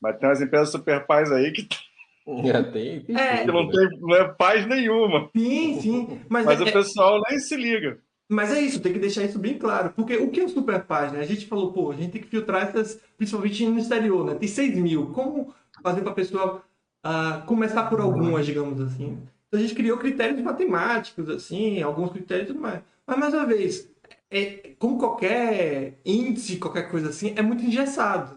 [0.00, 1.66] Mas tem umas empresas Super Paz aí que,
[2.26, 3.38] É, tem, tem É.
[3.38, 3.72] que tudo, não né?
[3.88, 5.28] tem não é paz nenhuma.
[5.36, 6.20] Sim, sim.
[6.28, 7.98] Mas, Mas é, o pessoal nem se liga.
[8.28, 9.92] Mas é isso, tem que deixar isso bem claro.
[9.94, 11.20] Porque o que é o super página?
[11.20, 14.34] A gente falou, pô, a gente tem que filtrar essas, principalmente no exterior, né?
[14.34, 15.06] Tem 6 mil.
[15.12, 16.62] Como fazer para a pessoa
[17.04, 19.18] ah, começar por algumas, digamos assim?
[19.46, 22.80] Então a gente criou critérios matemáticos, assim, alguns critérios mais.
[23.06, 23.88] Mas, mais uma vez,
[24.28, 28.36] é, como qualquer índice, qualquer coisa assim, é muito engessado.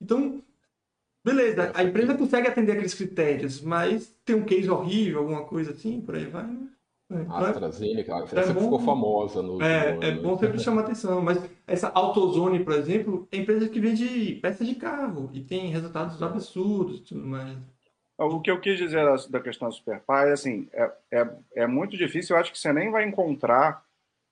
[0.00, 0.40] Então,
[1.24, 6.00] beleza, a empresa consegue atender aqueles critérios, mas tem um case horrível, alguma coisa assim,
[6.00, 6.46] por aí vai.
[6.46, 6.68] né?
[7.10, 10.38] A Então é- AstraZeneca, é bom- ficou famosa no é, último é ano, bom né?
[10.38, 15.30] sempre chamar atenção, mas essa AutoZone, por exemplo, é empresa que vende peças de carro
[15.32, 17.56] e tem resultados absurdos e tudo mais.
[18.18, 21.66] O que eu quis dizer da, da questão do Super Paz, assim, é, é, é
[21.66, 22.34] muito difícil.
[22.36, 23.82] Eu acho que você nem vai encontrar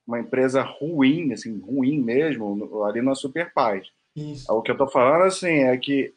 [0.06, 3.88] uma empresa ruim, assim, ruim mesmo, ali na Super Paz.
[4.14, 4.52] Isso.
[4.52, 6.12] O que eu estou falando, assim, é que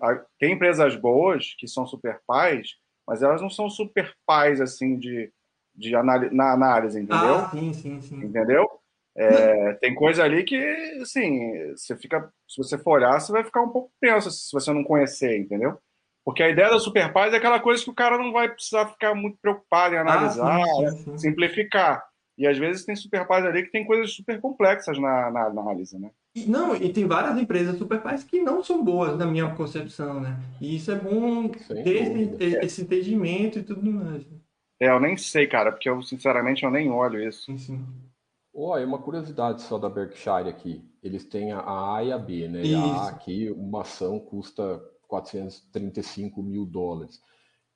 [0.00, 2.76] a- tem empresas boas que são super pais,
[3.06, 5.30] mas elas não são super pais, assim, de,
[5.74, 7.36] de análise, na análise, entendeu?
[7.36, 8.20] Ah, sim, sim, sim.
[8.22, 8.68] Entendeu?
[9.16, 10.56] É, tem coisa ali que,
[11.02, 14.72] assim, você fica, se você for olhar, você vai ficar um pouco tenso se você
[14.72, 15.78] não conhecer, entendeu?
[16.24, 18.86] Porque a ideia da super paz é aquela coisa que o cara não vai precisar
[18.88, 21.18] ficar muito preocupado em analisar, Ah, sim, sim, sim.
[21.18, 22.02] simplificar.
[22.36, 25.96] E às vezes tem super paz ali que tem coisas super complexas na, na análise,
[25.98, 26.10] né?
[26.34, 30.18] E, não, e tem várias empresas super pais que não são boas, na minha concepção,
[30.20, 30.36] né?
[30.60, 32.44] E isso é bom Sem ter dúvida.
[32.44, 34.26] esse, esse entendimento e tudo mais.
[34.26, 34.36] né?
[34.80, 37.44] É, eu nem sei, cara, porque eu, sinceramente, eu nem olho isso.
[37.46, 38.10] Sim, sim.
[38.54, 40.84] Ó, é uma curiosidade só da Berkshire aqui.
[41.02, 42.66] Eles têm a A e a B, né?
[42.66, 42.80] E a.
[43.06, 44.78] A aqui, uma ação custa
[45.08, 47.20] 435 mil dólares.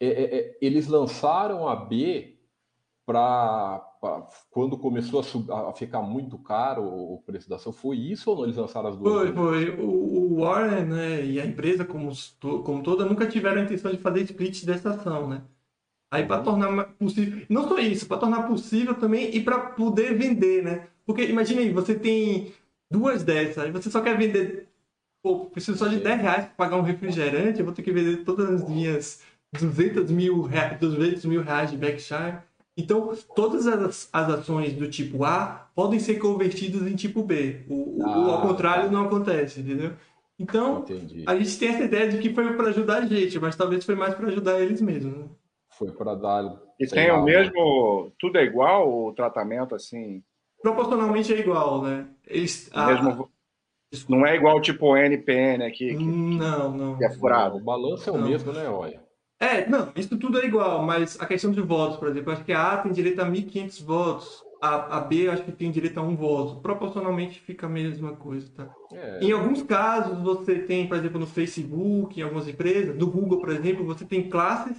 [0.01, 2.39] É, é, é, eles lançaram a B
[3.07, 3.81] para
[4.51, 7.73] quando começou a, sub- a ficar muito caro o o preço da ação.
[7.73, 8.45] Foi isso ou não?
[8.45, 9.19] Eles lançaram as duas?
[9.19, 9.71] Foi, foi.
[9.81, 12.11] O, o Warren, né, e a empresa como,
[12.65, 15.43] como toda nunca tiveram a intenção de fazer split dessa ação, né?
[16.11, 16.45] Aí para Uhum.
[16.45, 20.87] tornar possível, não só isso, para tornar possível também e para poder vender, né?
[21.05, 22.53] Porque imagina aí, você tem
[22.91, 24.67] duas dessas, aí você só quer vender,
[25.23, 26.03] pô, preciso só de Sim.
[26.05, 29.21] 10 reais para pagar um refrigerante, eu vou ter que vender todas as minhas
[29.53, 32.39] 200 mil, rea- 200 mil reais de Berkshire.
[32.77, 37.63] Então, todas as, as ações do tipo A podem ser convertidas em tipo B.
[37.69, 38.91] O, o- Ah, ao contrário tá.
[38.91, 39.93] não acontece, entendeu?
[40.39, 41.25] Então, Entendi.
[41.27, 43.97] a gente tem essa ideia de que foi para ajudar a gente, mas talvez foi
[43.97, 45.13] mais para ajudar eles mesmos.
[45.19, 45.25] Né?
[45.79, 46.61] Foi para dar.
[46.79, 48.13] E tem o mesmo.
[48.19, 50.23] Tudo é igual, o tratamento, assim.
[50.61, 52.09] Proporcionalmente é igual, né?
[52.27, 53.31] Eles, ah, mesmo,
[54.09, 56.99] não é igual tipo NPN aqui, que, Não, não.
[56.99, 57.57] que é furado.
[57.57, 58.29] O balanço é o Não.
[58.29, 59.01] mesmo, né, olha?
[59.41, 62.53] É, não, isso tudo é igual, mas a questão de votos, por exemplo, acho que
[62.53, 66.03] a A tem direito a 1.500 votos, a, a B acho que tem direito a
[66.03, 66.61] um voto.
[66.61, 68.69] Proporcionalmente fica a mesma coisa, tá?
[68.93, 73.39] É, Em alguns casos, você tem, por exemplo, no Facebook, em algumas empresas, no Google,
[73.39, 74.77] por exemplo, você tem classes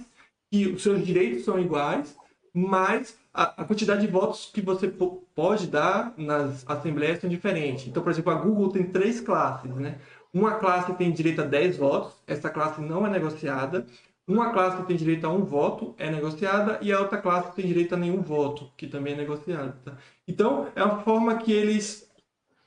[0.50, 2.16] que os seus direitos são iguais,
[2.52, 7.86] mas a, a quantidade de votos que você po- pode dar nas assembleias são diferentes.
[7.86, 9.98] Então, por exemplo, a Google tem três classes, né?
[10.32, 13.86] Uma classe tem direito a 10 votos, essa classe não é negociada.
[14.26, 17.94] Uma classe tem direito a um voto, é negociada, e a outra classe tem direito
[17.94, 19.74] a nenhum voto, que também é negociado.
[19.84, 19.96] Tá?
[20.26, 22.08] Então, é uma forma que eles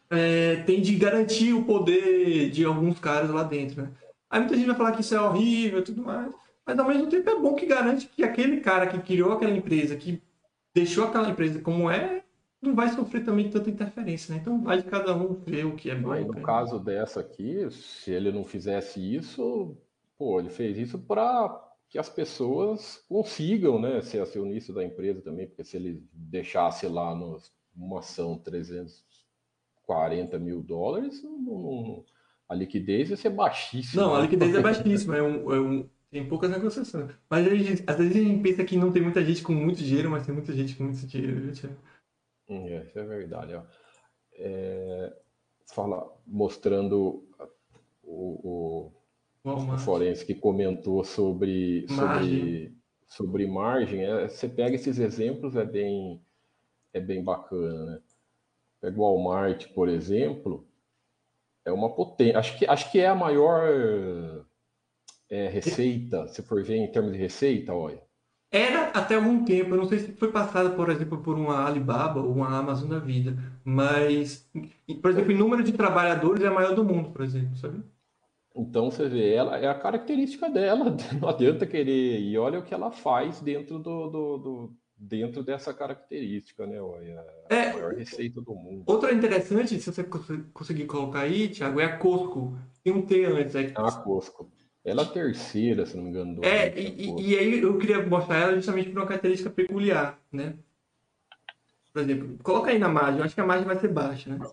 [0.09, 3.83] é, têm de garantir o poder de alguns caras lá dentro.
[3.83, 3.89] Né?
[4.29, 6.33] Aí muita gente vai falar que isso é horrível e tudo mais,
[6.65, 9.95] mas ao mesmo tempo é bom que garante que aquele cara que criou aquela empresa,
[9.95, 10.21] que
[10.73, 12.23] deixou aquela empresa como é,
[12.61, 14.33] não vai sofrer também tanta interferência.
[14.33, 14.39] Né?
[14.41, 16.15] Então, vai de cada um ver o que é bom.
[16.15, 19.77] No é- caso dessa aqui, se ele não fizesse isso,
[20.17, 25.45] pô, ele fez isso para que as pessoas consigam, né, ser acionista da empresa também,
[25.45, 32.05] porque se ele deixasse lá nos, uma ação 340 mil dólares, não- não-
[32.49, 34.01] a liquidez ia ser baixíssima.
[34.03, 37.11] Não, a liquidez é baixíssima, é um, é um- tem poucas negociações.
[37.29, 40.09] Mas gente- às vezes a gente pensa que não tem muita gente com muito dinheiro,
[40.11, 41.51] mas tem muita gente com muito dinheiro.
[41.51, 41.75] Thiago?
[42.49, 43.53] Hum, É, isso é verdade.
[43.55, 43.63] ó.
[44.35, 45.13] é,
[45.73, 47.23] fala, mostrando
[48.03, 48.91] o,
[49.43, 52.29] o, o forense que comentou sobre margem.
[52.29, 52.77] sobre,
[53.07, 54.03] sobre margem.
[54.05, 56.21] É, você pega esses exemplos, é bem,
[56.93, 57.85] é bem bacana.
[57.85, 58.01] Né?
[58.81, 60.67] Pega o Walmart, por exemplo,
[61.65, 62.37] é uma potência.
[62.37, 64.45] Acho que, acho que é a maior
[65.29, 68.01] é, receita, se for ver em termos de receita, olha.
[68.51, 72.21] Era até algum tempo, eu não sei se foi passada, por exemplo, por uma Alibaba
[72.21, 74.47] ou uma Amazon da vida, mas,
[75.01, 77.83] por exemplo, em número de trabalhadores é a maior do mundo, por exemplo, sabe?
[78.55, 82.73] Então você vê, ela é a característica dela, não adianta querer, e olha o que
[82.73, 86.79] ela faz dentro do, do, do dentro dessa característica, né?
[86.81, 88.83] Olha, a é, maior receita do mundo.
[88.85, 90.03] Outra interessante, se você
[90.53, 92.57] conseguir colocar aí, Thiago, é a Costco.
[92.83, 93.55] Tem um T antes.
[93.55, 93.73] É...
[93.75, 94.49] A Costco.
[94.85, 96.35] Ela é a terceira, se não me engano.
[96.35, 100.55] Do é, e, e, aí eu queria mostrar ela justamente por uma característica peculiar, né?
[101.93, 104.45] Por exemplo, coloca aí na margem, eu acho que a margem vai ser baixa, né?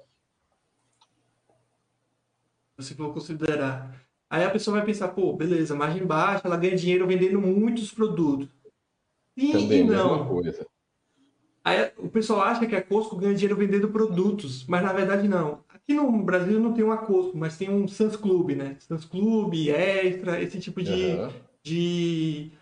[2.79, 3.99] Se for considerar.
[4.29, 8.49] Aí a pessoa vai pensar, pô, beleza, margem baixa, ela ganha dinheiro vendendo muitos produtos.
[9.37, 10.29] Sim Também, e não.
[10.29, 10.67] Coisa.
[11.65, 15.65] Aí o pessoal acha que a Costco ganha dinheiro vendendo produtos, mas na verdade não.
[15.91, 18.77] Aqui no Brasil não tem uma Costco, mas tem um Sans Club, né?
[18.79, 21.29] Sans Club, Extra, esse tipo de, uhum.
[21.65, 22.53] de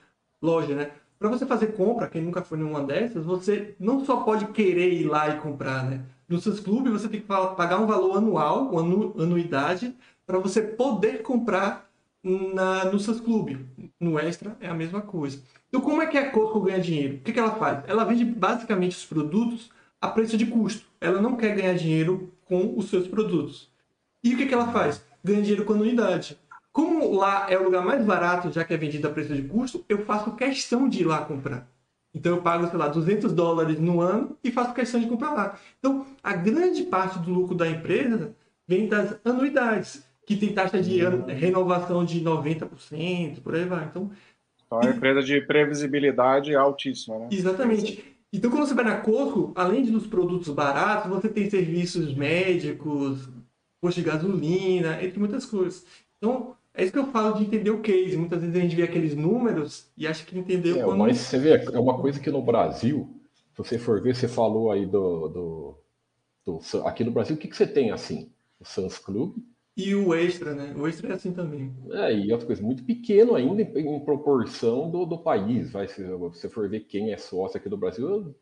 [0.40, 0.90] loja, né?
[1.18, 5.04] Para você fazer compra, quem nunca foi numa dessas, você não só pode querer ir
[5.04, 6.00] lá e comprar, né?
[6.26, 9.94] No Sans Club você tem que pagar um valor anual, uma anu anuidade,
[10.26, 11.86] para você poder comprar
[12.24, 13.58] na, no Sans Club.
[14.00, 15.42] No Extra é a mesma coisa.
[15.68, 17.16] Então, como é que a Costco ganha dinheiro?
[17.16, 17.84] O que, que ela faz?
[17.86, 20.86] Ela vende basicamente os produtos a preço de custo.
[20.98, 23.70] Ela não quer ganhar dinheiro com os seus produtos.
[24.22, 25.04] E o que, que ela faz?
[25.22, 26.38] Ganha dinheiro com anuidade.
[26.72, 29.84] Como lá é o lugar mais barato, já que é vendido a preço de custo,
[29.88, 31.68] eu faço questão de ir lá comprar.
[32.14, 35.58] Então eu pago, sei lá, 200 dólares no ano e faço questão de comprar lá.
[35.78, 38.34] Então, a grande parte do lucro da empresa
[38.66, 40.98] vem das anuidades, que tem taxa de
[41.32, 43.84] renovação de 90%, por aí vai.
[43.84, 44.10] Então,
[44.68, 47.28] então, é uma empresa de previsibilidade altíssima, né?
[47.30, 48.04] Exatamente.
[48.32, 53.28] Então, quando você vai na Costco, além dos produtos baratos, você tem serviços médicos,
[53.80, 55.86] posto de gasolina, entre muitas coisas.
[56.18, 58.16] Então, é isso que eu falo de entender o case.
[58.16, 60.98] Muitas vezes a gente vê aqueles números e acha que entendeu é, quando...
[60.98, 63.08] Mas você vê, é uma coisa que no Brasil,
[63.52, 65.28] se você for ver, você falou aí do...
[65.28, 65.78] do,
[66.44, 68.30] do aqui no Brasil, o que, que você tem assim?
[68.60, 69.36] O Sans Club,
[69.78, 70.74] e o extra, né?
[70.76, 71.72] O extra é assim também.
[71.92, 75.70] É, e outra coisa, muito pequeno ainda em, proporção do, do país.
[75.70, 78.34] Vai, se você for ver quem é sócio aqui do Brasil,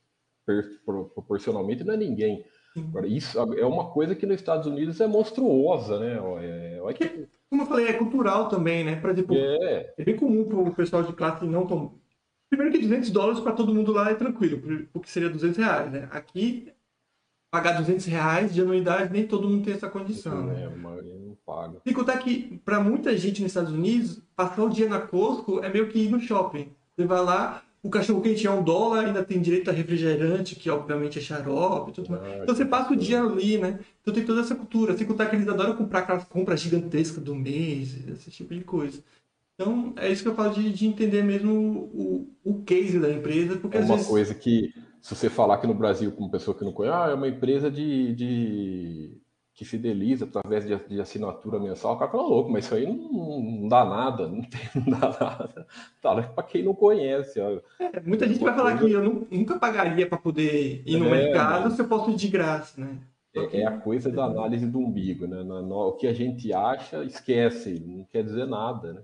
[0.47, 2.43] per, proporcionalmente não é ninguém.
[2.75, 6.19] Agora, isso é uma coisa que nos Estados Unidos é monstruosa, né?
[6.41, 7.29] É, é, que...
[7.51, 8.97] Como eu falei, é cultural também, né?
[8.97, 11.99] Por exemplo, é, é bem comum para o pessoal de classe não tão.
[12.49, 16.09] Primeiro que 200 dólares para todo mundo lá é tranquilo, porque seria 200 reais, né?
[16.11, 16.73] Aqui,
[17.51, 20.47] pagar 200 reais de anuidade, nem todo mundo tem essa condição.
[20.47, 20.65] Né?
[20.65, 20.97] É, uma
[21.47, 21.79] paga.
[21.85, 25.73] Sem contar que, para muita gente nos Estados Unidos, passar o dia na Costco é
[25.73, 26.69] meio que ir no shopping.
[26.95, 30.69] Você vai lá, o cachorro quente é um dólar, ainda tem direito a refrigerante, que
[30.69, 32.23] obviamente é xarope tudo mais.
[32.23, 33.79] Ah, então você passa o dia ali, né?
[34.03, 34.97] Então tem toda essa cultura.
[34.97, 39.03] Sem contar que eles adoram comprar aquelas compras gigantescas do mês, esse tipo de coisa.
[39.55, 43.57] Então é isso que eu falo de, de entender mesmo o, o case da empresa.
[43.57, 44.09] Porque é uma vezes...
[44.09, 47.11] coisa que, se você falar aqui no Brasil com uma pessoa que não conhece, ah,
[47.11, 49.11] é uma empresa de, de
[49.57, 53.41] que fideliza através de, de, assinatura mensal, o cara fala louco, mas isso aí não,
[53.41, 55.67] não dá nada, não, tem, não dá nada.
[56.03, 57.41] Tá, para quem não conhece.
[57.41, 61.65] É, muita gente vai falar que eu nunca pagaria para poder ir no é, mercado
[61.65, 61.73] mas...
[61.73, 62.99] se eu posso ir de graça, né?
[63.35, 65.43] É, é, a coisa da análise do umbigo, né?
[65.43, 69.03] No, no, o que a gente acha, esquece, não quer dizer nada, né?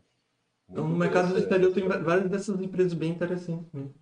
[0.68, 3.94] Então, no mercado do exterior tem várias dessas empresas bem interessantes mesmo.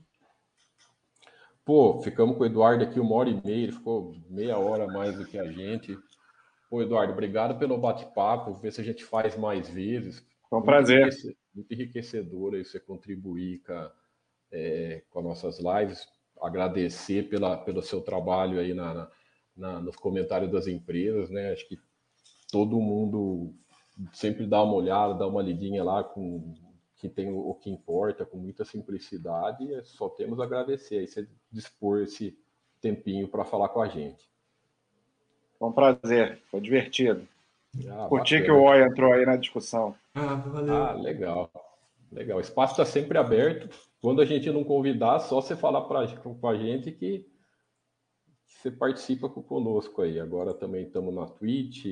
[1.65, 5.17] Pô, ficamos com o Eduardo aqui uma hora e meia, ele ficou meia hora mais
[5.17, 5.97] do que a gente.
[6.71, 8.55] Ô, Eduardo, obrigado pelo bate-papo.
[8.55, 10.25] Ver se a gente faz mais vezes.
[10.49, 11.11] Foi um prazer.
[11.53, 13.91] Muito enriquecedor aí você contribuir com,
[14.53, 16.07] é, com as nossas lives.
[16.41, 19.11] Agradecer pela, pelo seu trabalho aí na,
[19.57, 21.53] na, nos comentários das empresas, né?
[21.53, 21.77] Acho que
[22.53, 23.53] todo mundo
[24.13, 26.55] sempre dá uma olhada, dá uma lidinha lá com
[26.97, 29.67] que tem o, o que importa, com muita simplicidade.
[29.85, 32.39] Só temos a agradecer aí você dispor esse
[32.81, 34.30] tempinho para falar com a gente.
[35.61, 37.29] Foi um prazer, foi divertido.
[37.87, 38.45] Ah, Curti bacana.
[38.45, 39.95] que o Oi entrou aí na discussão.
[40.15, 40.75] Ah, valeu.
[40.75, 41.51] Ah, legal.
[42.11, 42.39] Legal.
[42.39, 43.69] O espaço está sempre aberto.
[44.01, 46.07] Quando a gente não convidar, só você falar para a
[46.57, 47.27] gente que
[48.47, 50.19] você participa conosco aí.
[50.19, 51.85] Agora também estamos na Twitch,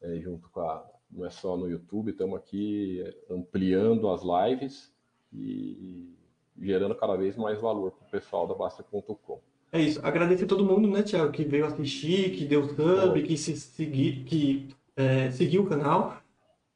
[0.00, 0.90] é, junto com a.
[1.10, 4.90] Não é só no YouTube, estamos aqui ampliando as lives
[5.32, 6.16] e
[6.56, 9.40] gerando cada vez mais valor para o pessoal da Basta.com.
[9.72, 10.00] é isso.
[10.02, 14.24] Agradecer a todo mundo, né, Thiago, que veio assistir, que deu sub, que se seguir,
[14.24, 16.20] que é, seguiu o canal.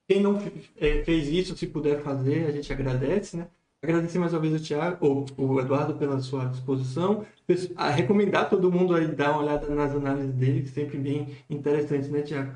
[0.07, 0.39] Quem não
[0.77, 3.49] é, fez isso, se puder fazer, a gente agradece, né?
[3.83, 7.27] Agradecer mais uma vez o Thiago, ou o Eduardo pela sua disposição.
[7.77, 12.09] A recomendar todo mundo aí dar uma olhada nas análises dele, que sempre bem interessantes,
[12.09, 12.55] né, Thiago?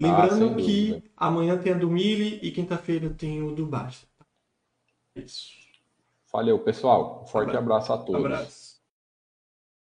[0.00, 4.06] Lembrando ah, que amanhã tem a do Mili e quinta-feira tem o do Basta.
[5.14, 5.52] Isso.
[6.32, 7.22] Valeu, pessoal.
[7.22, 8.24] Um forte abraço, abraço a todos.
[8.24, 8.65] Abraço.